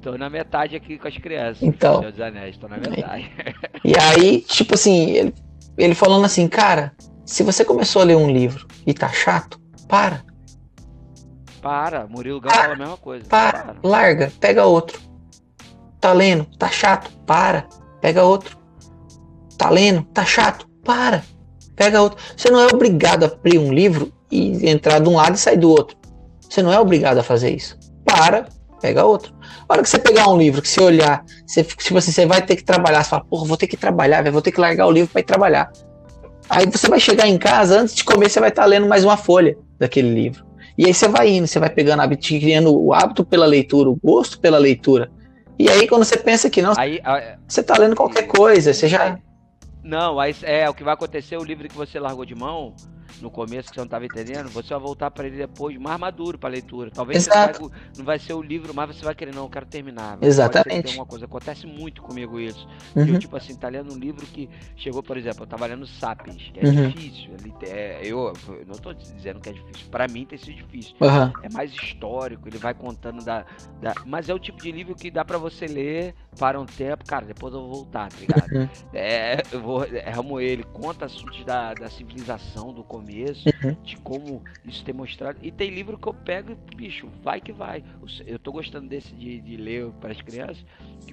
tô 0.00 0.16
na 0.16 0.30
metade 0.30 0.76
aqui 0.76 0.98
com 0.98 1.08
as 1.08 1.16
crianças. 1.16 1.62
Então. 1.62 1.98
Senhor 1.98 2.12
dos 2.12 2.20
Anéis, 2.20 2.56
tô 2.56 2.68
na 2.68 2.76
metade. 2.78 3.30
E 3.82 3.94
aí, 3.98 4.42
tipo 4.42 4.74
assim, 4.74 5.10
ele, 5.10 5.34
ele 5.78 5.94
falando 5.94 6.24
assim, 6.26 6.46
cara, 6.46 6.92
se 7.24 7.42
você 7.42 7.64
começou 7.64 8.02
a 8.02 8.04
ler 8.04 8.16
um 8.16 8.30
livro 8.30 8.66
e 8.86 8.92
tá 8.92 9.08
chato, 9.08 9.58
para, 9.88 10.22
Para, 11.62 12.06
Murilo 12.06 12.40
Gal 12.40 12.52
Ah, 12.54 12.60
fala 12.62 12.74
a 12.74 12.76
mesma 12.76 12.96
coisa. 12.98 13.24
para, 13.26 13.76
larga, 13.82 14.30
pega 14.38 14.64
outro. 14.66 15.00
Tá 15.98 16.12
lendo, 16.12 16.44
tá 16.58 16.68
chato, 16.68 17.10
para, 17.26 17.66
pega 18.00 18.22
outro. 18.22 18.58
Tá 19.56 19.70
lendo, 19.70 20.02
tá 20.04 20.24
chato, 20.24 20.68
para, 20.84 21.22
pega 21.74 22.02
outro. 22.02 22.22
Você 22.36 22.50
não 22.50 22.60
é 22.60 22.66
obrigado 22.66 23.24
a 23.24 23.26
abrir 23.26 23.58
um 23.58 23.72
livro 23.72 24.12
e 24.30 24.68
entrar 24.68 24.98
de 25.00 25.08
um 25.08 25.16
lado 25.16 25.34
e 25.34 25.38
sair 25.38 25.58
do 25.58 25.70
outro. 25.70 25.96
Você 26.40 26.62
não 26.62 26.72
é 26.72 26.78
obrigado 26.78 27.18
a 27.18 27.22
fazer 27.22 27.50
isso. 27.54 27.78
Para, 28.04 28.46
pega 28.80 29.04
outro. 29.04 29.34
A 29.68 29.72
hora 29.72 29.82
que 29.82 29.88
você 29.88 29.98
pegar 29.98 30.28
um 30.28 30.36
livro, 30.36 30.60
que 30.62 30.68
você 30.68 30.80
olhar, 30.80 31.24
você, 31.46 31.62
tipo 31.64 31.98
assim, 31.98 32.12
você 32.12 32.26
vai 32.26 32.42
ter 32.42 32.56
que 32.56 32.64
trabalhar, 32.64 33.02
você 33.04 33.10
fala, 33.10 33.24
porra, 33.24 33.46
vou 33.46 33.56
ter 33.56 33.66
que 33.66 33.76
trabalhar, 33.76 34.22
velho, 34.22 34.32
vou 34.32 34.42
ter 34.42 34.52
que 34.52 34.60
largar 34.60 34.86
o 34.86 34.90
livro 34.90 35.10
para 35.10 35.20
ir 35.20 35.24
trabalhar. 35.24 35.70
Aí 36.48 36.66
você 36.66 36.88
vai 36.88 36.98
chegar 36.98 37.28
em 37.28 37.38
casa, 37.38 37.80
antes 37.80 37.94
de 37.94 38.02
comer, 38.04 38.28
você 38.28 38.40
vai 38.40 38.48
estar 38.48 38.64
lendo 38.64 38.88
mais 38.88 39.04
uma 39.04 39.16
folha 39.16 39.56
daquele 39.78 40.12
livro. 40.12 40.44
E 40.76 40.86
aí 40.86 40.94
você 40.94 41.06
vai 41.08 41.28
indo, 41.28 41.46
você 41.46 41.58
vai 41.58 41.70
pegando 41.70 42.00
hábito, 42.00 42.26
criando 42.28 42.74
o 42.76 42.92
hábito 42.92 43.24
pela 43.24 43.46
leitura, 43.46 43.88
o 43.90 43.96
gosto 44.02 44.40
pela 44.40 44.58
leitura. 44.58 45.10
E 45.58 45.68
aí 45.68 45.86
quando 45.86 46.04
você 46.04 46.16
pensa 46.16 46.48
que 46.48 46.62
não, 46.62 46.72
Aí, 46.76 47.00
a- 47.04 47.36
você 47.46 47.62
tá 47.62 47.74
lendo 47.78 47.94
qualquer 47.94 48.22
coisa, 48.22 48.72
você 48.72 48.88
já. 48.88 49.18
Não, 49.82 50.18
aí 50.18 50.34
é 50.42 50.68
o 50.68 50.74
que 50.74 50.82
vai 50.82 50.94
acontecer, 50.94 51.36
o 51.36 51.44
livro 51.44 51.68
que 51.68 51.76
você 51.76 51.98
largou 52.00 52.24
de 52.24 52.34
mão 52.34 52.74
no 53.20 53.30
começo 53.30 53.68
que 53.68 53.74
você 53.74 53.80
não 53.80 53.86
estava 53.86 54.04
entendendo, 54.06 54.50
você 54.50 54.74
vai 54.74 54.80
voltar 54.82 55.10
para 55.10 55.26
ele 55.26 55.36
depois 55.36 55.76
mais 55.78 55.98
maduro 55.98 56.38
para 56.38 56.48
leitura. 56.50 56.90
Talvez 56.90 57.22
você 57.24 57.30
Exato. 57.30 57.68
vai- 57.68 57.70
não 57.96 58.04
vai 58.04 58.18
ser 58.18 58.32
o 58.34 58.42
livro, 58.42 58.74
mas 58.74 58.96
você 58.96 59.04
vai 59.04 59.14
querer 59.14 59.32
não, 59.32 59.44
eu 59.44 59.48
quero 59.48 59.66
terminar. 59.66 60.18
Exatamente. 60.22 60.94
Uma 60.94 61.06
coisa 61.06 61.24
acontece 61.24 61.66
muito 61.66 62.02
comigo 62.02 62.38
isso. 62.38 62.66
Uhum. 62.94 63.06
Eu 63.06 63.18
tipo 63.18 63.36
assim, 63.36 63.54
tá 63.54 63.68
lendo 63.68 63.92
um 63.92 63.96
livro 63.98 64.26
que 64.26 64.48
chegou, 64.76 65.02
por 65.02 65.16
exemplo, 65.16 65.42
eu 65.44 65.46
tava 65.46 65.66
lendo 65.66 65.86
Sapiens, 65.86 66.50
que 66.52 66.60
é 66.60 66.64
Uhum. 66.64 66.88
difícil, 66.88 67.34
ele 67.34 67.54
é, 67.62 68.00
eu, 68.02 68.34
eu 68.48 68.66
não 68.66 68.76
tô 68.76 68.92
dizendo 68.92 69.40
que 69.40 69.48
é 69.48 69.52
difícil, 69.52 69.86
para 69.90 70.06
mim 70.08 70.24
tem 70.24 70.38
sido 70.38 70.56
difícil. 70.56 70.94
Aham. 71.00 71.32
É 71.42 71.48
mais 71.48 71.72
histórico, 71.72 72.48
ele 72.48 72.58
vai 72.58 72.74
contando 72.74 73.22
da, 73.22 73.44
da- 73.80 73.96
mas 74.06 74.28
é 74.28 74.34
o 74.34 74.38
tipo 74.38 74.60
de 74.60 74.70
livro 74.70 74.94
que 74.94 75.10
dá 75.10 75.24
para 75.24 75.38
você 75.38 75.66
ler 75.66 76.14
para 76.38 76.58
um 76.60 76.66
tempo, 76.66 77.04
cara, 77.04 77.26
depois 77.26 77.52
eu 77.52 77.60
vou 77.60 77.70
voltar, 77.70 78.10
tá 78.10 78.18
ligado? 78.20 78.50
Uhum. 78.54 78.68
É, 78.92 79.42
eu 79.52 79.60
vou 79.60 79.84
é, 79.84 80.44
ele 80.44 80.64
conta 80.64 81.04
assuntos 81.04 81.44
da, 81.44 81.74
da 81.74 81.88
civilização, 81.90 82.72
do, 82.72 82.82
co- 83.00 83.06
começo, 83.06 83.48
Uhum. 83.64 83.76
de 83.84 83.96
como 83.98 84.42
isso 84.64 84.84
tem 84.84 84.94
mostrado. 84.94 85.38
E 85.42 85.50
tem 85.50 85.70
livro 85.70 85.98
que 85.98 86.08
eu 86.08 86.14
pego 86.14 86.52
e, 86.52 86.76
bicho, 86.76 87.08
vai 87.22 87.40
que 87.40 87.52
vai. 87.52 87.82
Eu 88.26 88.38
tô 88.38 88.52
gostando 88.52 88.88
desse 88.88 89.14
de, 89.14 89.40
de 89.40 89.56
ler 89.56 89.90
para 90.00 90.12
as 90.12 90.20
crianças. 90.20 90.64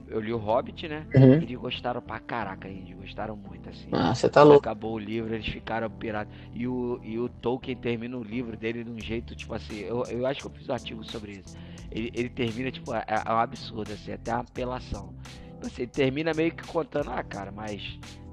Eu 0.08 0.20
li 0.20 0.34
o 0.34 0.38
Hobbit, 0.38 0.88
né? 0.88 1.06
Uhum. 1.16 1.34
Eles 1.34 1.58
gostaram 1.58 2.02
pra 2.02 2.20
caraca, 2.20 2.68
eles 2.68 2.96
gostaram 2.96 3.36
muito, 3.36 3.70
assim. 3.70 3.90
Ah, 3.92 4.14
você 4.14 4.30
tá 4.30 4.44
louco. 4.44 4.60
Acabou 4.60 4.94
o 4.96 5.00
livro, 5.00 5.34
eles 5.34 5.48
ficaram 5.48 5.90
pirados. 5.90 6.34
E 6.54 6.68
o, 6.68 7.00
e 7.04 7.18
o 7.20 7.30
Tolkien 7.30 7.76
termina 7.78 8.18
o 8.18 8.24
livro 8.24 8.56
dele 8.58 8.84
de 8.84 8.90
um 8.90 9.02
jeito, 9.02 9.36
tipo 9.36 9.54
assim, 9.54 9.76
eu, 9.80 10.06
eu 10.06 10.26
acho 10.26 10.42
que 10.42 10.48
eu 10.48 10.52
fiz 10.52 10.70
um 10.70 10.74
artigo 10.74 11.04
sobre 11.04 11.34
isso. 11.34 11.58
Ele, 11.92 12.12
ele 12.14 12.30
termina, 12.30 12.72
tipo, 12.72 12.94
é, 12.94 13.04
é 13.08 13.32
um 13.32 13.38
absurdo, 13.38 13.94
assim, 13.94 14.12
até 14.12 14.32
uma 14.34 14.42
apelação. 14.42 15.14
Assim, 15.62 15.84
ele 15.84 15.92
termina 15.92 16.34
meio 16.34 16.52
que 16.52 16.66
contando, 16.68 17.10
ah, 17.12 17.24
cara, 17.24 17.52
mas 17.52 17.82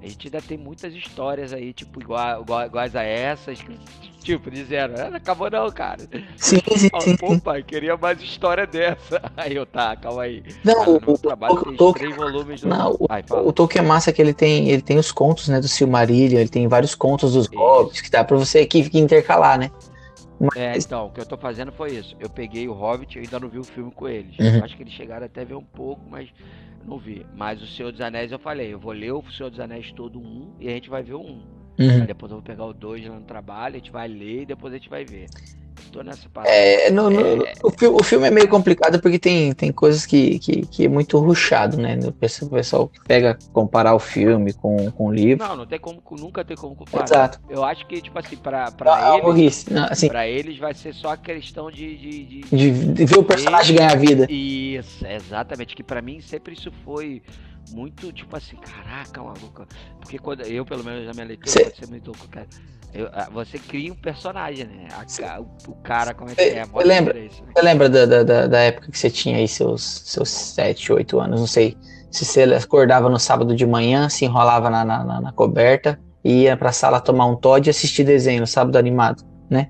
a 0.01 0.07
gente 0.07 0.27
ainda 0.27 0.41
tem 0.41 0.57
muitas 0.57 0.93
histórias 0.93 1.51
aí, 1.51 1.73
tipo, 1.73 1.99
igual, 1.99 2.41
igual, 2.41 2.65
iguais 2.65 2.95
a 2.95 3.01
essas, 3.03 3.59
que, 3.59 3.77
tipo, 4.19 4.51
dizendo, 4.51 4.93
ah, 4.99 5.09
não 5.09 5.17
acabou 5.17 5.49
não, 5.49 5.69
cara. 5.71 6.07
Sim, 6.37 6.59
sim, 6.77 6.89
sim. 6.99 7.17
Pô, 7.17 7.39
pai, 7.39 7.63
queria 7.63 7.97
mais 7.97 8.21
história 8.21 8.67
dessa. 8.67 9.19
Aí 9.35 9.55
eu, 9.55 9.65
tá, 9.65 9.95
calma 9.95 10.23
aí. 10.23 10.43
Não, 10.63 10.75
Cara, 10.75 10.89
o, 10.89 10.95
o, 11.13 11.17
trabalho 11.17 11.55
o, 11.55 11.75
tem 11.75 11.93
três 11.93 12.15
volumes 12.15 12.61
do... 12.61 12.67
não, 12.67 12.91
o, 12.99 13.07
Ai, 13.09 13.23
fala. 13.27 13.47
o 13.47 13.51
Tolkien 13.51 13.83
é 13.83 13.87
massa 13.87 14.13
que 14.13 14.21
ele 14.21 14.33
tem, 14.33 14.69
ele 14.69 14.81
tem 14.81 14.97
os 14.97 15.11
contos, 15.11 15.47
né, 15.47 15.59
do 15.59 15.67
Silmarillion, 15.67 16.39
ele 16.39 16.49
tem 16.49 16.67
vários 16.67 16.93
contos 16.93 17.33
dos. 17.33 17.47
Hobbits, 17.47 18.01
que 18.01 18.09
dá 18.09 18.23
pra 18.23 18.37
você 18.37 18.59
aqui 18.59 18.89
intercalar, 18.93 19.57
né? 19.57 19.71
É, 20.55 20.73
Mas, 20.73 20.85
então, 20.85 21.07
o 21.07 21.11
que 21.11 21.19
eu 21.19 21.25
tô 21.25 21.37
fazendo 21.37 21.71
foi 21.71 21.95
isso. 21.95 22.15
Eu 22.19 22.29
peguei 22.29 22.67
o 22.67 22.73
Hobbit, 22.73 23.17
eu 23.17 23.23
ainda 23.23 23.39
não 23.39 23.47
vi 23.47 23.59
o 23.59 23.63
filme 23.63 23.91
com 23.91 24.07
eles. 24.07 24.37
Uhum. 24.37 24.63
Acho 24.63 24.75
que 24.75 24.83
eles 24.83 24.93
chegaram 24.93 25.25
até 25.25 25.41
a 25.41 25.45
ver 25.45 25.55
um 25.55 25.63
pouco, 25.63 26.01
mas 26.09 26.29
não 26.85 26.97
vi. 26.97 27.25
Mas 27.35 27.61
o 27.61 27.67
Senhor 27.67 27.91
dos 27.91 28.01
Anéis 28.01 28.31
eu 28.31 28.39
falei, 28.39 28.73
eu 28.73 28.79
vou 28.79 28.91
ler 28.91 29.11
o 29.11 29.23
Senhor 29.31 29.49
dos 29.49 29.59
Anéis 29.59 29.91
todo 29.91 30.19
um 30.19 30.53
e 30.59 30.67
a 30.67 30.71
gente 30.71 30.89
vai 30.89 31.03
ver 31.03 31.13
o 31.13 31.21
um. 31.21 31.41
Aí 31.77 31.99
uhum. 31.99 32.05
depois 32.05 32.31
eu 32.31 32.37
vou 32.37 32.45
pegar 32.45 32.65
o 32.65 32.73
dois 32.73 33.05
lá 33.05 33.15
no 33.15 33.25
trabalho, 33.25 33.75
a 33.75 33.77
gente 33.77 33.91
vai 33.91 34.07
ler 34.07 34.43
e 34.43 34.45
depois 34.45 34.73
a 34.73 34.77
gente 34.77 34.89
vai 34.89 35.03
ver. 35.03 35.27
Tô 35.91 36.01
nessa. 36.01 36.27
É, 36.45 36.89
no, 36.91 37.09
no- 37.09 37.45
É. 37.45 37.53
o, 37.63 37.99
o 37.99 38.03
filme 38.03 38.27
é 38.27 38.31
meio 38.31 38.47
complicado 38.47 38.99
porque 39.01 39.19
tem, 39.19 39.53
tem 39.53 39.71
coisas 39.71 40.05
que, 40.05 40.39
que, 40.39 40.65
que 40.65 40.85
é 40.85 40.89
muito 40.89 41.17
ruchado, 41.19 41.77
né? 41.77 41.97
O 42.05 42.11
pessoal, 42.11 42.91
pega 43.07 43.37
comparar 43.53 43.93
o 43.93 43.99
filme 43.99 44.53
com, 44.53 44.91
com 44.91 45.07
o 45.07 45.13
livro. 45.13 45.45
Não, 45.47 45.55
não 45.57 45.65
tem 45.65 45.79
como, 45.79 46.01
nunca 46.11 46.43
tem 46.43 46.55
como 46.57 46.75
comparar. 46.75 47.05
Exato. 47.05 47.39
Eu 47.49 47.63
acho 47.63 47.85
que, 47.87 48.01
tipo 48.01 48.17
assim, 48.17 48.35
pra, 48.37 48.71
pra 48.71 48.93
Ah, 48.95 49.13
eles, 49.13 49.25
burrice. 49.25 49.73
Não, 49.73 49.87
assim, 49.89 50.07
pra 50.07 50.27
eles 50.27 50.57
vai 50.57 50.73
ser 50.73 50.93
só 50.93 51.09
a 51.09 51.17
questão 51.17 51.69
de- 51.71 51.97
de- 51.97 52.25
de, 52.25 52.41
de, 52.41 52.93
de 52.93 53.05
ver 53.05 53.17
o 53.19 53.23
personagem 53.23 53.75
ganhar 53.75 53.95
vida. 53.97 54.27
Isso, 54.29 55.05
exatamente. 55.05 55.75
Que 55.75 55.83
pra 55.83 56.01
mim 56.01 56.19
sempre 56.21 56.53
isso 56.53 56.71
foi 56.83 57.21
muito 57.71 58.11
tipo 58.13 58.35
assim, 58.35 58.55
caraca, 58.57 59.21
maluco. 59.23 59.65
Porque 59.99 60.17
quando 60.19 60.41
eu, 60.43 60.65
pelo 60.65 60.83
menos 60.83 61.05
na 61.05 61.13
minha 61.13 61.25
leitura, 61.25 61.49
Cê- 61.49 61.63
pode 61.65 61.77
ser 61.77 61.87
muito 61.89 62.07
louco, 62.07 62.27
cara. 62.27 62.47
Eu- 62.95 63.09
ah, 63.13 63.27
você 63.31 63.59
cria 63.59 63.91
um 63.91 63.95
personagem, 63.95 64.65
né? 64.65 64.87
A 64.91 65.39
o, 65.39 65.47
o 65.67 65.75
cara, 65.83 66.13
como 66.13 66.31
é 66.31 66.35
que 66.35 66.41
é? 66.41 66.63
cê 66.63 66.71
Mó 66.71 66.79
lembra? 66.79 67.13
diferença, 67.13 67.41
né? 67.43 67.51
Você 67.55 67.61
lembra 67.61 67.89
da, 67.89 68.23
da, 68.23 68.47
da, 68.47 68.59
época 68.59 68.91
que 68.91 68.97
você 68.97 69.09
tinha 69.09 69.37
aí 69.37 69.47
seus, 69.47 69.81
seus 70.05 70.29
7, 70.29 70.93
8 70.93 71.19
anos, 71.19 71.39
não 71.39 71.47
sei. 71.47 71.77
Se 72.09 72.23
você 72.23 72.43
acordava 72.43 73.09
no 73.09 73.19
sábado 73.19 73.53
de 73.55 73.65
manhã, 73.65 74.07
se 74.09 74.23
enrolava 74.25 74.69
na, 74.69 74.85
na, 74.85 75.03
na- 75.03 75.21
na 75.21 75.31
coberta 75.33 75.99
e 76.23 76.43
ia 76.43 76.55
pra 76.57 76.71
sala 76.71 76.99
tomar 77.01 77.25
um 77.25 77.35
Todd 77.35 77.67
e 77.67 77.69
assistir 77.69 78.03
desenho 78.03 78.41
no 78.41 78.47
sábado 78.47 78.77
animado. 78.77 79.23
Nossa, 79.49 79.65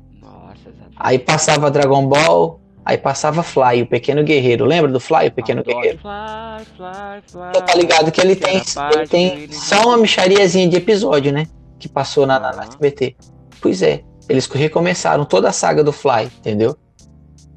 exatamente. 0.69 0.95
Aí 0.95 1.17
passava 1.19 1.71
Dragon 1.71 2.07
Ball, 2.07 2.61
aí 2.85 2.97
passava 2.97 3.41
Fly, 3.41 3.81
o 3.81 3.88
Pequeno 3.88 4.23
Guerreiro. 4.23 4.63
Lembra 4.63 4.91
do 4.91 4.99
Fly, 4.99 5.27
o 5.27 5.31
Pequeno 5.31 5.61
Adoro. 5.61 5.77
Guerreiro? 5.77 5.99
Fly, 5.99 6.65
fly, 6.77 7.21
fly. 7.31 7.49
Então 7.49 7.61
tá 7.65 7.75
ligado 7.75 8.11
que 8.11 8.21
ele 8.21 8.35
tem, 8.35 8.61
ele 8.93 9.07
tem 9.07 9.51
só 9.51 9.88
uma 9.88 9.97
michariazinha 9.97 10.69
de 10.69 10.77
episódio, 10.77 11.33
né? 11.33 11.47
Que 11.79 11.89
passou 11.89 12.25
na, 12.25 12.39
na, 12.39 12.53
na. 12.53 12.63
SBT. 12.63 13.15
Pois 13.61 13.81
é, 13.81 14.01
eles 14.29 14.45
recomeçaram 14.47 15.25
toda 15.25 15.49
a 15.49 15.51
saga 15.51 15.83
do 15.83 15.91
Fly, 15.91 16.25
entendeu? 16.25 16.77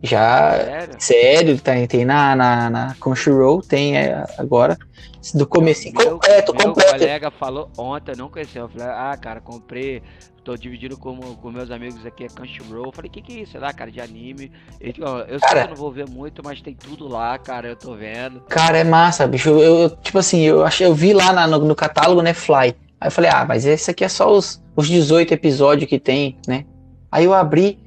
Já. 0.02 0.52
Sério? 0.52 0.94
Sério, 0.98 1.60
tem, 1.60 1.86
tem 1.86 2.04
na, 2.04 2.34
na, 2.36 2.70
na 2.70 2.94
Crunchyroll, 3.00 3.62
tem 3.62 3.96
é, 3.96 4.24
agora. 4.38 4.76
Do 5.34 5.46
começo 5.46 5.92
Meu, 5.92 6.12
completo, 6.12 6.54
meu 6.54 6.68
completo. 6.68 6.92
colega 6.98 7.30
falou 7.32 7.68
ontem, 7.76 8.14
não 8.16 8.28
conhecia. 8.30 8.60
Eu 8.62 8.68
falei, 8.68 8.86
ah, 8.86 9.16
cara, 9.20 9.40
comprei. 9.40 10.02
Tô 10.44 10.56
dividindo 10.56 10.96
com, 10.96 11.16
com 11.18 11.50
meus 11.50 11.70
amigos 11.70 12.06
aqui 12.06 12.24
a 12.24 12.28
Crunchyroll. 12.28 12.86
Eu 12.86 12.92
falei, 12.92 13.10
que 13.10 13.20
que 13.20 13.36
é 13.38 13.42
isso? 13.42 13.52
Sei 13.52 13.60
lá, 13.60 13.72
cara, 13.72 13.90
de 13.90 14.00
anime. 14.00 14.50
Ele, 14.80 15.02
ó, 15.02 15.18
eu 15.22 15.38
sei 15.40 15.40
Cara. 15.40 15.60
que 15.60 15.66
eu 15.66 15.68
não 15.70 15.76
vou 15.76 15.90
ver 15.92 16.08
muito, 16.08 16.40
mas 16.42 16.62
tem 16.62 16.74
tudo 16.74 17.06
lá, 17.08 17.36
cara, 17.36 17.68
eu 17.68 17.76
tô 17.76 17.94
vendo. 17.94 18.40
Cara, 18.48 18.78
é 18.78 18.84
massa, 18.84 19.26
bicho. 19.26 19.50
Eu, 19.50 19.60
eu- 19.60 19.90
tipo 19.90 20.18
assim, 20.18 20.40
eu 20.42 20.64
achei, 20.64 20.86
eu 20.86 20.94
vi 20.94 21.12
lá 21.12 21.32
na- 21.32 21.46
no, 21.46 21.58
no 21.58 21.74
catálogo, 21.74 22.22
né, 22.22 22.32
Fly. 22.32 22.74
Aí 23.00 23.08
eu 23.08 23.12
falei, 23.12 23.30
ah, 23.32 23.44
mas 23.46 23.64
esse 23.64 23.90
aqui 23.90 24.04
é 24.04 24.08
só 24.08 24.30
os, 24.32 24.62
os 24.76 24.88
18 24.88 25.32
episódios 25.34 25.88
que 25.88 25.98
tem, 25.98 26.36
né? 26.46 26.64
Aí 27.12 27.24
eu 27.24 27.32
abri 27.34 27.78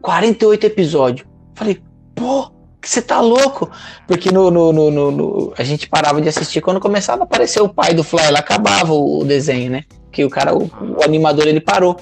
48 0.00 0.66
episódios. 0.66 1.26
Falei, 1.54 1.82
pô, 2.14 2.50
você 2.84 3.02
tá 3.02 3.20
louco? 3.20 3.70
Porque 4.06 4.30
no, 4.30 4.50
no, 4.50 4.72
no- 4.72 5.10
no- 5.10 5.54
a 5.58 5.62
gente 5.64 5.88
parava 5.88 6.20
de 6.20 6.28
assistir 6.28 6.60
quando 6.60 6.80
começava 6.80 7.22
a 7.22 7.24
aparecer 7.24 7.60
o 7.60 7.68
pai 7.68 7.94
do 7.94 8.02
Fly, 8.04 8.30
lá 8.30 8.38
acabava 8.40 8.92
o, 8.92 9.20
o 9.20 9.24
desenho, 9.24 9.70
né? 9.70 9.84
Que 10.10 10.24
o 10.24 10.30
cara, 10.30 10.54
o, 10.56 10.64
o 10.64 11.02
animador, 11.04 11.46
ele 11.46 11.60
parou. 11.60 11.96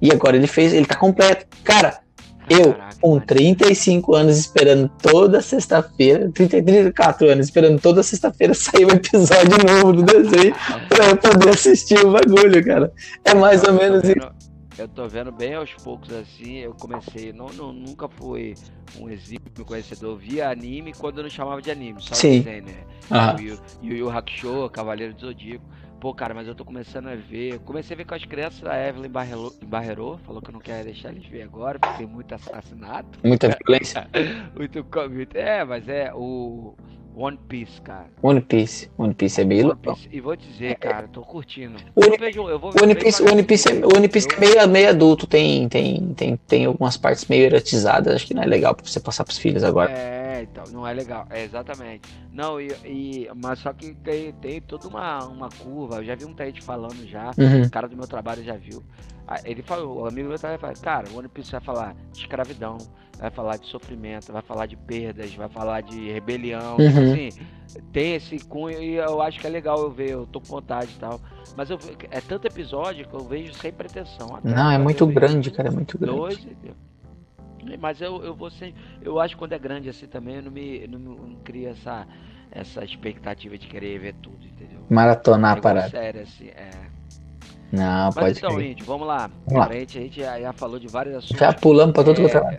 E 0.00 0.12
agora 0.12 0.36
ele 0.36 0.46
fez, 0.46 0.72
ele 0.72 0.86
tá 0.86 0.94
completo. 0.96 1.46
Cara, 1.64 1.98
eu, 2.50 2.74
com 3.00 3.10
mano. 3.14 3.26
35 3.26 4.14
anos, 4.14 4.36
esperando 4.38 4.88
toda 5.00 5.40
sexta-feira, 5.40 6.30
30, 6.32 6.62
34 6.62 7.28
anos, 7.30 7.46
esperando 7.46 7.80
toda 7.80 8.02
sexta-feira 8.02 8.54
sair 8.54 8.84
um 8.86 8.90
episódio 8.90 9.56
novo 9.66 9.92
do 9.92 10.02
desenho 10.02 10.54
pra 10.88 11.08
eu 11.10 11.16
poder 11.16 11.50
assistir 11.50 11.98
o 12.04 12.12
bagulho, 12.12 12.64
cara. 12.64 12.92
É 13.24 13.34
mais 13.34 13.62
ou 13.62 13.70
Eu 13.70 13.76
tô 13.78 13.82
menos 13.82 14.04
isso. 14.04 14.48
Eu 14.78 14.86
tô 14.86 15.08
vendo 15.08 15.32
bem 15.32 15.54
aos 15.54 15.74
poucos 15.74 16.12
assim. 16.12 16.58
Eu 16.58 16.72
comecei, 16.72 17.32
não, 17.32 17.48
não, 17.48 17.72
nunca 17.72 18.08
fui 18.08 18.54
um 19.00 19.10
exímio 19.10 19.40
conhecedor. 19.66 20.16
Via 20.16 20.48
anime 20.48 20.92
quando 20.96 21.18
eu 21.18 21.24
não 21.24 21.30
chamava 21.30 21.60
de 21.60 21.68
anime, 21.68 22.00
só 22.00 22.14
Sim. 22.14 22.42
desenho, 22.42 22.64
né? 22.66 22.74
Ah, 23.10 23.34
Yu 23.40 23.54
Yu- 23.54 23.58
Yu 23.82 23.96
Yu 23.96 24.10
Hakusho, 24.10 24.70
Cavaleiro 24.70 25.14
do 25.14 25.20
Zodíaco. 25.20 25.64
Pô, 26.00 26.14
cara, 26.14 26.32
mas 26.32 26.46
eu 26.46 26.54
tô 26.54 26.64
começando 26.64 27.08
a 27.08 27.16
ver. 27.16 27.58
Comecei 27.60 27.94
a 27.94 27.96
ver 27.98 28.04
com 28.04 28.14
as 28.14 28.24
crianças, 28.24 28.64
a 28.68 28.76
Evelyn 28.78 29.10
barrelou- 29.10 29.52
barrerou, 29.64 30.16
falou 30.18 30.40
que 30.40 30.48
eu 30.50 30.52
não 30.52 30.60
quer 30.60 30.84
deixar 30.84 31.10
eles 31.10 31.26
ver 31.26 31.42
agora, 31.42 31.78
porque 31.78 31.92
tem 31.92 32.06
muito 32.06 32.32
assassinato. 32.34 33.18
muita 33.24 33.48
violência. 33.66 34.08
Muito, 34.54 34.84
muito- 35.10 35.36
é, 35.36 35.64
mas 35.64 35.88
é 35.88 36.12
o 36.14 36.74
One 37.20 37.36
Piece, 37.48 37.80
cara. 37.82 38.06
One 38.22 38.40
Piece. 38.40 38.88
One 38.96 39.12
Piece 39.12 39.40
é 39.40 39.44
One 39.44 39.62
louco. 39.62 39.76
Piece. 39.94 40.08
E 40.12 40.20
vou 40.20 40.36
dizer, 40.36 40.76
cara, 40.76 41.08
tô 41.08 41.20
curtindo. 41.22 41.76
Eu 41.96 42.06
One- 42.08 42.16
vejo- 42.16 42.48
eu 42.48 42.58
vou 42.58 42.70
One 42.80 42.94
Piece, 42.94 43.22
One 43.22 43.42
Piece, 43.42 43.68
é, 43.68 43.72
One 43.84 44.08
Piece 44.08 44.28
é 44.32 44.38
meio, 44.38 44.68
meio 44.68 44.88
adulto, 44.90 45.26
tem, 45.26 45.68
tem, 45.68 46.14
tem, 46.14 46.36
tem 46.36 46.64
algumas 46.66 46.96
partes 46.96 47.26
meio 47.26 47.44
erotizadas, 47.46 48.14
acho 48.14 48.26
que 48.26 48.34
não 48.34 48.42
é 48.42 48.46
legal 48.46 48.72
pra 48.74 48.86
você 48.86 49.00
passar 49.00 49.24
pros 49.24 49.36
filhos 49.38 49.64
agora. 49.64 49.90
É, 49.90 50.42
então, 50.42 50.62
não 50.72 50.86
é 50.86 50.92
legal. 50.94 51.26
É, 51.30 51.42
exatamente. 51.42 52.02
Não, 52.32 52.60
e, 52.60 52.68
e- 52.84 53.28
mas 53.34 53.58
só 53.58 53.72
que 53.72 53.94
tem, 53.94 54.32
tem 54.34 54.60
toda 54.60 54.86
uma, 54.86 55.24
uma 55.26 55.48
curva. 55.48 55.96
Eu 55.96 56.04
já 56.04 56.14
vi 56.14 56.24
muita 56.24 56.46
gente 56.46 56.62
falando 56.62 57.04
já. 57.08 57.32
Uhum. 57.36 57.62
O 57.62 57.70
cara 57.70 57.88
do 57.88 57.96
meu 57.96 58.06
trabalho 58.06 58.44
já 58.44 58.54
viu. 58.54 58.82
Ah, 59.26 59.40
Ele 59.44 59.60
falou, 59.62 60.02
o 60.02 60.06
amigo 60.06 60.28
meu 60.28 60.38
trabalho 60.38 60.60
fala, 60.60 60.72
cara, 60.74 61.08
o 61.12 61.18
One 61.18 61.28
Piece 61.28 61.50
vai 61.50 61.60
falar 61.60 61.96
escravidão, 62.14 62.78
vai 63.18 63.30
falar 63.30 63.56
de 63.56 63.66
sofrimento, 63.66 64.32
vai 64.32 64.42
falar 64.42 64.66
de 64.66 64.76
perdas, 64.76 65.34
vai 65.34 65.48
falar 65.48 65.80
de 65.82 66.10
rebelião, 66.12 66.76
Uhum. 66.76 66.86
assim, 67.12 67.28
tem 67.92 68.14
esse 68.14 68.38
cunho 68.40 68.80
e 68.82 68.94
eu 68.96 69.20
acho 69.20 69.40
que 69.40 69.46
é 69.46 69.50
legal 69.50 69.80
eu 69.80 69.90
ver, 69.90 70.10
eu 70.10 70.26
tô 70.26 70.40
com 70.40 70.46
vontade 70.46 70.92
e 70.96 70.98
tal. 70.98 71.20
Mas 71.56 71.70
eu, 71.70 71.78
é 72.10 72.20
tanto 72.20 72.46
episódio 72.46 73.06
que 73.08 73.14
eu 73.14 73.20
vejo 73.24 73.52
sem 73.54 73.72
pretensão. 73.72 74.36
até 74.36 74.48
Não, 74.48 74.70
é 74.70 74.78
muito 74.78 75.06
grande, 75.06 75.50
cara, 75.50 75.68
é 75.68 75.72
muito 75.72 75.98
grande. 75.98 76.16
Dois? 76.16 76.46
É, 77.66 77.76
Mas 77.76 78.00
eu, 78.00 78.22
eu 78.24 78.34
vou 78.34 78.50
sem. 78.50 78.72
Eu 79.02 79.20
acho 79.20 79.34
que 79.34 79.38
quando 79.38 79.52
é 79.52 79.58
grande 79.58 79.88
assim 79.88 80.06
também, 80.06 80.36
eu 80.36 80.42
não 80.42 80.50
me, 80.52 80.86
não, 80.86 80.98
não 80.98 81.34
crio 81.42 81.68
essa, 81.70 82.06
essa 82.52 82.84
expectativa 82.84 83.58
de 83.58 83.66
querer 83.66 83.98
ver 83.98 84.14
tudo, 84.22 84.38
entendeu? 84.46 84.78
Maratonar 84.88 85.52
a 85.52 85.54
Negócio 85.56 85.74
parada. 85.74 85.90
sério, 85.90 86.22
assim, 86.22 86.48
é. 86.48 86.70
Não, 87.72 88.06
Mas 88.06 88.14
pode 88.14 88.38
então, 88.38 88.54
crer. 88.54 88.70
Índio, 88.70 88.86
vamos 88.86 89.06
lá. 89.06 89.30
Vamos 89.46 89.66
lá. 89.68 89.74
A 89.74 89.78
gente 89.84 90.20
já, 90.20 90.40
já 90.40 90.52
falou 90.52 90.78
de 90.78 90.86
vários 90.86 91.16
assuntos. 91.16 91.38
Já 91.38 91.52
pulamos 91.52 91.92
pra 91.92 92.04
todo 92.04 92.20
É, 92.20 92.24
é 92.24 92.40
lado. 92.40 92.58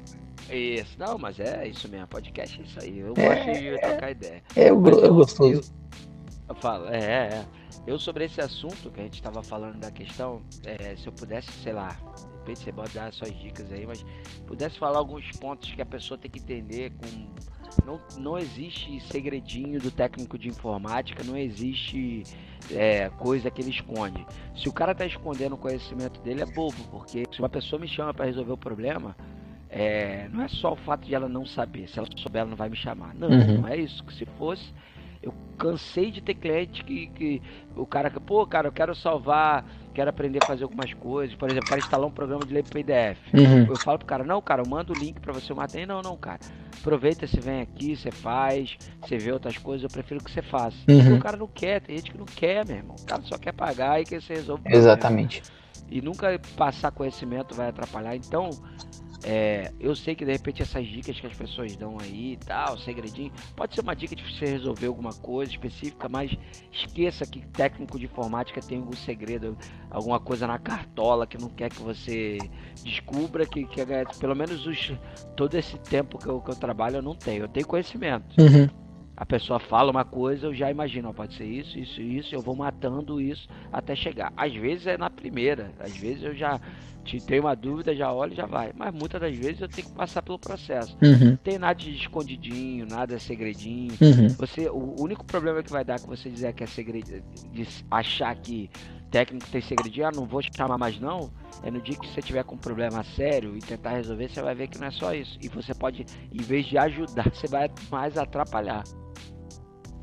Isso, 0.52 0.96
não, 0.98 1.18
mas 1.18 1.40
é 1.40 1.68
isso 1.68 1.88
mesmo. 1.90 2.08
Podcast 2.08 2.60
é 2.60 2.64
isso 2.64 2.80
aí. 2.82 3.00
Eu 3.00 3.14
É, 3.18 3.46
gosto 3.46 3.60
de 3.62 3.80
trocar 3.80 4.12
ideia. 4.12 4.44
É, 4.56 4.70
gro- 4.70 5.00
é 5.02 5.08
eu- 5.08 5.14
gostoso. 5.14 5.74
Eu 6.48 6.56
falo, 6.56 6.88
é, 6.90 6.98
é, 7.00 7.34
é. 7.36 7.46
Eu 7.86 8.00
sobre 8.00 8.26
esse 8.26 8.42
assunto 8.42 8.90
que 8.90 9.00
a 9.00 9.04
gente 9.04 9.22
tava 9.22 9.44
falando 9.44 9.78
da 9.80 9.92
questão, 9.92 10.42
é, 10.66 10.96
se 10.96 11.06
eu 11.08 11.14
pudesse, 11.14 11.52
sei 11.64 11.74
lá, 11.74 11.90
de 11.90 12.38
repente 12.40 12.60
você 12.60 12.72
pode 12.72 12.94
dar 12.94 13.14
suas 13.14 13.32
dicas 13.40 13.72
aí, 13.72 13.86
mas 13.86 14.04
pudesse 14.48 14.80
falar 14.80 14.98
alguns 14.98 15.30
pontos 15.38 15.72
que 15.72 15.82
a 15.82 15.86
pessoa 15.86 16.18
tem 16.18 16.30
que 16.32 16.40
entender 16.40 16.92
com. 16.92 17.30
Não, 17.86 18.02
não 18.18 18.38
existe 18.38 19.00
segredinho 19.12 19.80
do 19.80 19.92
técnico 19.92 20.40
de 20.40 20.50
informática, 20.50 21.24
não 21.24 21.38
existe 21.38 22.24
é, 22.72 23.10
coisa 23.10 23.52
que 23.52 23.62
ele 23.62 23.70
esconde. 23.70 24.26
Se 24.58 24.68
o 24.68 24.74
cara 24.74 24.96
tá 24.96 25.06
escondendo 25.06 25.54
o 25.54 25.58
conhecimento 25.58 26.20
dele, 26.22 26.42
é 26.42 26.46
bobo, 26.48 26.84
porque 26.90 27.26
se 27.32 27.38
uma 27.40 27.48
pessoa 27.50 27.80
me 27.80 27.88
chama 27.88 28.12
para 28.12 28.26
resolver 28.26 28.52
o 28.54 28.58
problema, 28.58 29.16
é, 29.70 30.28
não 30.32 30.44
é 30.44 30.48
só 30.48 30.74
o 30.74 30.76
fato 30.76 31.06
de 31.06 31.14
ela 31.14 31.30
não 31.30 31.46
saber. 31.46 31.88
Se 31.88 32.00
ela 32.00 32.08
souber, 32.18 32.42
ela 32.42 32.50
não 32.50 32.58
vai 32.58 32.70
me 32.70 32.76
chamar. 32.76 33.14
Não, 33.16 33.30
Uhum. 33.30 33.62
não 33.62 33.68
é 33.68 33.78
isso. 33.78 34.04
Que 34.04 34.14
se 34.14 34.26
fosse, 34.38 34.74
Eu 35.22 35.34
cansei 35.58 36.12
de 36.12 36.22
ter 36.22 36.34
cliente 36.34 36.82
que, 36.82 37.08
que 37.08 37.42
o 37.76 37.86
cara, 37.86 38.10
pô, 38.10 38.48
cara, 38.48 38.70
eu 38.70 38.72
quero 38.72 38.96
salvar, 38.96 39.66
quero 39.94 40.10
aprender 40.10 40.40
a 40.40 40.42
fazer 40.42 40.64
algumas 40.64 40.94
coisas. 40.94 41.36
Por 41.36 41.50
exemplo, 41.50 41.68
quero 41.68 41.80
instalar 41.82 42.08
um 42.08 42.12
programa 42.12 42.46
de 42.46 42.54
lei 42.54 42.64
PDF. 42.64 43.20
Uhum. 43.34 43.66
Eu 43.70 43.78
falo 43.78 43.98
pro 43.98 44.08
cara, 44.08 44.24
não, 44.24 44.42
cara, 44.42 44.62
eu 44.62 44.70
mando 44.70 44.94
o 44.94 44.96
link 44.96 45.20
para 45.20 45.34
você 45.34 45.54
matar. 45.54 45.86
Não, 45.86 46.02
não, 46.02 46.16
cara. 46.16 46.40
Aproveita, 46.80 47.28
você 47.28 47.38
vem 47.42 47.60
aqui, 47.60 47.98
você 47.98 48.10
faz, 48.12 48.78
você 49.02 49.18
vê 49.18 49.34
outras 49.34 49.58
coisas, 49.58 49.84
eu 49.84 49.90
prefiro 49.90 50.24
que 50.24 50.32
você 50.32 50.42
faça. 50.42 50.78
Uhum. 50.88 51.18
O 51.18 51.20
cara 51.20 51.36
não 51.36 51.48
quer, 51.48 51.82
tem 51.82 51.98
gente 51.98 52.12
que 52.12 52.18
não 52.18 52.26
quer, 52.26 52.66
meu 52.66 52.78
irmão. 52.78 52.96
O 52.98 53.06
cara 53.06 53.22
só 53.24 53.38
quer 53.38 53.52
pagar 53.52 54.00
e 54.00 54.06
que 54.06 54.22
você 54.22 54.36
resolve. 54.36 54.64
Exatamente. 54.68 55.44
E 55.92 56.02
nunca 56.02 56.40
passar 56.56 56.92
conhecimento 56.92 57.54
vai 57.56 57.68
atrapalhar. 57.68 58.16
Então, 58.16 58.52
é, 59.24 59.72
eu 59.80 59.96
sei 59.96 60.16
que 60.16 60.24
de 60.24 60.32
repente 60.32 60.62
essas 60.62 60.86
dicas 60.88 61.20
que 61.20 61.28
as 61.28 61.34
pessoas 61.34 61.76
dão 61.76 61.98
aí 62.00 62.34
e 62.34 62.38
tal, 62.38 62.78
segredinho, 62.78 63.32
pode 63.56 63.76
ser 63.76 63.82
uma 63.82 63.96
dica 63.96 64.16
de 64.16 64.24
você 64.24 64.52
resolver 64.52 64.88
alguma 64.88 65.14
coisa 65.14 65.52
específica, 65.52 66.08
mas 66.08 66.32
esqueça 66.72 67.26
que 67.26 67.46
técnico 67.48 68.00
de 68.00 68.06
informática 68.06 68.62
tem 68.62 68.78
algum 68.78 68.96
segredo, 68.96 69.58
alguma 69.92 70.20
coisa 70.20 70.48
na 70.48 70.58
cartola 70.58 71.28
que 71.28 71.38
não 71.38 71.50
quer 71.50 71.70
que 71.70 71.82
você 71.82 72.50
descubra, 72.84 73.46
que, 73.46 73.66
que 73.66 73.82
pelo 74.20 74.36
menos 74.36 74.66
os, 74.66 74.94
todo 75.36 75.56
esse 75.56 75.78
tempo 75.80 76.18
que 76.18 76.28
eu, 76.28 76.40
que 76.40 76.52
eu 76.52 76.56
trabalho 76.56 76.98
eu 76.98 77.02
não 77.02 77.16
tenho, 77.16 77.44
eu 77.44 77.50
tenho 77.50 77.68
conhecimento. 77.68 78.40
Uhum. 78.40 78.89
A 79.20 79.26
pessoa 79.26 79.60
fala 79.60 79.92
uma 79.92 80.06
coisa, 80.06 80.48
eu 80.48 80.54
já 80.54 80.72
imagino, 80.72 81.14
pode 81.14 81.36
ser 81.36 81.44
isso, 81.44 81.78
isso, 81.78 82.02
isso, 82.02 82.34
eu 82.34 82.42
vou 82.42 82.56
matando 82.56 83.20
isso 83.20 83.50
até 83.72 83.94
chegar. 83.94 84.32
Às 84.38 84.56
vezes 84.56 84.88
é 84.88 84.98
na 84.98 85.10
primeira, 85.10 85.74
às 85.78 85.96
vezes 85.98 86.24
eu 86.24 86.34
já 86.34 86.58
te 87.04 87.20
tenho 87.20 87.44
uma 87.44 87.56
dúvida, 87.56 87.94
já 87.94 88.12
olho 88.14 88.32
e 88.32 88.36
já 88.38 88.46
vai. 88.46 88.72
Mas 88.74 88.94
muitas 88.94 89.20
das 89.20 89.36
vezes 89.36 89.60
eu 89.60 89.68
tenho 89.68 89.88
que 89.88 89.94
passar 89.94 90.22
pelo 90.22 90.40
processo. 90.40 90.96
Uhum. 91.02 91.32
Não 91.32 91.36
tem 91.36 91.58
nada 91.58 91.76
de 91.76 91.92
escondidinho, 91.92 92.86
nada 92.90 93.20
segredinho. 93.20 93.92
Uhum. 94.00 94.30
Você, 94.30 94.70
o 94.70 94.96
único 95.02 95.26
problema 95.26 95.62
que 95.62 95.72
vai 95.72 95.84
dar 95.84 96.00
que 96.00 96.08
você 96.08 96.30
dizer 96.30 96.54
que 96.54 96.64
é 96.64 96.68
segredo, 96.68 97.22
de 97.52 97.68
achar 97.92 98.34
que 98.36 98.70
técnico 99.12 99.50
tem 99.50 99.60
segredinho, 99.60 100.08
ah, 100.08 100.12
não 100.16 100.26
vou 100.26 100.42
chamar 100.56 100.78
mais 100.78 101.00
não, 101.00 101.30
é 101.64 101.72
no 101.72 101.82
dia 101.82 101.98
que 101.98 102.08
você 102.08 102.22
tiver 102.22 102.44
com 102.44 102.56
um 102.56 102.60
problema 102.60 103.04
sério 103.04 103.58
e 103.58 103.60
tentar 103.60 103.92
resolver, 103.92 104.30
você 104.30 104.42
vai 104.42 104.56
ver 104.56 104.68
que 104.68 104.80
não 104.80 104.88
é 104.88 104.92
só 104.92 105.14
isso. 105.14 105.38
E 105.42 105.50
você 105.50 105.74
pode, 105.74 106.06
em 106.32 106.42
vez 106.42 106.66
de 106.68 106.78
ajudar, 106.78 107.30
você 107.34 107.48
vai 107.48 107.70
mais 107.92 108.18
atrapalhar. 108.18 108.84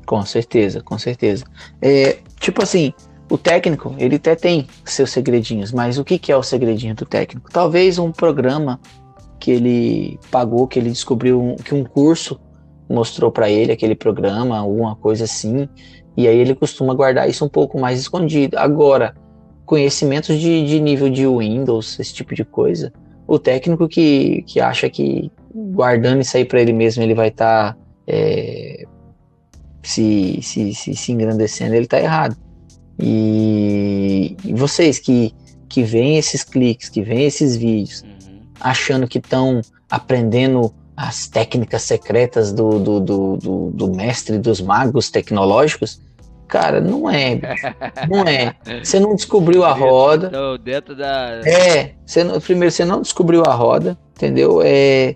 Com 0.07 0.25
certeza, 0.25 0.81
com 0.81 0.97
certeza. 0.97 1.43
É, 1.81 2.19
tipo 2.39 2.63
assim, 2.63 2.93
o 3.29 3.37
técnico, 3.37 3.93
ele 3.99 4.15
até 4.15 4.35
tem 4.35 4.65
seus 4.85 5.11
segredinhos, 5.11 5.73
mas 5.73 5.99
o 5.99 6.05
que, 6.05 6.17
que 6.17 6.31
é 6.31 6.37
o 6.37 6.41
segredinho 6.41 6.95
do 6.95 7.05
técnico? 7.05 7.51
Talvez 7.51 7.99
um 7.99 8.11
programa 8.11 8.79
que 9.37 9.51
ele 9.51 10.17
pagou, 10.31 10.65
que 10.65 10.79
ele 10.79 10.89
descobriu, 10.89 11.41
um, 11.41 11.55
que 11.57 11.75
um 11.75 11.83
curso 11.83 12.39
mostrou 12.89 13.29
para 13.29 13.49
ele 13.49 13.73
aquele 13.73 13.95
programa, 13.95 14.57
alguma 14.57 14.95
coisa 14.95 15.25
assim, 15.25 15.67
e 16.15 16.25
aí 16.25 16.37
ele 16.37 16.55
costuma 16.55 16.93
guardar 16.93 17.29
isso 17.29 17.43
um 17.43 17.49
pouco 17.49 17.77
mais 17.77 17.99
escondido. 17.99 18.57
Agora, 18.57 19.13
conhecimentos 19.65 20.39
de, 20.39 20.65
de 20.65 20.79
nível 20.79 21.09
de 21.09 21.27
Windows, 21.27 21.99
esse 21.99 22.13
tipo 22.13 22.33
de 22.33 22.45
coisa, 22.45 22.93
o 23.27 23.37
técnico 23.37 23.89
que, 23.89 24.41
que 24.43 24.61
acha 24.61 24.89
que 24.89 25.29
guardando 25.53 26.21
isso 26.21 26.37
aí 26.37 26.45
para 26.45 26.61
ele 26.61 26.71
mesmo 26.71 27.03
ele 27.03 27.13
vai 27.13 27.27
estar 27.27 27.73
tá, 27.73 27.79
é, 28.07 28.76
se, 29.83 30.39
se, 30.41 30.73
se, 30.73 30.95
se 30.95 31.11
engrandecendo, 31.11 31.75
ele 31.75 31.85
está 31.85 31.99
errado. 31.99 32.35
E, 32.99 34.35
e, 34.43 34.53
vocês 34.53 34.99
que, 34.99 35.33
que 35.69 35.83
veem 35.83 36.17
esses 36.17 36.43
cliques, 36.43 36.89
que 36.89 37.01
veem 37.01 37.25
esses 37.25 37.55
vídeos, 37.55 38.01
uhum. 38.01 38.41
achando 38.59 39.07
que 39.07 39.19
estão 39.19 39.61
aprendendo 39.89 40.73
as 40.95 41.27
técnicas 41.27 41.83
secretas 41.83 42.51
do, 42.51 42.79
do, 42.79 42.99
do, 42.99 43.37
do, 43.37 43.71
do 43.71 43.93
mestre 43.93 44.39
dos 44.39 44.59
magos 44.59 45.11
tecnológicos, 45.11 46.01
Cara, 46.47 46.79
não 46.79 47.09
é. 47.09 47.39
Não 48.09 48.23
é. 48.23 48.55
Você 48.81 48.99
não 48.99 49.13
descobriu 49.15 49.65
a 49.65 49.73
roda. 49.73 50.29
Não, 50.29 50.57
dentro 50.57 50.95
da. 50.95 51.41
É. 51.45 51.93
Você 52.05 52.23
não, 52.23 52.39
primeiro, 52.39 52.71
você 52.71 52.85
não 52.85 53.01
descobriu 53.01 53.43
a 53.45 53.53
roda, 53.53 53.97
entendeu? 54.15 54.61
É, 54.63 55.15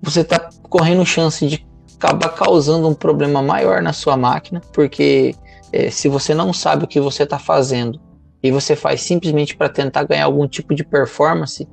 você 0.00 0.22
tá 0.22 0.48
correndo 0.62 1.04
chance 1.04 1.46
de 1.46 1.66
acabar 2.00 2.30
causando 2.30 2.88
um 2.88 2.94
problema 2.94 3.42
maior 3.42 3.82
na 3.82 3.92
sua 3.92 4.16
máquina, 4.16 4.62
porque 4.72 5.34
é, 5.70 5.90
se 5.90 6.08
você 6.08 6.34
não 6.34 6.50
sabe 6.50 6.84
o 6.84 6.88
que 6.88 6.98
você 6.98 7.24
está 7.24 7.38
fazendo 7.38 8.00
e 8.42 8.50
você 8.50 8.74
faz 8.74 9.02
simplesmente 9.02 9.54
para 9.54 9.68
tentar 9.68 10.04
ganhar 10.04 10.24
algum 10.24 10.48
tipo 10.48 10.74
de 10.74 10.82
performance, 10.82 11.68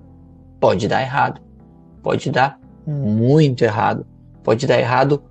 pode 0.60 0.86
dar 0.86 1.02
errado. 1.02 1.40
Pode 2.04 2.30
dar 2.30 2.60
muito 2.86 3.64
errado. 3.64 4.06
Pode 4.44 4.68
dar 4.68 4.78
errado 4.78 5.24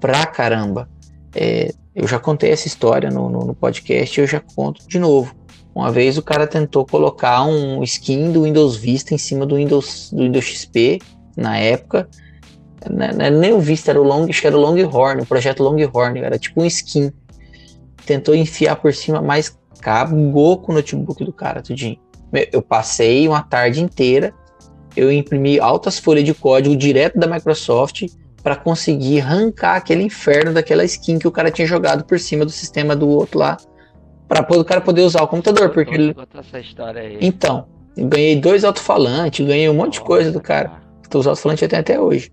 pra 0.00 0.24
caramba. 0.24 0.88
É, 1.34 1.70
eu 1.94 2.08
já 2.08 2.18
contei 2.18 2.50
essa 2.50 2.66
história 2.66 3.10
no, 3.10 3.28
no, 3.28 3.40
no 3.40 3.54
podcast 3.54 4.18
e 4.18 4.22
eu 4.22 4.26
já 4.26 4.40
conto 4.40 4.88
de 4.88 4.98
novo. 4.98 5.36
Uma 5.74 5.92
vez 5.92 6.16
o 6.16 6.22
cara 6.22 6.46
tentou 6.46 6.86
colocar 6.86 7.44
um 7.44 7.82
skin 7.82 8.32
do 8.32 8.44
Windows 8.44 8.76
Vista 8.76 9.14
em 9.14 9.18
cima 9.18 9.44
do 9.44 9.56
Windows, 9.56 10.10
do 10.10 10.22
Windows 10.22 10.44
XP 10.44 11.00
na 11.36 11.58
época. 11.58 12.08
Não, 12.88 13.08
não 13.08 13.40
nem 13.40 13.52
o 13.52 13.60
Vista, 13.60 13.90
era 13.90 14.00
o 14.00 14.04
Long, 14.04 14.28
acho 14.28 14.40
que 14.40 14.46
era 14.46 14.56
o 14.56 14.60
Longhorn, 14.60 15.22
o 15.22 15.26
projeto 15.26 15.62
Longhorn, 15.62 16.20
era 16.20 16.38
tipo 16.38 16.62
um 16.62 16.64
skin 16.64 17.12
tentou 18.08 18.34
enfiar 18.34 18.76
por 18.76 18.94
cima, 18.94 19.20
mas 19.20 19.58
cagou 19.80 20.56
com 20.58 20.72
o 20.72 20.74
notebook 20.74 21.22
do 21.22 21.32
cara, 21.32 21.60
tudinho. 21.60 21.98
Eu 22.50 22.62
passei 22.62 23.28
uma 23.28 23.42
tarde 23.42 23.82
inteira, 23.82 24.32
eu 24.96 25.12
imprimi 25.12 25.60
altas 25.60 25.98
folhas 25.98 26.24
de 26.24 26.32
código 26.32 26.74
direto 26.74 27.18
da 27.18 27.26
Microsoft 27.26 28.06
para 28.42 28.56
conseguir 28.56 29.20
arrancar 29.20 29.76
aquele 29.76 30.02
inferno 30.02 30.54
daquela 30.54 30.84
skin 30.84 31.18
que 31.18 31.28
o 31.28 31.30
cara 31.30 31.50
tinha 31.50 31.66
jogado 31.66 32.04
por 32.04 32.18
cima 32.18 32.46
do 32.46 32.50
sistema 32.50 32.96
do 32.96 33.08
outro 33.08 33.38
lá, 33.38 33.58
para 34.26 34.40
o 34.58 34.64
cara 34.64 34.80
poder 34.80 35.02
usar 35.02 35.22
o 35.22 35.28
computador, 35.28 35.70
porque 35.70 35.94
ele... 35.94 36.14
Então, 37.20 37.66
ganhei 37.96 38.36
dois 38.36 38.64
alto-falantes, 38.64 39.46
ganhei 39.46 39.68
um 39.68 39.74
monte 39.74 39.94
de 39.94 40.00
coisa 40.00 40.32
do 40.32 40.40
cara. 40.40 40.80
Os 41.14 41.26
alto-falantes 41.26 41.62
eu 41.62 41.68
tenho 41.68 41.80
até 41.80 42.00
hoje. 42.00 42.30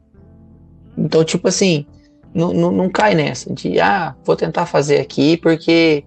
Então, 0.98 1.24
tipo 1.24 1.48
assim, 1.48 1.86
não, 2.34 2.54
não, 2.54 2.90
cai 2.90 3.16
nessa 3.16 3.54
de, 3.54 3.80
ah, 3.80 4.16
vou 4.24 4.36
tentar 4.36 4.66
fazer 4.66 5.00
aqui 5.00 5.38
porque 5.38 6.04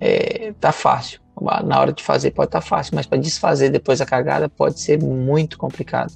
é, 0.00 0.52
tá 0.60 0.72
fácil. 0.72 1.20
Na 1.64 1.78
hora 1.78 1.92
de 1.92 2.02
fazer 2.02 2.30
pode 2.30 2.48
estar 2.48 2.60
tá 2.60 2.66
fácil, 2.66 2.94
mas 2.94 3.06
para 3.06 3.18
desfazer 3.18 3.68
depois 3.68 4.00
a 4.00 4.06
cagada 4.06 4.48
pode 4.48 4.80
ser 4.80 5.02
muito 5.02 5.58
complicado. 5.58 6.14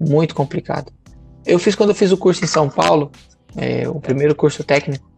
Muito 0.00 0.34
complicado. 0.34 0.90
Eu 1.44 1.58
fiz 1.58 1.74
quando 1.74 1.90
eu 1.90 1.94
fiz 1.94 2.12
o 2.12 2.16
curso 2.16 2.42
em 2.42 2.48
São 2.48 2.70
Paulo, 2.70 3.12
é, 3.56 3.86
o 3.86 4.00
primeiro 4.00 4.34
curso 4.34 4.64
técnico, 4.64 5.10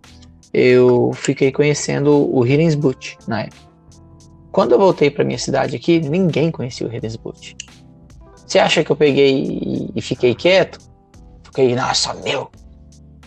eu 0.53 1.12
fiquei 1.14 1.53
conhecendo 1.53 2.11
o 2.34 2.44
Hirens 2.44 2.74
Boot 2.74 3.16
na 3.28 3.42
época. 3.42 3.66
Quando 4.51 4.72
eu 4.72 4.78
voltei 4.78 5.11
para 5.11 5.24
minha 5.24 5.38
cidade 5.38 5.76
aqui, 5.76 6.01
ninguém 6.01 6.51
conhecia 6.51 6.88
o 6.88 6.92
Hirens 6.92 7.14
Boot. 7.14 7.57
Você 8.34 8.59
acha 8.59 8.82
que 8.82 8.90
eu 8.90 8.97
peguei 8.97 9.90
e 9.94 10.01
fiquei 10.01 10.34
quieto? 10.34 10.78
Fiquei, 11.57 11.74
nossa, 11.74 12.12
meu, 12.12 12.50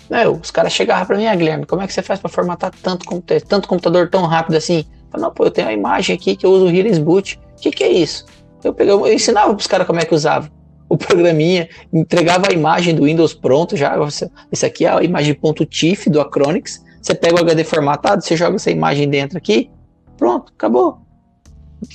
meu, 0.08 0.34
os 0.34 0.52
caras 0.52 0.72
chegavam 0.72 1.04
pra 1.08 1.18
mim, 1.18 1.26
ah, 1.26 1.34
Guilherme, 1.34 1.66
como 1.66 1.82
é 1.82 1.88
que 1.88 1.94
você 1.94 2.04
faz 2.04 2.20
para 2.20 2.30
formatar 2.30 2.72
tanto, 2.80 3.08
tanto 3.48 3.68
computador 3.68 4.08
tão 4.08 4.24
rápido 4.28 4.56
assim? 4.56 4.86
Eu 4.86 5.10
falei, 5.10 5.26
não, 5.26 5.34
pô, 5.34 5.46
eu 5.46 5.50
tenho 5.50 5.66
uma 5.66 5.74
imagem 5.74 6.16
aqui 6.16 6.36
que 6.36 6.46
eu 6.46 6.52
uso 6.52 6.66
o 6.66 6.70
Healers 6.70 7.00
Boot. 7.00 7.40
O 7.58 7.60
que, 7.60 7.72
que 7.72 7.84
é 7.84 7.92
isso? 7.92 8.28
Eu, 8.64 8.72
peguei, 8.72 8.94
eu 8.94 9.12
ensinava 9.12 9.56
pros 9.56 9.66
caras 9.66 9.88
como 9.88 10.00
é 10.00 10.06
que 10.06 10.14
usava 10.14 10.48
o 10.88 10.96
programinha, 10.96 11.70
entregava 11.92 12.50
a 12.52 12.54
imagem 12.54 12.94
do 12.94 13.06
Windows 13.06 13.34
pronto 13.34 13.76
já. 13.76 13.96
Esse 14.52 14.64
aqui 14.64 14.86
é 14.86 14.90
a 14.90 15.04
imagem 15.04 15.36
.tif 15.68 16.08
do 16.08 16.22
Acronix. 16.22 16.86
Você 17.02 17.16
pega 17.16 17.34
o 17.34 17.40
HD 17.40 17.64
formatado, 17.64 18.24
você 18.24 18.38
joga 18.38 18.58
essa 18.58 18.70
imagem 18.70 19.10
dentro 19.10 19.40
aqui, 19.40 19.72
pronto, 20.16 20.54
acabou. 20.56 21.00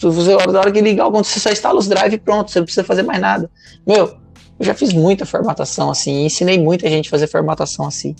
Você, 0.00 0.34
na 0.50 0.58
hora 0.58 0.72
que 0.72 0.80
ligar, 0.80 1.08
você 1.10 1.38
só 1.38 1.50
instala 1.50 1.78
os 1.78 1.86
drive 1.86 2.18
pronto, 2.18 2.50
você 2.50 2.58
não 2.58 2.64
precisa 2.64 2.82
fazer 2.82 3.04
mais 3.04 3.20
nada. 3.20 3.48
Meu, 3.86 4.23
eu 4.58 4.64
já 4.64 4.74
fiz 4.74 4.92
muita 4.92 5.26
formatação 5.26 5.90
assim, 5.90 6.24
ensinei 6.24 6.58
muita 6.58 6.88
gente 6.88 7.08
a 7.08 7.10
fazer 7.10 7.26
formatação 7.26 7.86
assim. 7.86 8.14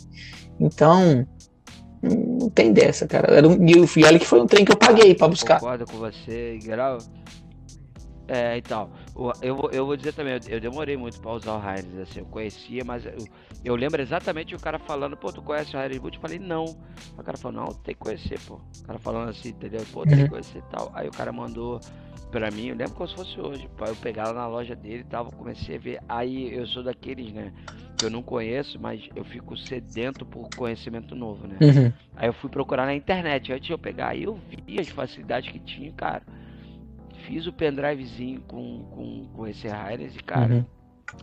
Então, 0.58 1.26
não 2.02 2.50
tem 2.50 2.72
dessa, 2.72 3.06
cara. 3.06 3.32
Era 3.32 3.48
um, 3.48 3.66
e 3.66 4.04
olha 4.04 4.18
que 4.18 4.26
foi 4.26 4.40
um 4.40 4.46
trem 4.46 4.64
que 4.64 4.72
eu 4.72 4.76
paguei 4.76 5.14
para 5.14 5.28
buscar. 5.28 5.60
Concordo 5.60 5.86
com 5.86 5.98
você, 5.98 6.58
geral. 6.60 6.98
É, 8.26 8.56
então, 8.56 8.90
eu, 9.42 9.68
eu 9.70 9.84
vou 9.84 9.96
dizer 9.96 10.14
também, 10.14 10.38
eu, 10.48 10.58
demorei 10.58 10.96
muito 10.96 11.20
para 11.20 11.32
usar 11.32 11.56
o 11.56 11.62
Heinz, 11.62 11.98
assim, 11.98 12.20
eu 12.20 12.24
conhecia, 12.24 12.82
mas 12.82 13.04
eu, 13.04 13.12
eu 13.62 13.76
lembro 13.76 14.00
exatamente 14.00 14.54
o 14.54 14.58
cara 14.58 14.78
falando, 14.78 15.14
pô, 15.14 15.30
tu 15.30 15.42
conhece 15.42 15.76
o 15.76 15.80
Heinz 15.80 15.98
Boot? 15.98 16.16
Eu 16.16 16.22
falei, 16.22 16.38
não. 16.38 16.64
O 17.18 17.22
cara 17.22 17.36
falou, 17.36 17.60
não, 17.60 17.68
tem 17.74 17.94
que 17.94 18.00
conhecer, 18.00 18.40
pô. 18.46 18.54
O 18.54 18.86
cara 18.86 18.98
falando 18.98 19.28
assim, 19.28 19.50
entendeu? 19.50 19.82
Pô, 19.92 20.04
tem 20.04 20.16
que 20.16 20.22
uhum. 20.22 20.28
conhecer 20.30 20.58
e 20.58 20.70
tal. 20.70 20.90
Aí 20.94 21.06
o 21.06 21.10
cara 21.10 21.32
mandou 21.32 21.80
pra 22.34 22.50
mim, 22.50 22.66
eu 22.66 22.74
lembro 22.74 22.96
como 22.96 23.08
se 23.08 23.14
fosse 23.14 23.40
hoje. 23.40 23.70
Eu 23.78 23.94
pegar 23.94 24.26
lá 24.26 24.34
na 24.34 24.46
loja 24.48 24.74
dele 24.74 25.02
e 25.02 25.04
tal, 25.04 25.30
comecei 25.30 25.76
a 25.76 25.78
ver. 25.78 26.00
Aí 26.08 26.52
eu 26.52 26.66
sou 26.66 26.82
daqueles, 26.82 27.32
né? 27.32 27.52
Que 27.96 28.04
eu 28.04 28.10
não 28.10 28.24
conheço, 28.24 28.76
mas 28.80 29.08
eu 29.14 29.24
fico 29.24 29.56
sedento 29.56 30.26
por 30.26 30.50
conhecimento 30.50 31.14
novo, 31.14 31.46
né? 31.46 31.56
Uhum. 31.60 31.92
Aí 32.16 32.28
eu 32.28 32.32
fui 32.32 32.50
procurar 32.50 32.86
na 32.86 32.94
internet. 32.94 33.52
Antes 33.52 33.68
de 33.68 33.72
eu 33.72 33.78
pegar, 33.78 34.08
aí 34.08 34.24
eu 34.24 34.36
vi 34.66 34.80
as 34.80 34.88
facilidades 34.88 35.48
que 35.52 35.60
tinha, 35.60 35.92
cara. 35.92 36.22
Fiz 37.28 37.46
o 37.46 37.52
pendrivezinho 37.52 38.40
com, 38.48 38.82
com, 38.90 39.26
com 39.32 39.46
esse 39.46 39.68
Hires 39.68 40.16
e, 40.16 40.18
cara, 40.18 40.54
uhum. 40.54 40.64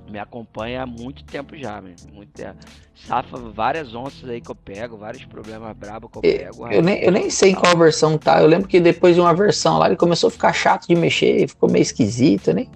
Me 0.10 0.20
acompanha 0.20 0.84
há 0.84 0.86
muito 0.86 1.24
tempo 1.24 1.56
já, 1.56 1.82
muito 2.12 2.32
tempo. 2.34 2.58
Safa 2.96 3.38
várias 3.38 3.96
onças 3.96 4.30
aí 4.30 4.40
que 4.40 4.52
eu 4.52 4.56
pego, 4.56 4.98
vários 4.98 5.26
problemas 5.26 5.76
brabos 5.76 6.10
que 6.12 6.18
eu 6.18 6.22
pego. 6.22 6.68
Eu, 6.68 6.82
nem, 6.82 7.04
eu 7.04 7.12
nem 7.12 7.30
sei 7.30 7.52
em 7.52 7.56
qual 7.56 7.76
versão 7.76 8.18
tá. 8.18 8.42
Eu 8.42 8.48
lembro 8.48 8.68
que 8.68 8.80
depois 8.80 9.16
de 9.16 9.22
uma 9.22 9.34
versão 9.34 9.78
lá 9.78 9.88
ele 9.88 9.96
começou 9.96 10.28
a 10.28 10.32
ficar 10.32 10.54
chato 10.54 10.88
de 10.88 10.96
mexer, 10.96 11.48
ficou 11.48 11.70
meio 11.70 11.82
esquisito, 11.82 12.54
né? 12.54 12.68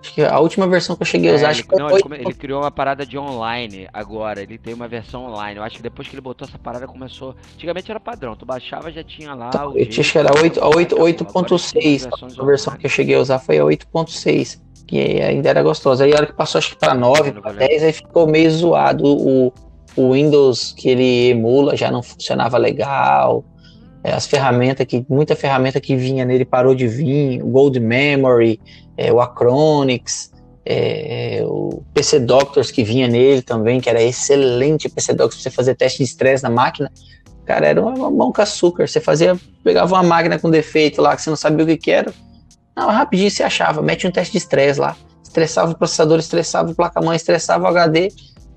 Acho 0.00 0.12
que 0.12 0.22
a 0.22 0.38
última 0.38 0.68
versão 0.68 0.94
que 0.94 1.02
eu 1.02 1.06
cheguei 1.06 1.32
a 1.32 1.34
usar. 1.34 1.48
É, 1.48 1.52
ele, 1.52 1.64
não, 1.72 1.90
ele, 1.90 2.02
come, 2.02 2.18
ele, 2.18 2.34
criou 2.34 2.60
uma 2.60 2.70
parada 2.70 3.06
de 3.06 3.16
online 3.16 3.88
agora. 3.90 4.42
Ele 4.42 4.58
tem 4.58 4.74
uma 4.74 4.86
versão 4.86 5.24
online. 5.24 5.56
Eu 5.56 5.62
acho 5.62 5.76
que 5.76 5.82
depois 5.82 6.06
que 6.06 6.14
ele 6.14 6.20
botou 6.20 6.46
essa 6.46 6.58
parada 6.58 6.86
começou. 6.86 7.34
Antigamente 7.54 7.90
era 7.90 7.98
padrão. 7.98 8.36
Tu 8.36 8.44
baixava 8.44 8.92
já 8.92 9.02
tinha 9.02 9.32
lá. 9.32 9.48
Então, 9.48 9.70
o 9.70 9.72
jeito, 9.72 10.00
acho 10.00 10.12
que 10.12 10.18
era 10.18 10.30
8.6. 10.30 12.38
A 12.38 12.44
versão 12.44 12.76
que 12.76 12.84
eu 12.84 12.90
cheguei 12.90 13.14
a 13.14 13.20
usar 13.20 13.38
foi 13.38 13.58
a 13.58 13.62
8.6 13.62 14.60
que 14.86 14.98
ainda 15.20 15.48
era 15.48 15.62
gostosa. 15.62 16.04
Aí 16.04 16.12
a 16.12 16.16
hora 16.16 16.26
que 16.26 16.32
passou, 16.32 16.58
acho 16.58 16.70
que 16.70 16.78
para 16.78 16.94
9, 16.94 17.32
para 17.32 17.52
10, 17.52 17.82
aí 17.82 17.92
ficou 17.92 18.26
meio 18.26 18.50
zoado 18.50 19.04
o, 19.04 19.52
o 19.96 20.12
Windows 20.12 20.72
que 20.72 20.88
ele 20.88 21.30
emula, 21.30 21.76
já 21.76 21.90
não 21.90 22.02
funcionava 22.02 22.58
legal. 22.58 23.44
É, 24.02 24.12
as 24.12 24.26
ferramentas 24.26 24.86
que, 24.86 25.04
muita 25.08 25.34
ferramenta 25.34 25.80
que 25.80 25.96
vinha 25.96 26.24
nele 26.24 26.44
parou 26.44 26.74
de 26.74 26.86
vir, 26.86 27.42
o 27.42 27.46
Gold 27.46 27.80
Memory, 27.80 28.60
é, 28.96 29.12
o 29.12 29.20
Acronix, 29.20 30.30
é, 30.66 31.42
o 31.46 31.82
PC 31.92 32.20
Doctors 32.20 32.70
que 32.70 32.84
vinha 32.84 33.08
nele 33.08 33.42
também, 33.42 33.80
que 33.80 33.88
era 33.88 34.02
excelente 34.02 34.88
PC 34.88 35.12
Doctors 35.14 35.42
para 35.42 35.50
você 35.50 35.56
fazer 35.56 35.74
teste 35.74 35.98
de 35.98 36.04
estresse 36.04 36.42
na 36.42 36.50
máquina. 36.50 36.90
Cara, 37.44 37.66
era 37.66 37.82
uma 37.82 38.10
mão 38.10 38.32
com 38.32 38.40
açúcar. 38.40 38.88
Você 38.88 39.00
fazia, 39.00 39.38
pegava 39.62 39.94
uma 39.94 40.02
máquina 40.02 40.38
com 40.38 40.50
defeito 40.50 41.02
lá 41.02 41.14
que 41.14 41.22
você 41.22 41.30
não 41.30 41.36
sabia 41.36 41.64
o 41.64 41.68
que, 41.68 41.76
que 41.76 41.90
era, 41.90 42.12
não, 42.76 42.90
rapidinho 42.90 43.30
você 43.30 43.42
achava, 43.42 43.82
mete 43.82 44.06
um 44.06 44.10
teste 44.10 44.32
de 44.32 44.38
estresse 44.38 44.80
lá. 44.80 44.96
Estressava 45.22 45.72
o 45.72 45.76
processador, 45.76 46.18
estressava 46.18 46.70
o 46.70 46.74
placa-mãe, 46.74 47.16
estressava 47.16 47.64
o 47.64 47.66
HD. 47.66 48.08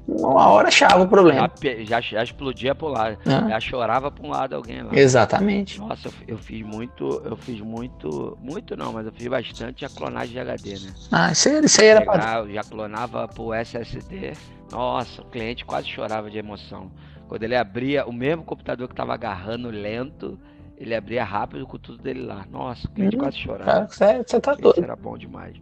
Uma 0.08 0.48
hora 0.48 0.70
achava 0.70 1.04
o 1.04 1.08
problema. 1.08 1.52
Já, 1.62 1.84
já, 1.84 2.02
já 2.02 2.24
explodia 2.24 2.74
pro 2.74 2.88
lado. 2.88 3.18
Ah. 3.26 3.50
Já 3.50 3.60
chorava 3.60 4.10
pra 4.10 4.26
um 4.26 4.30
lado 4.30 4.56
alguém 4.56 4.82
lá. 4.82 4.92
Exatamente. 4.94 5.80
Nossa, 5.80 6.08
eu, 6.08 6.14
eu, 6.28 6.38
fiz 6.38 6.66
muito, 6.66 7.22
eu 7.26 7.36
fiz 7.36 7.60
muito, 7.60 8.38
muito 8.42 8.78
não, 8.78 8.94
mas 8.94 9.06
eu 9.06 9.12
fiz 9.12 9.28
bastante 9.28 9.84
a 9.84 9.90
clonagem 9.90 10.34
de 10.34 10.40
HD, 10.40 10.80
né? 10.80 10.94
Ah, 11.12 11.32
isso 11.32 11.50
aí, 11.50 11.66
isso 11.66 11.82
aí 11.82 11.88
era 11.88 12.06
pra... 12.06 12.46
Já 12.48 12.64
clonava 12.64 13.28
pro 13.28 13.54
SSD. 13.54 14.32
Nossa, 14.72 15.22
o 15.22 15.26
cliente 15.26 15.66
quase 15.66 15.90
chorava 15.90 16.32
de 16.32 16.38
emoção. 16.38 16.90
Quando 17.28 17.44
ele 17.44 17.56
abria 17.56 18.06
o 18.06 18.14
mesmo 18.14 18.44
computador 18.44 18.88
que 18.88 18.96
tava 18.96 19.14
agarrando 19.14 19.70
lento, 19.70 20.40
ele 20.80 20.94
abria 20.96 21.24
rápido 21.24 21.66
com 21.66 21.78
tudo 21.78 22.02
dele 22.02 22.24
lá. 22.24 22.46
Nossa, 22.52 22.88
o 22.88 22.92
cliente 22.92 23.16
hum, 23.16 23.20
quase 23.20 23.38
chorava. 23.38 23.88
Cara, 23.88 24.24
você 24.26 24.40
tá 24.40 24.54
doido. 24.54 24.84
Era 24.84 24.96
bom 24.96 25.18
demais. 25.18 25.56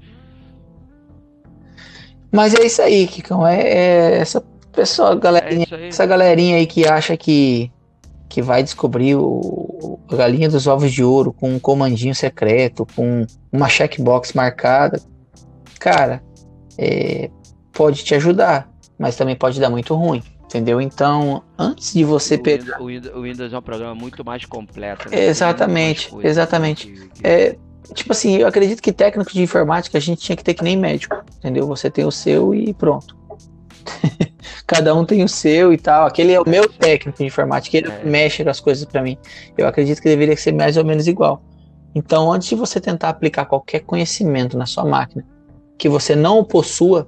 Mas 2.31 2.53
é 2.53 2.65
isso 2.65 2.81
aí, 2.81 3.07
Kikão. 3.07 3.47
É, 3.47 3.61
é 3.61 4.17
essa 4.17 4.41
pessoa, 4.73 5.15
galerinha, 5.15 5.65
é 5.71 5.87
essa 5.87 6.05
galerinha 6.05 6.57
aí 6.57 6.67
que 6.67 6.85
acha 6.85 7.15
que, 7.15 7.71
que 8.27 8.41
vai 8.41 8.61
descobrir 8.61 9.15
o, 9.15 9.99
a 10.09 10.15
galinha 10.17 10.49
dos 10.49 10.67
ovos 10.67 10.91
de 10.91 11.01
ouro 11.01 11.31
com 11.31 11.49
um 11.53 11.59
comandinho 11.59 12.13
secreto, 12.13 12.85
com 12.93 13.25
uma 13.51 13.69
checkbox 13.69 14.33
marcada. 14.33 15.01
Cara, 15.79 16.21
é, 16.77 17.29
pode 17.71 18.03
te 18.03 18.13
ajudar, 18.15 18.69
mas 18.99 19.15
também 19.15 19.35
pode 19.35 19.61
dar 19.61 19.69
muito 19.69 19.95
ruim. 19.95 20.21
Entendeu? 20.45 20.79
Então, 20.79 21.43
antes 21.57 21.93
de 21.93 22.03
você 22.03 22.35
o 22.35 22.43
pegar. 22.43 22.81
O 22.81 22.85
Windows, 22.85 23.15
o 23.15 23.21
Windows 23.23 23.51
é 23.51 23.57
um 23.57 23.61
programa 23.61 23.95
muito 23.95 24.23
mais 24.23 24.45
completo. 24.45 25.09
Né? 25.09 25.25
Exatamente, 25.25 26.09
exatamente. 26.21 26.87
Que, 26.87 27.07
que... 27.09 27.27
É, 27.27 27.57
tipo 27.93 28.11
assim, 28.11 28.37
eu 28.37 28.47
acredito 28.47 28.81
que 28.81 28.91
técnico 28.91 29.33
de 29.33 29.41
informática 29.41 29.97
a 29.97 30.01
gente 30.01 30.21
tinha 30.21 30.35
que 30.35 30.43
ter 30.43 30.53
que 30.53 30.63
nem 30.63 30.77
médico, 30.77 31.23
entendeu? 31.39 31.67
Você 31.67 31.89
tem 31.89 32.05
o 32.05 32.11
seu 32.11 32.53
e 32.53 32.73
pronto. 32.73 33.17
Cada 34.67 34.93
um 34.95 35.03
tem 35.03 35.23
o 35.23 35.27
seu 35.27 35.73
e 35.73 35.77
tal. 35.77 36.07
Aquele 36.07 36.31
é 36.33 36.39
o 36.39 36.47
meu 36.47 36.69
técnico 36.69 37.17
de 37.17 37.25
informática, 37.25 37.77
ele 37.77 37.91
é. 37.91 38.03
mexe 38.03 38.43
com 38.43 38.49
as 38.49 38.59
coisas 38.59 38.85
para 38.85 39.01
mim. 39.01 39.17
Eu 39.57 39.67
acredito 39.67 40.01
que 40.01 40.07
deveria 40.07 40.37
ser 40.37 40.53
mais 40.53 40.77
ou 40.77 40.85
menos 40.85 41.07
igual. 41.07 41.41
Então, 41.95 42.31
antes 42.31 42.49
de 42.49 42.55
você 42.55 42.79
tentar 42.79 43.09
aplicar 43.09 43.45
qualquer 43.45 43.79
conhecimento 43.79 44.57
na 44.57 44.65
sua 44.65 44.85
máquina 44.85 45.25
que 45.77 45.89
você 45.89 46.15
não 46.15 46.43
possua, 46.43 47.07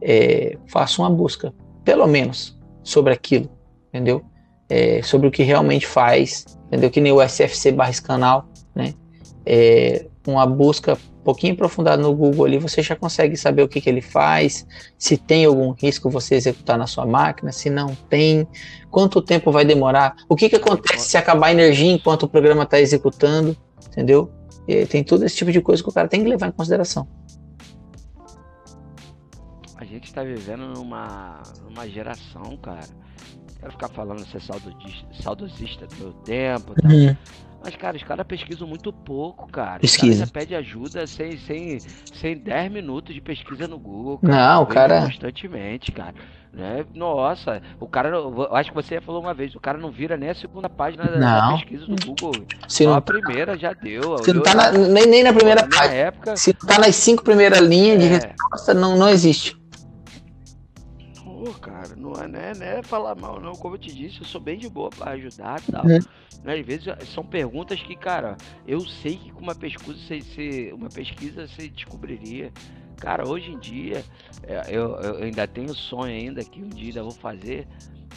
é, 0.00 0.56
faça 0.66 1.02
uma 1.02 1.10
busca, 1.10 1.52
pelo 1.84 2.06
menos 2.06 2.58
sobre 2.82 3.12
aquilo, 3.12 3.48
entendeu? 3.88 4.22
É, 4.68 5.02
sobre 5.02 5.26
o 5.26 5.30
que 5.30 5.42
realmente 5.42 5.86
faz, 5.86 6.46
entendeu? 6.66 6.90
Que 6.90 7.00
nem 7.00 7.12
o 7.12 7.20
SFC 7.20 7.72
barra 7.72 7.92
canal, 8.02 8.46
né? 8.74 8.94
É, 9.44 10.06
uma 10.26 10.46
busca 10.46 10.94
um 10.94 11.24
pouquinho 11.24 11.54
aprofundada 11.54 12.02
no 12.02 12.12
Google 12.14 12.46
ali, 12.46 12.58
você 12.58 12.82
já 12.82 12.96
consegue 12.96 13.36
saber 13.36 13.62
o 13.62 13.68
que, 13.68 13.80
que 13.80 13.88
ele 13.88 14.00
faz, 14.00 14.66
se 14.98 15.16
tem 15.16 15.44
algum 15.44 15.70
risco 15.70 16.10
você 16.10 16.34
executar 16.34 16.76
na 16.76 16.86
sua 16.86 17.06
máquina, 17.06 17.52
se 17.52 17.70
não 17.70 17.94
tem, 18.08 18.46
quanto 18.90 19.22
tempo 19.22 19.52
vai 19.52 19.64
demorar, 19.64 20.16
o 20.28 20.34
que, 20.34 20.48
que 20.48 20.56
acontece 20.56 21.10
se 21.10 21.16
acabar 21.16 21.48
a 21.48 21.52
energia 21.52 21.92
enquanto 21.92 22.24
o 22.24 22.28
programa 22.28 22.64
está 22.64 22.80
executando, 22.80 23.56
entendeu? 23.86 24.32
E 24.66 24.84
tem 24.84 25.04
todo 25.04 25.24
esse 25.24 25.36
tipo 25.36 25.52
de 25.52 25.60
coisa 25.60 25.80
que 25.80 25.88
o 25.88 25.92
cara 25.92 26.08
tem 26.08 26.22
que 26.22 26.28
levar 26.28 26.48
em 26.48 26.52
consideração 26.52 27.06
gente 29.92 30.04
está 30.04 30.22
vivendo 30.22 30.68
numa, 30.74 31.42
numa 31.68 31.88
geração, 31.88 32.56
cara. 32.56 32.88
Quero 33.60 33.72
ficar 33.72 33.88
falando 33.88 34.24
ser 34.26 34.40
saudosista, 34.40 35.06
saudosista 35.12 35.86
do 35.86 35.96
meu 35.96 36.12
tempo. 36.12 36.74
Tá? 36.74 36.88
Uhum. 36.88 37.16
Mas, 37.64 37.76
cara, 37.76 37.96
os 37.96 38.02
caras 38.02 38.26
pesquisam 38.26 38.66
muito 38.66 38.92
pouco, 38.92 39.46
cara. 39.46 39.78
Pesquisa. 39.78 40.24
Os 40.24 40.30
pede 40.30 40.52
ajuda 40.54 41.06
sem, 41.06 41.38
sem, 41.38 41.78
sem 42.12 42.36
10 42.36 42.72
minutos 42.72 43.14
de 43.14 43.20
pesquisa 43.20 43.68
no 43.68 43.78
Google. 43.78 44.18
Cara. 44.18 44.54
Não, 44.54 44.62
o 44.62 44.66
cara. 44.66 45.02
Constantemente, 45.02 45.92
cara. 45.92 46.14
Né? 46.52 46.84
Nossa, 46.92 47.62
o 47.78 47.86
cara. 47.86 48.08
Eu 48.08 48.56
acho 48.56 48.70
que 48.70 48.74
você 48.74 49.00
falou 49.00 49.20
uma 49.20 49.32
vez, 49.32 49.54
o 49.54 49.60
cara 49.60 49.78
não 49.78 49.92
vira 49.92 50.16
nem 50.16 50.30
a 50.30 50.34
segunda 50.34 50.68
página 50.68 51.04
da, 51.04 51.18
da 51.18 51.52
pesquisa 51.52 51.86
do 51.86 51.94
Google. 52.04 52.44
Se 52.66 52.84
não, 52.84 52.94
a 52.94 53.00
primeira 53.00 53.56
já 53.56 53.72
deu. 53.72 54.18
Se 54.18 54.32
não 54.32 54.42
tá 54.42 54.54
na, 54.54 54.72
nem, 54.72 55.06
nem 55.06 55.22
na 55.22 55.32
primeira 55.32 55.66
página. 55.68 55.94
Época, 55.94 56.36
se 56.36 56.56
não 56.60 56.68
tá 56.68 56.80
nas 56.80 56.96
cinco 56.96 57.22
primeiras 57.22 57.60
linhas 57.60 57.96
é, 57.96 57.98
de 57.98 58.06
resposta, 58.06 58.74
não, 58.74 58.98
não 58.98 59.08
existe 59.08 59.61
cara. 61.54 61.96
Não 61.96 62.12
é, 62.12 62.28
né, 62.28 62.78
é 62.78 62.82
falar 62.82 63.14
mal, 63.14 63.40
não. 63.40 63.52
Como 63.52 63.74
eu 63.74 63.78
te 63.78 63.92
disse, 63.92 64.20
eu 64.20 64.26
sou 64.26 64.40
bem 64.40 64.58
de 64.58 64.68
boa 64.68 64.90
para 64.90 65.12
ajudar 65.12 65.60
e 65.66 65.72
tal. 65.72 65.84
Uhum. 65.84 65.98
Né, 66.44 66.54
às 66.58 66.66
vezes 66.66 67.08
são 67.08 67.24
perguntas 67.24 67.80
que, 67.80 67.96
cara, 67.96 68.36
eu 68.66 68.80
sei 68.80 69.16
que 69.16 69.30
com 69.30 69.40
uma 69.40 69.54
pesquisa 69.54 69.98
você, 69.98 70.72
uma 70.72 70.88
pesquisa 70.88 71.46
você 71.46 71.68
descobriria. 71.68 72.52
Cara, 72.98 73.26
hoje 73.26 73.50
em 73.50 73.58
dia, 73.58 74.04
é, 74.44 74.62
eu, 74.68 74.94
eu 74.96 75.24
ainda 75.24 75.46
tenho 75.46 75.74
sonho 75.74 76.12
ainda 76.12 76.44
que 76.44 76.62
um 76.62 76.68
dia 76.68 76.88
ainda 76.90 77.02
vou 77.02 77.12
fazer 77.12 77.66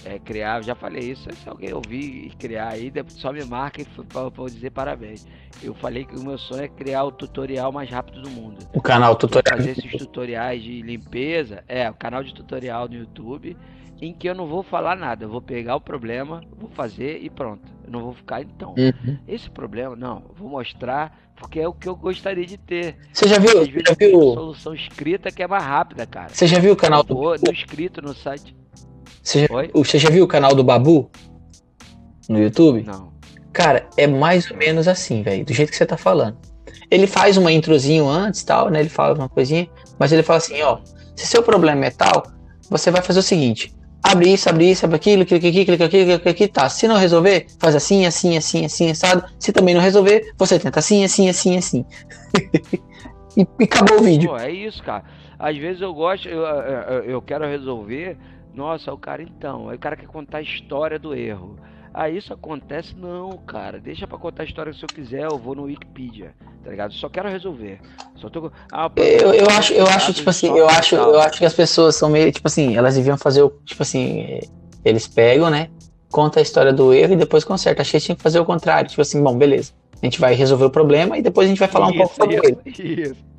é, 0.04 0.20
criar, 0.20 0.64
já 0.64 0.76
falei 0.76 1.12
isso, 1.12 1.28
se 1.36 1.48
alguém 1.48 1.74
ouvir 1.74 2.28
e 2.28 2.30
criar 2.32 2.70
aí, 2.70 2.92
só 3.08 3.32
me 3.32 3.44
marca 3.46 3.84
para 4.12 4.46
dizer 4.46 4.72
parabéns. 4.72 5.26
Eu 5.64 5.74
falei 5.74 6.06
que 6.06 6.16
o 6.16 6.24
meu 6.24 6.38
sonho 6.38 6.64
é 6.64 6.68
criar 6.68 7.06
o 7.06 7.12
tutorial 7.12 7.72
mais 7.72 7.90
rápido 7.90 8.22
do 8.22 8.30
mundo. 8.30 8.58
O 8.74 8.82
canal 8.82 9.16
tutorial. 9.16 9.58
Fazer 9.58 9.72
esses 9.72 9.92
tutoriais 9.92 10.62
de 10.62 10.82
limpeza, 10.82 11.64
é, 11.68 11.90
o 11.90 11.94
canal 11.94 12.24
de 12.24 12.34
tutorial 12.34 12.88
no 12.90 12.96
YouTube, 12.96 13.56
em 14.02 14.14
que 14.14 14.28
eu 14.28 14.36
não 14.36 14.48
vou 14.48 14.64
falar 14.64 14.96
nada, 14.96 15.26
eu 15.26 15.30
vou 15.30 15.42
pegar 15.42 15.76
o 15.76 15.82
problema, 15.82 16.42
vou 16.58 16.70
fazer 16.70 17.20
e 17.22 17.30
pronto. 17.30 17.74
Eu 17.86 17.92
não 17.92 18.02
vou 18.02 18.14
ficar 18.14 18.42
então. 18.42 18.76
Uhum. 18.78 19.18
Esse 19.28 19.50
problema, 19.50 19.96
não, 19.96 20.24
eu 20.30 20.36
vou 20.36 20.50
mostrar 20.50 21.26
porque 21.36 21.60
é 21.60 21.68
o 21.68 21.74
que 21.74 21.88
eu 21.88 21.96
gostaria 21.96 22.46
de 22.46 22.58
ter. 22.58 22.98
Você 23.12 23.28
já 23.28 23.38
viu? 23.38 23.66
Já 23.66 23.94
viu? 23.98 24.20
Solução 24.34 24.74
escrita 24.74 25.32
que 25.32 25.44
é 25.44 25.48
mais 25.48 25.64
rápida, 25.64 26.06
cara. 26.06 26.30
Você 26.30 26.48
já 26.48 26.60
viu 26.60 26.74
o 26.74 26.78
canal 26.78 27.04
do 27.04 27.16
no 27.16 27.52
escrito 27.52 28.02
no 28.02 28.14
site. 28.14 28.56
Você 29.26 29.40
já, 29.42 29.48
você 29.74 29.98
já 29.98 30.10
viu 30.12 30.24
o 30.24 30.28
canal 30.28 30.54
do 30.54 30.64
Babu? 30.64 31.10
No 32.30 32.40
YouTube? 32.40 32.84
Não. 32.84 33.12
Cara, 33.52 33.88
é 33.98 34.06
mais 34.06 34.52
ou 34.52 34.56
menos 34.56 34.88
assim, 34.88 35.24
velho, 35.24 35.44
do 35.44 35.52
jeito 35.52 35.72
que 35.72 35.78
você 35.78 35.86
tá 35.86 35.98
falando. 35.98 36.38
Ele 36.92 37.08
faz 37.08 37.36
uma 37.36 37.52
introzinho 37.52 38.08
antes, 38.08 38.44
tal, 38.44 38.70
né? 38.70 38.80
Ele 38.80 38.90
fala 38.90 39.16
uma 39.16 39.28
coisinha, 39.28 39.68
mas 39.98 40.12
ele 40.12 40.22
fala 40.22 40.38
assim, 40.38 40.62
ó, 40.62 40.78
se 41.16 41.26
seu 41.26 41.42
problema 41.42 41.86
é 41.86 41.90
tal, 41.90 42.22
você 42.70 42.92
vai 42.92 43.02
fazer 43.02 43.20
o 43.20 43.24
seguinte: 43.24 43.74
abre 44.04 44.32
isso, 44.32 44.48
abre 44.48 44.70
isso, 44.70 44.86
abre 44.86 44.98
aquilo, 44.98 45.26
clica 45.26 45.48
aqui, 45.48 45.66
clica 45.66 45.86
aqui, 45.86 46.06
clica 46.06 46.30
aqui, 46.30 46.48
tá. 46.48 46.70
Se 46.70 46.88
não 46.88 46.96
resolver, 46.96 47.48
faz 47.60 47.76
assim, 47.76 48.06
assim, 48.06 48.38
assim, 48.38 48.66
assim, 48.66 48.92
assado. 48.92 49.24
Se 49.40 49.52
também 49.52 49.74
não 49.74 49.82
resolver, 49.82 50.34
você 50.38 50.60
tenta 50.60 50.80
assim, 50.80 51.04
assim, 51.04 51.30
assim, 51.30 51.58
assim. 51.58 51.86
e, 53.36 53.42
e, 53.42 53.64
acabou 53.64 54.02
o 54.02 54.04
vídeo. 54.04 54.30
Pô, 54.30 54.38
é 54.38 54.52
isso, 54.52 54.84
cara. 54.84 55.04
Às 55.40 55.58
vezes 55.58 55.82
eu 55.82 55.94
gosto, 55.94 56.30
eu, 56.30 56.42
eu, 56.42 57.04
eu 57.04 57.22
quero 57.22 57.46
resolver 57.46 58.18
nossa, 58.56 58.94
o 58.94 58.98
cara 58.98 59.22
então, 59.22 59.70
aí 59.70 59.76
o 59.76 59.80
cara 59.80 59.96
quer 59.96 60.08
contar 60.08 60.40
a 60.40 60.42
história 60.42 60.98
do 60.98 61.14
erro. 61.14 61.58
Ah, 61.98 62.10
isso 62.10 62.34
acontece? 62.34 62.94
Não, 62.94 63.38
cara. 63.38 63.80
Deixa 63.80 64.06
pra 64.06 64.18
contar 64.18 64.44
a 64.44 64.46
história 64.46 64.74
se 64.74 64.84
eu 64.84 64.88
quiser, 64.88 65.24
eu 65.24 65.38
vou 65.38 65.56
no 65.56 65.64
Wikipedia, 65.64 66.34
tá 66.62 66.70
ligado? 66.70 66.94
Só 66.94 67.08
quero 67.08 67.30
resolver. 67.30 67.80
Só 68.18 68.30
tô... 68.30 68.52
ah, 68.70 68.92
eu, 68.98 69.34
eu 69.34 69.48
acho, 69.50 69.74
eu 69.74 69.86
acho, 69.86 70.14
tipo 70.14 70.30
assim, 70.30 70.48
eu 70.48 70.68
acho, 70.68 70.96
eu 70.96 71.20
acho 71.22 71.40
que 71.40 71.46
as 71.46 71.54
pessoas 71.54 71.96
são 71.96 72.10
meio, 72.10 72.30
tipo 72.34 72.48
assim, 72.48 72.76
elas 72.76 72.96
deviam 72.96 73.18
fazer 73.18 73.44
o, 73.44 73.50
tipo 73.64 73.82
assim, 73.82 74.42
eles 74.84 75.08
pegam, 75.08 75.50
né? 75.50 75.70
Conta 76.12 76.40
a 76.40 76.44
história 76.44 76.74
do 76.74 76.94
erro 76.94 77.14
e 77.14 77.18
depois 77.18 77.46
conserta. 77.46 77.82
Achei 77.82 78.00
que 78.00 78.06
tinha 78.08 78.16
que 78.16 78.24
fazer 78.24 78.40
o 78.40 78.46
contrário. 78.46 78.90
Tipo 78.90 79.02
assim, 79.02 79.22
bom, 79.24 79.38
beleza. 79.38 79.72
A 80.02 80.06
gente 80.06 80.20
vai 80.20 80.34
resolver 80.34 80.66
o 80.66 80.70
problema 80.70 81.18
e 81.18 81.22
depois 81.22 81.46
a 81.46 81.50
gente 81.50 81.60
vai 81.60 81.68
falar 81.68 81.88
isso, 81.88 81.96
um 81.96 82.00
pouco 82.00 82.16
sobre 82.16 82.36
isso, 82.36 82.46
ele. 82.46 83.02
Isso. 83.02 83.35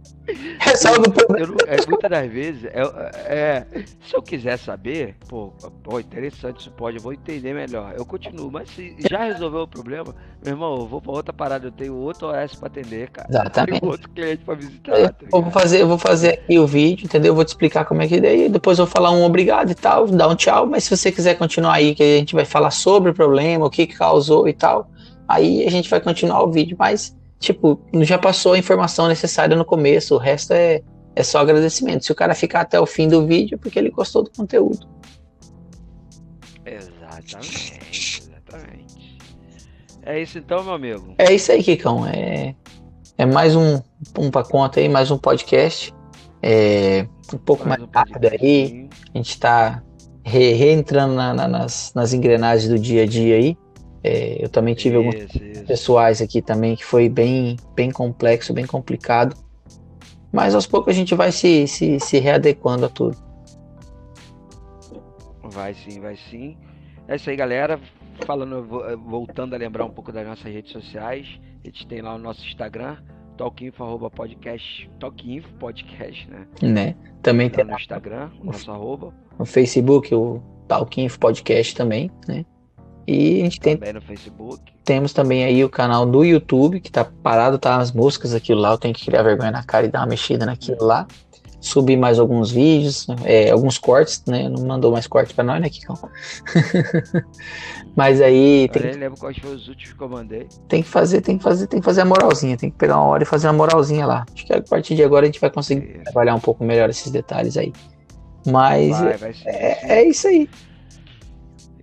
Resolve 0.60 1.08
o 1.08 1.12
problema. 1.12 1.54
É, 1.66 1.76
muitas 1.88 2.10
das 2.10 2.30
vezes, 2.30 2.64
é, 2.64 2.82
é, 3.26 3.66
se 4.06 4.14
eu 4.14 4.22
quiser 4.22 4.56
saber, 4.58 5.14
pô, 5.28 5.52
pô, 5.82 6.00
interessante, 6.00 6.60
isso 6.60 6.70
pode, 6.72 6.96
eu 6.96 7.02
vou 7.02 7.12
entender 7.12 7.54
melhor. 7.54 7.94
Eu 7.96 8.04
continuo, 8.04 8.50
mas 8.50 8.68
se 8.70 8.96
já 9.08 9.24
resolveu 9.24 9.62
o 9.62 9.68
problema, 9.68 10.14
meu 10.44 10.54
irmão, 10.54 10.76
eu 10.80 10.86
vou 10.86 11.00
pra 11.00 11.12
outra 11.12 11.32
parada, 11.32 11.68
eu 11.68 11.72
tenho 11.72 11.94
outro 11.94 12.28
OS 12.28 12.54
pra 12.56 12.66
atender, 12.66 13.10
cara. 13.10 13.28
Exatamente. 13.28 13.80
Tenho 13.80 13.92
outro 13.92 14.10
cliente 14.10 14.44
pra 14.44 14.54
visitar. 14.54 14.98
Eu, 14.98 15.08
tá 15.08 15.26
vou 15.30 15.50
fazer, 15.50 15.82
eu 15.82 15.88
vou 15.88 15.98
fazer 15.98 16.30
aqui 16.30 16.58
o 16.58 16.66
vídeo, 16.66 17.04
entendeu? 17.04 17.30
Eu 17.30 17.34
vou 17.34 17.44
te 17.44 17.48
explicar 17.48 17.84
como 17.84 18.02
é 18.02 18.08
que 18.08 18.20
daí, 18.20 18.48
depois 18.48 18.78
eu 18.78 18.86
vou 18.86 18.92
falar 18.92 19.12
um 19.12 19.24
obrigado 19.24 19.70
e 19.70 19.74
tal, 19.74 20.06
dar 20.08 20.28
um 20.28 20.34
tchau, 20.34 20.66
mas 20.66 20.84
se 20.84 20.96
você 20.96 21.12
quiser 21.12 21.34
continuar 21.34 21.74
aí, 21.74 21.94
que 21.94 22.02
a 22.02 22.18
gente 22.18 22.34
vai 22.34 22.44
falar 22.44 22.70
sobre 22.70 23.10
o 23.10 23.14
problema, 23.14 23.66
o 23.66 23.70
que 23.70 23.86
causou 23.86 24.48
e 24.48 24.52
tal, 24.52 24.90
aí 25.28 25.64
a 25.66 25.70
gente 25.70 25.88
vai 25.88 26.00
continuar 26.00 26.42
o 26.42 26.50
vídeo, 26.50 26.76
mas 26.78 27.16
tipo, 27.38 27.80
já 28.02 28.18
passou 28.18 28.52
a 28.52 28.58
informação 28.58 29.08
necessária 29.08 29.56
no 29.56 29.64
começo, 29.64 30.14
o 30.14 30.18
resto 30.18 30.52
é, 30.52 30.82
é 31.14 31.22
só 31.22 31.38
agradecimento. 31.38 32.04
Se 32.04 32.12
o 32.12 32.14
cara 32.14 32.34
ficar 32.34 32.60
até 32.62 32.80
o 32.80 32.86
fim 32.86 33.08
do 33.08 33.26
vídeo, 33.26 33.56
é 33.56 33.58
porque 33.58 33.78
ele 33.78 33.90
gostou 33.90 34.22
do 34.22 34.30
conteúdo. 34.30 34.88
Exatamente, 36.64 37.78
exatamente. 38.22 39.18
É 40.02 40.20
isso 40.20 40.38
então, 40.38 40.62
meu 40.62 40.74
amigo. 40.74 41.14
É 41.18 41.32
isso 41.32 41.50
aí, 41.52 41.62
Kikão. 41.62 42.06
É, 42.06 42.54
é 43.18 43.26
mais 43.26 43.56
um, 43.56 43.80
um 44.18 44.30
pra 44.30 44.44
conta 44.44 44.80
aí, 44.80 44.88
mais 44.88 45.10
um 45.10 45.18
podcast. 45.18 45.94
É, 46.42 47.06
um 47.32 47.38
pouco 47.38 47.68
mais, 47.68 47.80
mais 47.80 47.90
um 47.90 47.92
rápido 47.92 48.28
aí. 48.28 48.88
A 49.14 49.16
gente 49.16 49.38
tá 49.38 49.82
re, 50.24 50.52
reentrando 50.52 51.14
na, 51.14 51.32
na, 51.32 51.48
nas, 51.48 51.92
nas 51.94 52.12
engrenagens 52.12 52.68
do 52.68 52.78
dia 52.78 53.02
a 53.02 53.06
dia 53.06 53.36
aí. 53.36 53.56
É, 54.06 54.44
eu 54.44 54.48
também 54.48 54.74
tive 54.74 54.96
isso, 54.96 55.06
alguns 55.06 55.34
isso. 55.34 55.64
pessoais 55.64 56.22
aqui 56.22 56.40
também 56.40 56.76
que 56.76 56.84
foi 56.84 57.08
bem, 57.08 57.56
bem 57.74 57.90
complexo, 57.90 58.52
bem 58.52 58.64
complicado. 58.64 59.36
Mas 60.32 60.54
aos 60.54 60.66
poucos 60.66 60.94
a 60.94 60.96
gente 60.96 61.14
vai 61.14 61.32
se, 61.32 61.66
se, 61.66 61.98
se 61.98 62.18
readequando 62.18 62.86
a 62.86 62.88
tudo. 62.88 63.16
Vai 65.42 65.74
sim, 65.74 66.00
vai 66.00 66.16
sim. 66.30 66.56
É 67.08 67.16
isso 67.16 67.28
aí, 67.30 67.36
galera. 67.36 67.80
Falando, 68.24 68.66
voltando 69.04 69.54
a 69.54 69.58
lembrar 69.58 69.84
um 69.84 69.90
pouco 69.90 70.10
das 70.10 70.26
nossas 70.26 70.52
redes 70.52 70.72
sociais, 70.72 71.26
a 71.62 71.68
gente 71.68 71.86
tem 71.86 72.00
lá 72.00 72.14
o 72.14 72.18
nosso 72.18 72.42
Instagram, 72.46 72.96
Talkinfo, 73.36 73.82
arroba 73.84 74.10
podcast, 74.10 74.90
Talkinfo 74.98 75.52
podcast, 75.54 76.30
né? 76.30 76.46
Né? 76.62 76.96
Também 77.22 77.50
tem 77.50 77.64
no 77.64 77.74
Instagram, 77.74 78.30
o 78.40 78.46
nosso 78.46 78.70
arroba. 78.70 79.12
No 79.38 79.44
Facebook, 79.44 80.14
o 80.14 80.40
Talkinfo 80.66 81.18
podcast 81.18 81.74
também, 81.74 82.10
né? 82.26 82.44
E 83.06 83.40
a 83.40 83.44
gente 83.44 83.60
também 83.60 83.78
tem. 83.78 83.92
no 83.92 84.00
Facebook. 84.00 84.60
Temos 84.84 85.12
também 85.12 85.44
aí 85.44 85.64
o 85.64 85.68
canal 85.68 86.04
do 86.04 86.24
YouTube, 86.24 86.80
que 86.80 86.90
tá 86.90 87.04
parado, 87.04 87.58
tá 87.58 87.76
as 87.76 87.92
músicas 87.92 88.34
aquilo 88.34 88.60
lá. 88.60 88.72
Eu 88.72 88.78
tenho 88.78 88.94
que 88.94 89.04
criar 89.04 89.22
vergonha 89.22 89.50
na 89.50 89.62
cara 89.62 89.86
e 89.86 89.88
dar 89.88 90.00
uma 90.00 90.06
mexida 90.06 90.44
naquilo 90.44 90.84
lá. 90.84 91.06
Subir 91.60 91.96
mais 91.96 92.18
alguns 92.18 92.50
vídeos, 92.50 93.06
é, 93.24 93.50
alguns 93.50 93.78
cortes, 93.78 94.22
né? 94.26 94.48
Não 94.48 94.64
mandou 94.64 94.92
mais 94.92 95.06
corte 95.06 95.34
pra 95.34 95.42
nós, 95.42 95.60
né, 95.60 95.68
Kikão? 95.68 95.96
Mas 97.96 98.20
aí. 98.20 98.68
Tem... 98.68 98.82
Eu 98.82 98.90
nem 98.90 99.00
lembro 99.00 99.18
quais 99.18 99.38
foram 99.38 99.56
os 99.56 99.66
últimos 99.66 99.96
que 99.96 100.02
eu 100.02 100.08
mandei. 100.08 100.48
Tem 100.68 100.82
que 100.82 100.88
fazer, 100.88 101.20
tem 101.22 101.38
que 101.38 101.42
fazer, 101.42 101.66
tem 101.66 101.80
que 101.80 101.84
fazer 101.84 102.02
a 102.02 102.04
moralzinha. 102.04 102.56
Tem 102.56 102.70
que 102.70 102.76
pegar 102.76 102.96
uma 102.96 103.06
hora 103.06 103.22
e 103.22 103.26
fazer 103.26 103.46
uma 103.48 103.54
moralzinha 103.54 104.06
lá. 104.06 104.26
Acho 104.32 104.46
que 104.46 104.52
a 104.52 104.62
partir 104.62 104.94
de 104.94 105.02
agora 105.02 105.24
a 105.24 105.26
gente 105.26 105.40
vai 105.40 105.50
conseguir 105.50 105.86
isso. 105.86 106.04
trabalhar 106.04 106.34
um 106.34 106.40
pouco 106.40 106.62
melhor 106.62 106.90
esses 106.90 107.10
detalhes 107.10 107.56
aí. 107.56 107.72
Mas 108.46 109.00
vai, 109.00 109.16
vai 109.16 109.34
é, 109.46 109.98
é 110.00 110.08
isso 110.08 110.28
aí. 110.28 110.48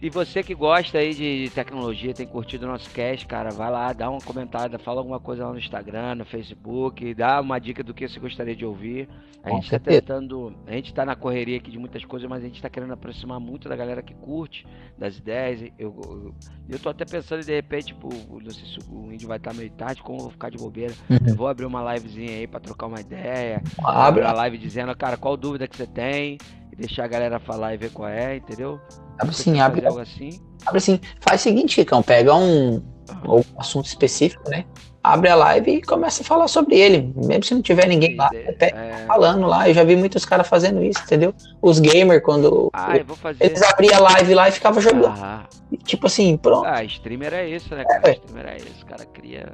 E 0.04 0.10
você 0.10 0.44
que 0.44 0.54
gosta 0.54 0.98
aí 0.98 1.14
de 1.14 1.50
tecnologia, 1.56 2.14
tem 2.14 2.28
curtido 2.28 2.66
o 2.66 2.68
nosso 2.68 2.90
cast, 2.90 3.26
cara, 3.26 3.52
vai 3.52 3.72
lá, 3.72 3.94
dá 3.94 4.10
uma 4.10 4.20
comentada, 4.20 4.78
fala 4.78 5.00
alguma 5.00 5.18
coisa 5.18 5.46
lá 5.46 5.54
no 5.54 5.58
Instagram, 5.58 6.16
no 6.16 6.26
Facebook, 6.26 7.14
dá 7.14 7.40
uma 7.40 7.58
dica 7.58 7.82
do 7.82 7.94
que 7.94 8.06
você 8.06 8.20
gostaria 8.20 8.54
de 8.54 8.66
ouvir. 8.66 9.08
A 9.42 9.52
gente 9.52 9.64
está 9.64 9.80
tentando, 9.80 10.54
a 10.68 10.74
gente 10.74 10.88
está 10.88 11.06
na 11.06 11.16
correria 11.16 11.56
aqui 11.56 11.72
de 11.72 11.80
muitas 11.80 12.04
coisas, 12.04 12.30
mas 12.30 12.44
a 12.44 12.46
gente 12.48 12.56
está 12.56 12.70
querendo 12.70 12.92
aproximar 12.92 13.40
muito 13.40 13.70
da 13.70 13.78
galera 13.78 14.02
que 14.02 14.14
curte, 14.14 14.68
das 14.98 15.18
ideias. 15.18 15.72
Eu, 15.80 15.98
eu, 16.06 16.36
eu 16.68 16.80
tô 16.80 16.90
até 16.90 17.06
pensando 17.06 17.42
de 17.42 17.56
repente, 17.56 17.88
tipo, 17.88 18.10
não 18.30 18.52
sei 18.52 18.66
se 18.66 18.80
o 18.92 19.08
vídeo 19.08 19.30
vai 19.30 19.38
estar 19.38 19.54
meio 19.54 19.72
tarde, 19.72 20.04
como 20.04 20.18
eu 20.18 20.24
vou 20.24 20.32
ficar 20.32 20.50
de 20.50 20.58
bobeira. 20.58 20.94
Uhum. 21.10 21.34
vou 21.34 21.48
abrir 21.48 21.66
uma 21.66 21.94
livezinha 21.94 22.40
aí 22.40 22.48
para 22.48 22.60
trocar 22.60 22.88
uma 22.88 23.00
ideia. 23.00 23.64
Abre 23.82 24.26
a 24.26 24.34
live 24.34 24.58
dizendo, 24.58 24.94
cara, 24.98 25.16
qual 25.16 25.38
dúvida 25.38 25.66
que 25.66 25.78
você 25.78 25.88
tem 25.88 26.38
e 26.74 26.76
deixar 26.76 27.06
a 27.06 27.08
galera 27.08 27.40
falar 27.40 27.76
e 27.76 27.78
ver 27.78 27.92
qual 27.92 28.10
é, 28.10 28.38
entendeu? 28.38 28.82
Abre 29.20 29.36
sim, 29.36 29.60
abre. 29.62 29.86
Algo 29.86 30.00
assim? 30.00 30.42
Abre 30.66 30.82
sim. 30.82 31.00
Faz 31.20 31.42
o 31.42 31.44
seguinte, 31.44 31.76
Chicão, 31.76 32.02
pega 32.02 32.34
um, 32.34 32.78
um 33.26 33.44
assunto 33.58 33.86
específico, 33.86 34.50
né? 34.50 34.66
Abre 35.04 35.30
a 35.30 35.36
live 35.36 35.70
e 35.70 35.82
começa 35.82 36.24
a 36.24 36.26
falar 36.26 36.48
sobre 36.48 36.80
ele. 36.80 37.14
Mesmo 37.16 37.44
se 37.44 37.54
não 37.54 37.62
tiver 37.62 37.88
ninguém 37.88 38.16
lá, 38.16 38.30
é... 38.34 39.06
falando 39.06 39.46
lá. 39.46 39.70
Eu 39.70 39.74
já 39.76 39.84
vi 39.84 39.96
muitos 39.96 40.26
caras 40.26 40.48
fazendo 40.48 40.84
isso, 40.84 41.04
entendeu? 41.04 41.36
Os 41.62 41.80
gamers, 41.80 42.24
quando 42.24 42.72
ah, 42.74 42.98
eu 42.98 43.06
vou 43.06 43.18
fazer... 43.18 43.44
eles 43.44 43.62
abriam 43.62 43.98
a 43.98 44.00
live 44.00 44.34
lá 44.34 44.50
e 44.50 44.52
ficavam 44.52 44.82
jogando. 44.82 45.08
Ah. 45.22 45.46
Tipo 45.84 46.08
assim, 46.08 46.38
pronto. 46.38 46.66
Ah, 46.66 46.84
streamer 46.86 47.34
é 47.34 47.50
isso, 47.50 47.76
né, 47.76 47.84
cara? 47.84 48.10
É. 48.10 48.12
Streamer 48.14 48.48
é 48.48 48.58
isso. 48.58 48.82
O 48.82 48.86
cara 48.86 49.06
cria 49.06 49.54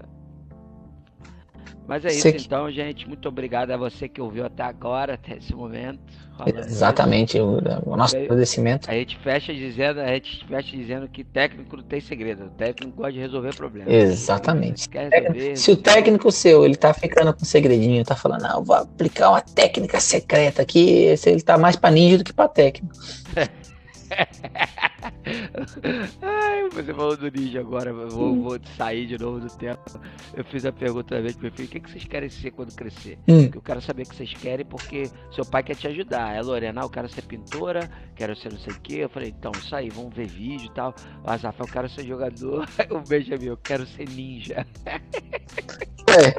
mas 1.89 2.05
é 2.05 2.09
isso 2.09 2.31
que... 2.31 2.37
então, 2.37 2.69
gente. 2.69 3.07
Muito 3.07 3.27
obrigado 3.27 3.71
a 3.71 3.77
você 3.77 4.07
que 4.07 4.21
ouviu 4.21 4.45
até 4.45 4.61
agora, 4.61 5.15
até 5.15 5.37
esse 5.37 5.55
momento. 5.55 6.28
Exatamente, 6.45 7.39
o, 7.39 7.59
o, 7.85 7.97
nosso 7.97 8.15
aí, 8.15 8.25
agradecimento. 8.25 8.89
A 8.89 8.93
gente 8.93 9.17
fecha 9.19 9.53
dizendo, 9.53 9.99
a 9.99 10.07
gente 10.07 10.45
fecha 10.45 10.77
dizendo 10.77 11.07
que 11.07 11.23
técnico 11.23 11.77
não 11.77 11.83
tem 11.83 11.99
segredo. 11.99 12.45
O 12.45 12.49
técnico 12.49 12.97
gosta 12.97 13.13
de 13.13 13.19
resolver 13.19 13.55
problemas. 13.55 13.93
Exatamente. 13.93 14.89
Resolver, 14.89 15.55
Se 15.55 15.71
o 15.71 15.77
técnico 15.77 16.31
seu, 16.31 16.65
ele 16.65 16.75
tá 16.75 16.93
ficando 16.93 17.33
com 17.33 17.45
segredinho, 17.45 18.03
tá 18.03 18.15
falando, 18.15 18.43
não, 18.43 18.63
vou 18.63 18.75
aplicar 18.75 19.29
uma 19.29 19.41
técnica 19.41 19.99
secreta 19.99 20.61
aqui, 20.61 21.15
ele 21.25 21.41
tá 21.41 21.57
mais 21.57 21.75
pra 21.75 21.91
ninja 21.91 22.17
do 22.17 22.23
que 22.23 22.33
pra 22.33 22.47
técnico. 22.47 22.93
Ai, 26.21 26.69
você 26.69 26.93
falou 26.93 27.17
do 27.17 27.29
ninja 27.29 27.59
agora, 27.59 27.93
vou, 27.93 28.35
vou, 28.35 28.59
sair 28.77 29.05
de 29.05 29.17
novo 29.17 29.39
do 29.39 29.49
tempo. 29.57 29.81
Eu 30.33 30.43
fiz 30.45 30.65
a 30.65 30.71
pergunta 30.71 31.15
também 31.15 31.33
pro 31.33 31.43
meu 31.43 31.51
filho, 31.51 31.67
o 31.67 31.71
que, 31.71 31.79
que 31.79 31.91
vocês 31.91 32.05
querem 32.05 32.29
ser 32.29 32.51
quando 32.51 32.73
crescer? 32.75 33.17
Hum. 33.27 33.49
Eu 33.53 33.61
quero 33.61 33.81
saber 33.81 34.03
o 34.03 34.09
que 34.09 34.15
vocês 34.15 34.33
querem 34.33 34.65
porque 34.65 35.09
seu 35.33 35.45
pai 35.45 35.63
quer 35.63 35.75
te 35.75 35.87
ajudar. 35.87 36.35
É 36.35 36.41
Lorena, 36.41 36.81
eu 36.81 36.89
quero 36.89 37.09
ser 37.09 37.23
pintora, 37.23 37.89
quero 38.15 38.35
ser 38.35 38.51
não 38.51 38.59
sei 38.59 38.73
o 38.73 38.79
que. 38.79 38.97
Eu 38.97 39.09
falei, 39.09 39.29
então, 39.29 39.51
isso 39.55 39.75
aí, 39.75 39.89
vamos 39.89 40.13
ver 40.13 40.27
vídeo 40.27 40.67
e 40.67 40.73
tal. 40.73 40.93
O 41.25 41.29
Azaf, 41.29 41.59
eu 41.59 41.67
quero 41.67 41.89
ser 41.89 42.05
jogador. 42.05 42.67
O 42.89 43.01
Benjamin, 43.01 43.45
eu 43.45 43.57
quero 43.57 43.85
ser 43.85 44.09
ninja. 44.09 44.65
É, 46.09 46.31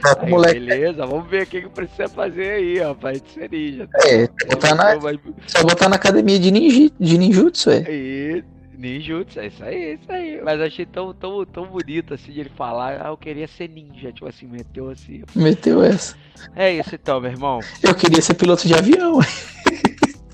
tá 0.00 0.18
aí, 0.20 0.30
moleque. 0.30 0.60
beleza, 0.60 1.06
vamos 1.06 1.28
ver 1.28 1.42
o 1.42 1.46
que, 1.46 1.62
que 1.62 1.68
precisa 1.68 2.08
fazer 2.08 2.50
aí, 2.50 2.78
pra 3.00 3.14
gente 3.14 3.32
ser 3.32 3.50
ninja. 3.50 3.88
É, 4.06 4.28
botar 4.46 4.74
na, 4.74 4.98
só 5.46 5.62
botar 5.62 5.88
na 5.88 5.96
academia 5.96 6.38
de, 6.38 6.50
ninja, 6.50 6.90
de 6.98 7.18
ninjutsu, 7.18 7.70
é. 7.70 7.84
E, 7.88 8.44
ninjutsu, 8.76 9.40
é 9.40 9.46
isso 9.46 9.64
aí, 9.64 9.82
é 9.82 9.94
isso 9.94 10.12
aí. 10.12 10.40
Mas 10.42 10.60
achei 10.60 10.86
tão, 10.86 11.12
tão, 11.12 11.44
tão 11.44 11.66
bonito 11.66 12.14
assim 12.14 12.32
de 12.32 12.40
ele 12.40 12.50
falar, 12.56 13.00
ah, 13.04 13.08
eu 13.08 13.16
queria 13.16 13.48
ser 13.48 13.68
ninja, 13.68 14.12
tipo 14.12 14.26
assim, 14.26 14.46
meteu 14.46 14.88
assim. 14.90 15.22
Meteu 15.34 15.82
essa. 15.82 16.16
É 16.54 16.72
isso 16.72 16.94
então, 16.94 17.20
meu 17.20 17.30
irmão. 17.30 17.60
Eu 17.82 17.94
queria 17.94 18.22
ser 18.22 18.34
piloto 18.34 18.66
de 18.66 18.74
avião. 18.74 19.18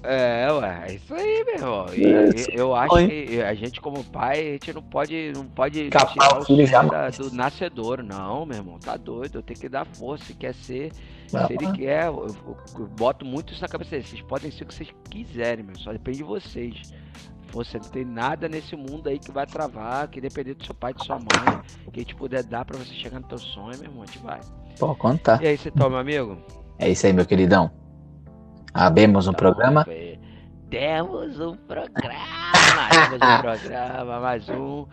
É, 0.06 0.52
ué, 0.52 0.84
é 0.86 0.94
isso 0.94 1.14
aí, 1.14 1.44
meu 1.44 1.54
irmão. 1.54 1.86
E, 1.94 2.04
é, 2.04 2.60
eu 2.60 2.74
acho 2.74 2.94
que 3.06 3.40
a 3.40 3.54
gente, 3.54 3.80
como 3.80 4.04
pai, 4.04 4.48
a 4.48 4.52
gente 4.52 4.72
não 4.74 4.82
pode, 4.82 5.32
não 5.34 5.46
pode 5.46 5.88
tirar 5.88 6.38
o 6.38 6.44
filho 6.44 6.66
já 6.66 6.82
da, 6.82 7.08
do 7.08 7.30
nascedor, 7.32 8.02
não, 8.02 8.44
meu 8.44 8.58
irmão. 8.58 8.78
Tá 8.78 8.98
doido, 8.98 9.38
eu 9.38 9.42
tenho 9.42 9.58
que 9.58 9.68
dar 9.68 9.86
força 9.86 10.26
se 10.26 10.34
quer 10.34 10.54
ser. 10.54 10.92
Se 11.26 11.52
ele 11.52 11.72
quer, 11.72 12.06
eu, 12.06 12.26
eu, 12.26 12.56
eu, 12.78 12.86
boto 12.86 13.24
muito 13.24 13.52
isso 13.52 13.62
na 13.62 13.68
cabeça 13.68 13.92
deles. 13.92 14.10
Vocês 14.10 14.22
podem 14.22 14.50
ser 14.50 14.64
o 14.64 14.66
que 14.66 14.74
vocês 14.74 14.90
quiserem, 15.10 15.64
meu. 15.64 15.76
Só 15.78 15.90
depende 15.90 16.18
de 16.18 16.24
vocês. 16.24 16.92
Você 17.50 17.78
não 17.78 17.88
tem 17.88 18.04
nada 18.04 18.46
nesse 18.46 18.76
mundo 18.76 19.08
aí 19.08 19.18
que 19.18 19.32
vai 19.32 19.46
travar, 19.46 20.08
que 20.08 20.20
depender 20.20 20.54
do 20.54 20.66
seu 20.66 20.74
pai, 20.74 20.92
de 20.92 21.04
sua 21.04 21.16
mãe, 21.16 21.62
que 21.92 22.00
a 22.00 22.02
gente 22.02 22.14
puder 22.14 22.42
dar 22.42 22.64
pra 22.64 22.76
você 22.76 22.92
chegar 22.92 23.20
no 23.20 23.26
teu 23.26 23.38
sonho, 23.38 23.78
meu 23.78 23.84
irmão, 23.84 24.02
a 24.02 24.06
gente 24.06 24.18
vai. 24.18 24.40
Pô, 24.78 24.94
contar. 24.94 25.42
E 25.42 25.46
aí, 25.46 25.56
você 25.56 25.70
toma, 25.70 26.00
amigo? 26.00 26.36
É 26.78 26.90
isso 26.90 27.06
aí, 27.06 27.12
meu 27.12 27.24
queridão. 27.24 27.70
Abemos 28.74 29.28
um 29.28 29.30
então, 29.30 29.38
programa. 29.38 29.86
Temos 30.68 31.38
um 31.38 31.56
programa, 31.56 32.10
temos 32.90 33.20
um 33.22 33.40
programa, 33.40 34.20
mais 34.20 34.48
um. 34.48 34.86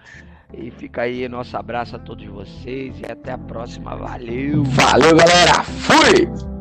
E 0.54 0.70
fica 0.70 1.02
aí 1.04 1.28
nosso 1.28 1.58
abraço 1.58 1.96
a 1.96 2.00
todos 2.00 2.26
vocês 2.28 3.00
e 3.00 3.12
até 3.12 3.32
a 3.32 3.38
próxima. 3.38 3.96
Valeu! 3.96 4.64
Valeu, 4.66 5.16
galera! 5.16 5.64
Fui! 5.64 6.61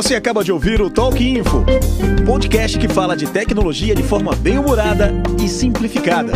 Você 0.00 0.14
acaba 0.14 0.42
de 0.42 0.50
ouvir 0.50 0.80
o 0.80 0.88
Talk 0.88 1.22
Info, 1.22 1.62
podcast 2.24 2.78
que 2.78 2.88
fala 2.88 3.14
de 3.14 3.26
tecnologia 3.26 3.94
de 3.94 4.02
forma 4.02 4.34
bem 4.34 4.58
humorada 4.58 5.12
e 5.38 5.46
simplificada. 5.46 6.32